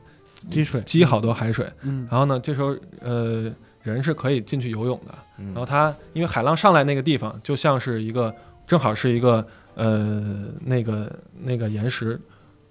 [0.48, 2.06] 积水积好多海水，嗯。
[2.10, 3.52] 然后呢，这时候呃
[3.82, 8.34] 人是可以进去游泳的，然然后它因为海浪上来那个地方就像是一个
[8.66, 12.20] 正好是一个呃那个那个岩石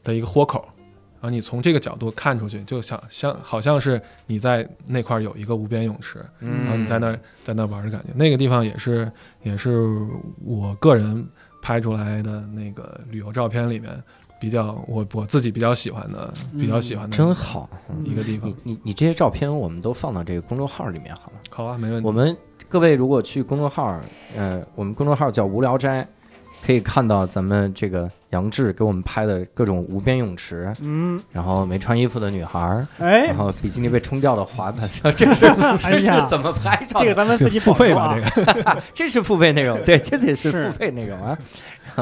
[0.03, 0.67] 的一个豁口，
[1.19, 8.07] 然后你从这个角度看出去，就像像好像是你在那块儿有一个无边泳池，然后你在那儿在那儿玩的感觉。
[8.15, 9.11] 那个地方也是
[9.43, 9.85] 也是
[10.45, 11.27] 我个人
[11.61, 13.91] 拍出来的那个旅游照片里面
[14.39, 17.69] 比较我我自己比较喜欢的比较喜欢的真好。
[18.03, 18.55] 一个地方你。
[18.63, 21.39] 你你这些照片我们都放到这个公众号里面好了。
[21.49, 22.07] 好啊，没问题。
[22.07, 22.35] 我们
[22.67, 23.99] 各位如果去公众号，
[24.35, 26.07] 呃，我们公众号叫无聊斋，
[26.65, 35.47] 可以看到咱们这个杨志给我们拍的各种无边泳池，嗯，然后没穿衣服的女孩儿，哎然，后比基尼被冲掉的滑板，这是
[35.81, 37.05] 这是怎么拍照的？
[37.05, 41.37] 这个咱们自己付费吧，这个 这是付费内容，对，这也是是付费内容啊。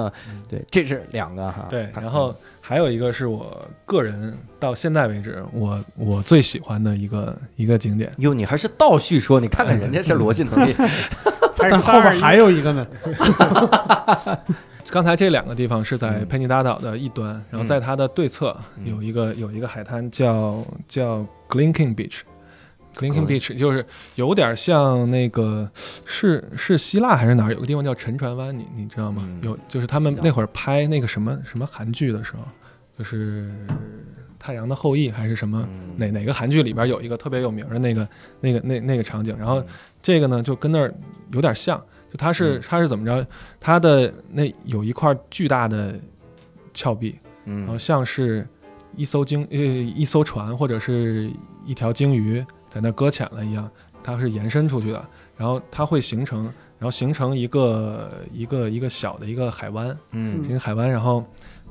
[0.04, 0.14] 哈，
[0.50, 1.66] 对，这是两个哈。
[1.70, 1.90] 对。
[1.94, 10.76] 然后还有一个是我个人到现在为止我我最喜欢的一个一个景点，哟，你还是倒叙说，你看看人家这逻辑能力，
[11.58, 12.88] 但后边还有一个呢，
[14.90, 22.22] 刚才这两个地方是在嗯佩尼达岛的一端，然后在它的对侧嗯有一个有一个海滩叫叫 Glinking Beach。
[22.98, 25.70] Glinking Beach 就是有点像那个
[26.04, 27.54] 是是希腊还是哪儿？
[27.54, 29.22] 有个地方叫沉船湾，你你知道吗？
[29.26, 29.40] 嗯。
[29.44, 32.40] 有就是他们那会儿拍那个什么什么韩剧的时候，
[32.98, 33.52] 就是
[34.40, 35.94] 《太阳的后裔》还是什么、嗯。
[35.96, 38.08] 哪哪个韩剧里边有一个特别有名的那个
[38.40, 39.64] 那个那那个场景，然后
[40.02, 40.92] 这个呢就跟那儿
[41.32, 41.78] 有点像，
[42.10, 42.62] 就它是嗯。
[42.68, 43.28] 它是怎么着？
[43.60, 45.94] 它的那有一块巨大的
[46.74, 48.48] 峭壁，然后嗯像是
[48.96, 51.30] 一艘鲸呃一艘船或者是
[51.66, 52.44] 一条鲸鱼
[52.78, 53.70] 在那搁浅了一样，
[54.04, 55.06] 它是延伸出去的，
[55.36, 56.44] 然后它会形成，
[56.78, 61.24] 然后形成一个一个一个小的一个海湾，嗯这个海湾，然后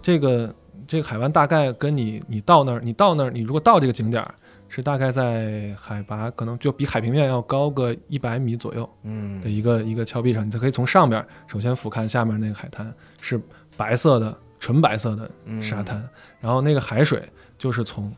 [0.03, 0.55] 这个
[0.89, 4.35] 这个海湾大概跟你你到那儿，你到那儿，你如果到这个景点儿。
[4.69, 13.41] 是大概在海拔可能就比海平面要高个一百米左右嗯的一个一个峭壁上，你就可以从上边首先俯瞰下面那个海滩，是
[13.77, 16.03] 白色的纯白色的嗯沙滩，
[16.41, 17.23] 然后那个海水
[17.57, 18.13] 就是从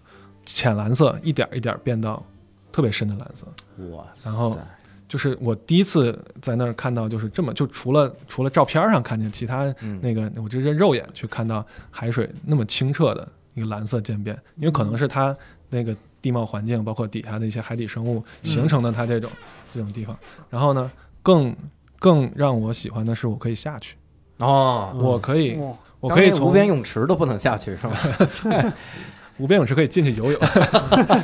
[0.47, 2.25] 浅蓝色一点儿一点儿变到
[2.79, 3.45] 特别深的蓝色。
[3.91, 4.57] 哇塞，然后
[5.09, 15.37] 就是我第一次在那儿看到，就是这么就除了除了照片上看见，其他嗯那个我直接肉眼去看到海水那么清澈的一个蓝色渐变，因为可能是它
[15.69, 15.93] 那个
[16.23, 19.29] 地貌环境，包括底下的一些海底生物形成的它这种、
[19.75, 20.17] 这种地方。
[20.49, 20.89] 然后呢，
[21.21, 21.53] 更
[21.99, 23.97] 更让我喜欢的是，我可以下去，
[24.37, 27.97] 哦，我可以哇我可以从刚才无边泳池都不能下去是吧？
[29.39, 30.41] 无边泳池可以进去游泳。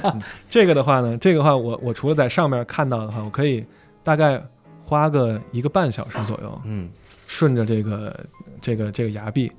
[0.02, 3.64] 嗯 这个的话呢，这个的话我我除了在上面看到的话，我可以
[4.02, 4.42] 大概
[4.84, 6.88] 花个一个半小时左右，嗯，
[7.26, 8.18] 顺着这个
[8.60, 9.50] 这个这个崖壁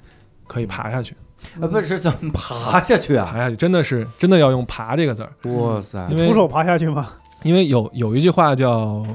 [0.48, 1.16] 可以爬下去，
[1.60, 3.28] 啊，不是怎么爬下去啊？
[3.32, 7.12] 爬下去真的是真的要用“爬”这个字儿，哇塞因为徒手爬下去吗？
[7.44, 9.06] 因为有有一句话叫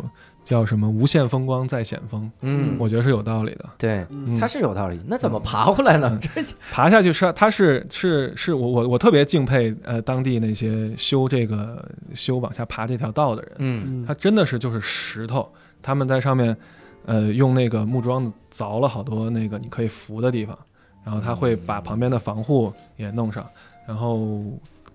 [0.51, 3.66] 叫什么“无限风光在险峰”，嗯，我觉得是有道理的。
[3.78, 4.36] 对，嗯。
[4.40, 5.01] 它是有道理。
[5.06, 6.18] 那怎么爬回来呢？
[6.20, 14.05] 这爬下去是它是是是我我我特别敬佩呃当地那些修这个修往下爬这条道的人，嗯。
[14.05, 15.48] 它真的是就是石头，
[15.81, 16.56] 他们在上面，
[17.06, 20.59] 呃，用那个木桩凿了好多那个你可以扶的地方，
[21.05, 23.48] 然后他会把旁边的防护也弄上，
[23.86, 24.43] 然后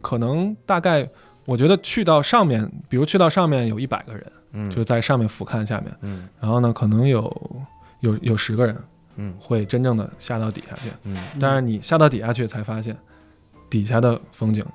[0.02, 1.08] 可能大概
[1.46, 4.26] 我觉得去到上面，比如去到上面有一百个人，
[4.56, 6.28] 嗯，就在上面俯瞰下面，嗯。
[6.40, 7.62] 然后呢，可能有
[8.00, 8.76] 有有十个人
[9.18, 9.34] 嗯。
[9.40, 11.18] 会真正的下到底下去，嗯。
[11.40, 12.96] 但是你下到底下去才发现，
[13.70, 14.66] 底下的风景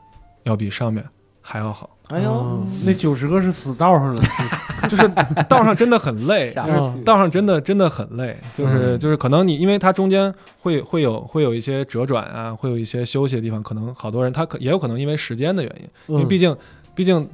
[0.43, 1.05] 要比上面
[1.41, 1.89] 还要好。
[2.09, 2.31] 哎呦。
[2.31, 4.23] 哦，那九十个是死道上的，
[4.89, 5.09] 就是
[5.49, 8.99] 道上真的很累， 就是道上真的真的很累，就是嗯。
[8.99, 16.55] 就是可能你因为它中间会会有会有一些折转啊，会有一些休息的地方，可能好多人他可也有可能因为时间的原因，因为毕竟
[16.95, 17.29] 毕竟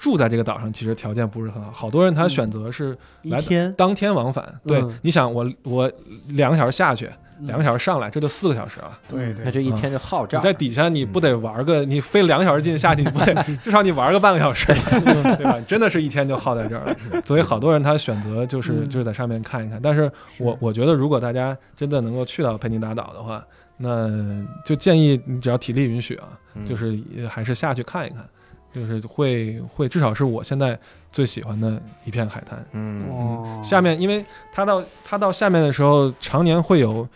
[0.00, 3.70] 住在这个岛上其实条件不是很好，好多人他嗯选择是一天。
[3.76, 5.92] 当天往返，对嗯，你想我我
[6.28, 7.10] 两个小时下去，
[7.40, 8.98] 两个小小时上来，这就四个小时了。
[9.06, 10.40] 对对，那这一天就耗这儿。
[10.40, 14.66] 你在底下你不得玩个，你飞两个小时进去下去，你不得 至少你玩个半个小时，
[15.36, 15.60] 对吧？
[15.66, 16.96] 真的是一天就耗在这儿了。
[17.22, 18.88] 所以好多人他选择就是嗯。
[18.88, 19.78] 就是在上面看一看。
[19.82, 23.44] 但是我我觉得如果大家真的能够去到佩尼达岛的话，
[23.76, 24.08] 那
[24.64, 26.64] 就建议你只要体力允许啊，嗯。
[26.64, 26.98] 就是
[27.28, 28.26] 还是下去看一看，
[28.72, 30.78] 就是会会至少是我现在
[31.10, 32.64] 最喜欢的一片海滩。
[32.72, 33.08] 嗯。
[33.10, 37.08] 哦，下面，因为它到它到下面的时候，常年会有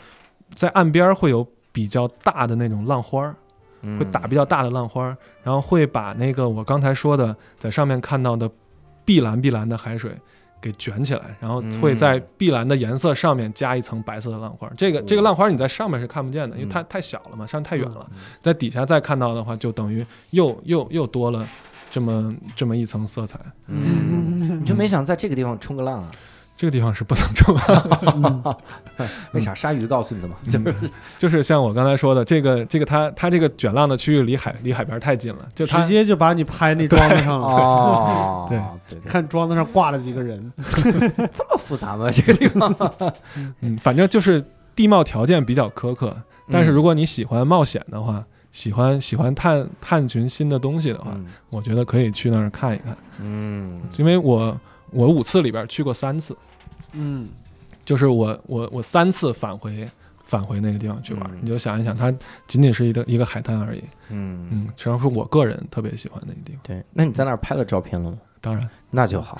[0.54, 3.34] 在岸边儿会有比较大的那种浪花儿，
[3.82, 3.98] 嗯。
[3.98, 8.50] 会打比较大的浪花儿，然后会把那个我刚才说的在上面看到的
[9.04, 10.18] 碧蓝碧蓝的海水
[10.64, 14.72] 给卷起来，然后会在碧蓝的颜色上面加一层白色的浪花儿。
[14.78, 18.10] 这个这个浪花儿你在上面是看不见的，因为它太小了嘛，上面太远了。
[18.40, 21.46] 在底下再看到的话，就等于又又又多了
[21.90, 23.38] 这么这么一层色彩。
[23.66, 26.10] 嗯， 你就没想在这个地方冲个浪啊？
[26.56, 28.56] 这个地方是不能冲啊。
[29.32, 29.52] 为 啥？
[29.54, 30.90] 鲨鱼告诉你的嘛，就是。
[31.18, 38.58] 就是像我刚才说的，这个这个它它这个卷浪的区域离海离海边太近了，就它直接就把你拍那桩子上了， 哦，对。
[38.88, 40.52] 对对，看桩子上挂了几个人，
[41.32, 42.10] 这么复杂吗？
[42.10, 42.74] 这个地方？
[43.60, 44.44] 嗯，反正就是
[44.76, 46.14] 地貌条件比较苛刻，
[46.50, 46.74] 但是嗯。
[46.74, 48.22] 如果你喜欢冒险的话，
[48.52, 51.26] 喜欢喜欢探探寻新的东西的话，嗯。
[51.50, 52.96] 我觉得可以去那儿看一看。
[53.20, 53.80] 嗯。
[53.96, 54.56] 因为我
[54.94, 56.36] 我五次里边去过三次，
[56.92, 57.28] 嗯
[57.84, 59.86] 就是我我我三次返回
[60.24, 62.10] 返回那个地方去玩，嗯你就想一想，它
[62.46, 63.82] 仅仅是一个一个海滩而已。
[64.08, 66.60] 嗯嗯，实际上是我个人特别喜欢那个地方。
[66.62, 68.18] 对，那你在那儿拍了照片了吗？
[68.40, 69.36] 当然，那就好，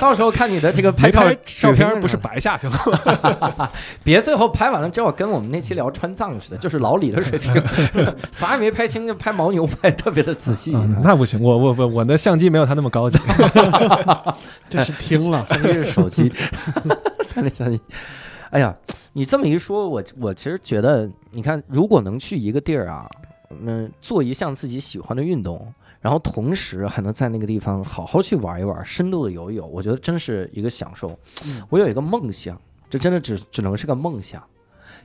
[0.00, 3.70] 到时候看你的这个拍照照片不是白下去了。
[4.02, 7.54] 别最后拍完了之后跟我们那期聊川藏似的，就是老李的水平，
[8.32, 10.72] 啥也没拍清，就拍牦牛拍得特别的仔细。
[10.74, 13.18] 嗯，那不行，我我我我的相机没有他那么高级。
[14.68, 16.32] 这是听了，相机是手机，
[17.34, 17.78] 他那相机。
[18.50, 18.74] 哎呀，
[19.12, 23.06] 你这么一说，我我其实觉得，你看，如果能去一个地儿啊，
[23.50, 25.70] 嗯，做一项自己喜欢的运动，
[26.04, 31.18] 然后同时还能在那个地方好好去玩一玩，深度的游一游，我觉得真是一个享受。
[31.46, 32.60] 嗯我有一个梦想，
[32.90, 34.46] 这真的只只能是个梦想，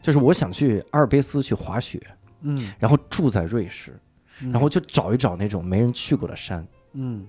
[0.02, 2.06] 就是我想去阿尔卑斯去滑雪，
[2.42, 3.98] 嗯然后住在瑞士，
[4.42, 6.68] 嗯然后就找一找那种没人去过的山。
[6.92, 7.26] 嗯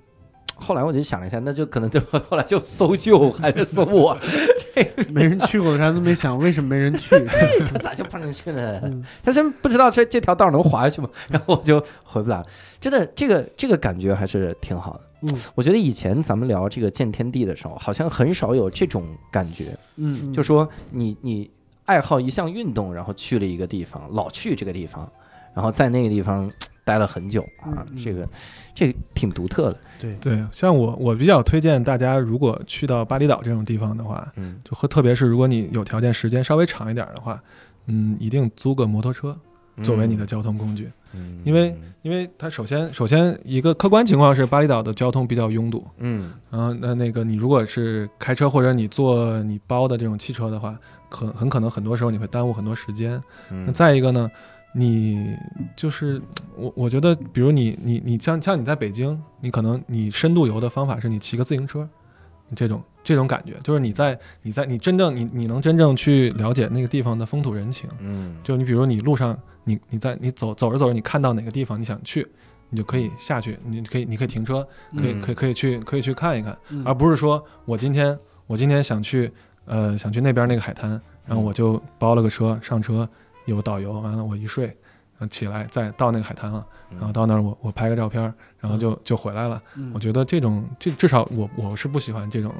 [0.61, 4.16] 后来我就想了一下，那就可能就后来就搜救还是搜我，
[5.11, 7.16] 没人去过的山都没想为什么没人去，
[7.73, 8.81] 他咋就不能去呢？
[8.85, 11.09] 嗯他真不知道这这条道能滑下去吗？
[11.28, 12.47] 然后我就回不来了。
[12.81, 15.01] 真的，这个这个感觉还是挺好的。
[15.23, 21.51] 嗯我觉得以前咱们聊这个见天地的时候，好像很少有这种感觉，嗯就说你你
[21.85, 25.11] 爱好一项运动，然后去了一个地方，老去这个地方，
[25.55, 26.51] 然后在那个地方
[26.90, 28.28] 待了很久啊，嗯这个
[28.74, 29.78] 这个挺独特的。
[30.00, 34.58] 对，对，像我我比较推荐大家，如果去到巴厘岛这种地方的话，嗯。
[34.64, 37.40] 就和特别是如果你有条件，时间稍微长一点的话，
[37.86, 39.38] 嗯，一定租个摩托车
[39.84, 46.32] 作为你的交通工具，嗯，因为因为它首先首先一个客观情况是巴厘岛的交通比较拥堵，嗯。
[46.50, 50.76] 然后那那个你如果是开车或者你坐你包的这种汽车的话，
[51.08, 53.22] 很很可能很多时候你会耽误很多时间。
[53.50, 53.64] 嗯。
[53.66, 54.28] 那再一个呢，
[54.72, 55.36] 你
[55.76, 56.20] 就是
[56.56, 61.88] 我我觉得，比如你你你像像你在北京，你可能你深度游的方法是你骑个自行车，
[62.55, 67.88] 这种这种感觉，就是你在你在你真正你你能真正去了解那个地方的风土人情。
[68.01, 68.36] 嗯。
[68.42, 72.26] 就你比如你路上你你在你走走着走着，你看到哪个地方你想去，
[72.68, 74.62] 你就可以下去，你可以你可以停车，
[74.97, 75.20] 可以嗯。
[75.20, 76.82] 可以可以去可以去看一看，嗯。
[76.84, 78.16] 而不是说我今天
[78.47, 79.30] 我今天想去
[79.64, 80.90] 呃想去那边那个海滩，
[81.26, 83.09] 然后我就包了个车上车，
[83.46, 88.22] 有导游，完了我一睡，然后起来再到那个海滩了，然后到那儿我我拍个照片，
[88.58, 89.62] 然后就就回来了。
[89.76, 92.52] 嗯我觉得这种这至少我我是不喜欢这种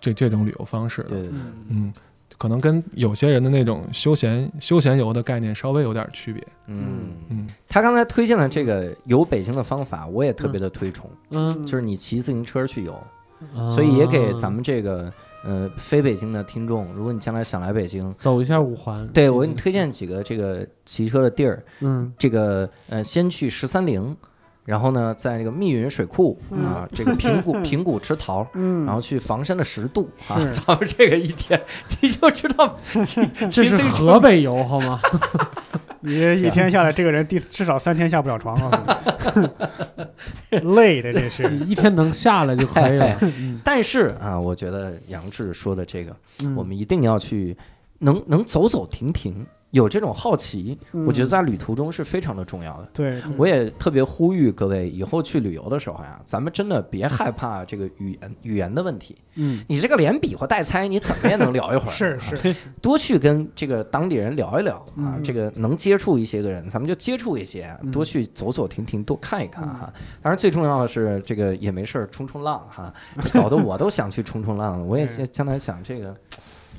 [0.00, 1.08] 这这种旅游方式的。
[1.10, 1.38] 对对对。
[1.38, 1.92] 嗯嗯，
[2.36, 6.46] 可能跟有些人的那种休闲休闲游的概念稍微有点区别。
[6.66, 12.92] 嗯，嗯他刚才推荐的这个游北京的方法，我也特别的推崇，嗯，就是你骑自行车去游，
[13.54, 15.12] 啊所以也给咱们这个
[15.44, 22.12] 呃非北京的听众，如果你将来想来北京，走一下五环，对我给你推荐几个这个骑车的地儿，嗯。
[22.18, 24.16] 这个呃先去十三陵。
[24.64, 30.52] 然后呢，在这个密云水库啊，这个平谷 平谷吃桃，嗯，然后去房山的十渡啊，是。
[30.60, 31.58] 咱们这个一天
[32.02, 35.00] 你就知道 骑这是河北游好吗？
[36.00, 39.00] 你一天下来，这个人第至少三天下不了床啊，
[40.74, 41.48] 累的这是。
[41.48, 43.18] 你一天能下来就可以了。
[43.22, 46.14] 嗯但是啊，我觉得杨志说的这个，
[46.44, 47.56] 嗯我们一定要去
[47.98, 52.88] 能能走走停停，有这种好奇，我觉得在旅途中是非常的重要的。
[52.94, 59.16] 对，我也特别呼吁各位，以后去旅游的时候呀，咱们真的别害怕这个语言语言的问题。
[59.34, 61.92] 嗯你这个连比划带猜，你怎么也能聊一会儿。
[61.92, 69.92] 是是，多去跟这个当地人聊一聊啊，嗯这个能接触一些个人，咱们就接触一些，嗯多去走走停停，多看一看哈。
[70.22, 72.92] 当然最重要的是这个也没事儿冲冲浪哈，
[73.34, 74.84] 搞得我都想去冲冲浪了。
[74.84, 76.16] 我也 将来想这个。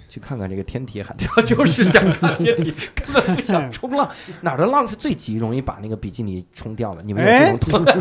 [0.08, 4.10] 去看看这个天体海钓， 就是想看天体， 根本不想冲浪。
[4.42, 7.02] 哪儿的浪是最急，容易把那个比基尼冲掉了？
[7.04, 7.98] 你们有这种拖？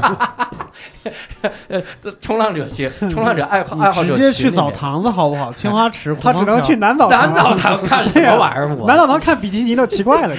[1.69, 1.83] 呃，
[2.21, 5.53] 冲浪者些，冲浪者爱好爱好者直接去澡堂子好不好？
[5.53, 8.75] 青花池，他只能去南澡南澡堂，看什么玩意儿？
[8.75, 10.35] 我南澡堂看比基尼都奇怪了，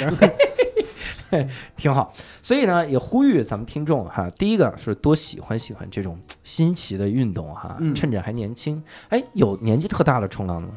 [1.31, 1.47] 这
[1.77, 2.11] 挺好。
[2.41, 8.81] 所以呢，也呼吁咱们听众哈，第一个是多喜欢喜欢这种新奇的运动哈，嗯趁着还年轻。
[9.09, 10.73] 哎，有年纪特大的冲浪的吗？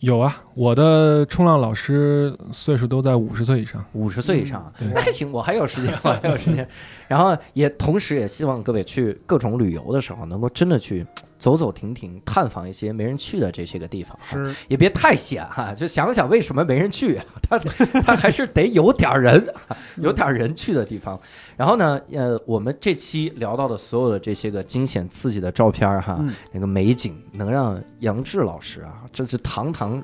[0.00, 3.84] 有啊，我的冲浪老师岁数都在五十岁以上。
[3.92, 6.66] 五十岁以上，对那还行，我还有时间，我 还有时间。
[7.06, 11.06] 然后也同时也希望各位去各种旅游的时候，能够真的去
[11.40, 14.16] 走走停停，探访一些没人去的这些个地方。
[14.22, 17.18] 是也别太闲哈，就想想为什么没人去，
[17.48, 17.58] 他
[18.04, 19.52] 他还是得有点人，
[19.96, 21.18] 有点人去的地方。
[21.56, 30.02] 然后呢，呃，我们这期聊到的所有的这些个惊险刺激的照片儿哈，嗯那个美景，能让杨志老师啊，这是堂堂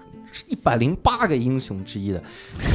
[0.48, 2.22] 一百零八个英雄之一的，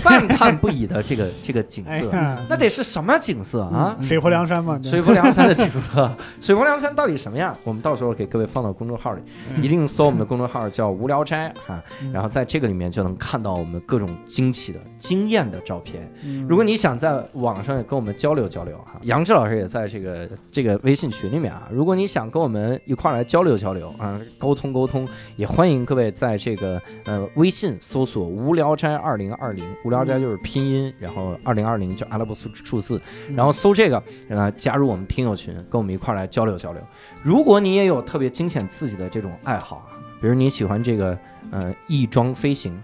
[0.03, 3.97] 赞叹不已的这个 这个景色，哎，那得是什么景色啊？
[4.01, 7.55] 水泊梁山嘛，水泊梁山的景色， 水泊梁山到底什么样？
[7.63, 9.21] 我们到时候给各位放到公众号里，
[9.55, 16.11] 嗯一定搜我们的公众号叫“无聊斋”哈，嗯然后在这个里面就能看到我们各种惊奇的、惊艳的照片。
[16.23, 21.67] 嗯如果你想在网上也跟我们交流交流哈，杨志老师也在这个这个微信群里面啊。
[21.71, 32.99] 如果你想跟我们一块儿来交流交流啊，沟通沟通，也欢迎各位在这个呃微信搜索“无聊斋二零二零”，无聊斋就是拼音，然后二零二零就阿拉伯数数字，
[33.35, 36.81] 然后搜这个，呃，加入我们听友群，跟我们一块儿来交流交流。
[37.21, 41.15] 如果你也有特别惊险刺激的这种爱好啊，比如你喜欢这个
[41.51, 42.81] 呃翼装飞行。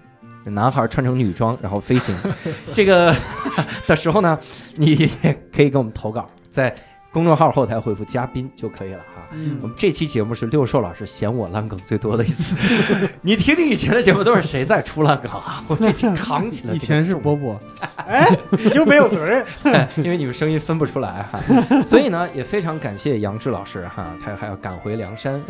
[0.49, 2.15] 男孩穿成女装然后飞行，
[2.73, 3.14] 这个
[3.85, 4.39] 的时候呢，
[4.76, 6.73] 你也可以给我们投稿，在
[7.11, 9.16] 公众号后台回复“嘉宾”就可以了哈。
[9.32, 12.56] 嗯我们这期节目是六兽老师嫌我烂梗最多的一次，
[13.22, 15.64] 你听听以前的节目都是谁在出烂梗啊？
[15.68, 17.04] 我这期扛起了这个重任。
[17.04, 17.60] 以前是波波，
[18.08, 19.45] 哎，你就没有责任。
[19.98, 21.40] 因为你们声音分不出来哈，
[21.86, 25.41] 所以呢，也非常感谢杨志老师哈，他还要赶回梁山，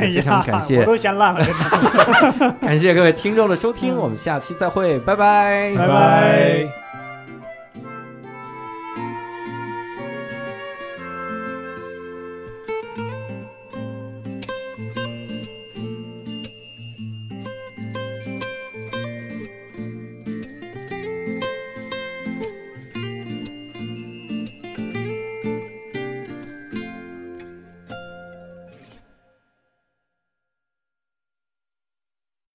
[0.00, 1.46] 非常，感谢我都嫌烂了，
[2.60, 6.87] 感谢各位听众的收听，我们下期再会，拜拜，拜拜。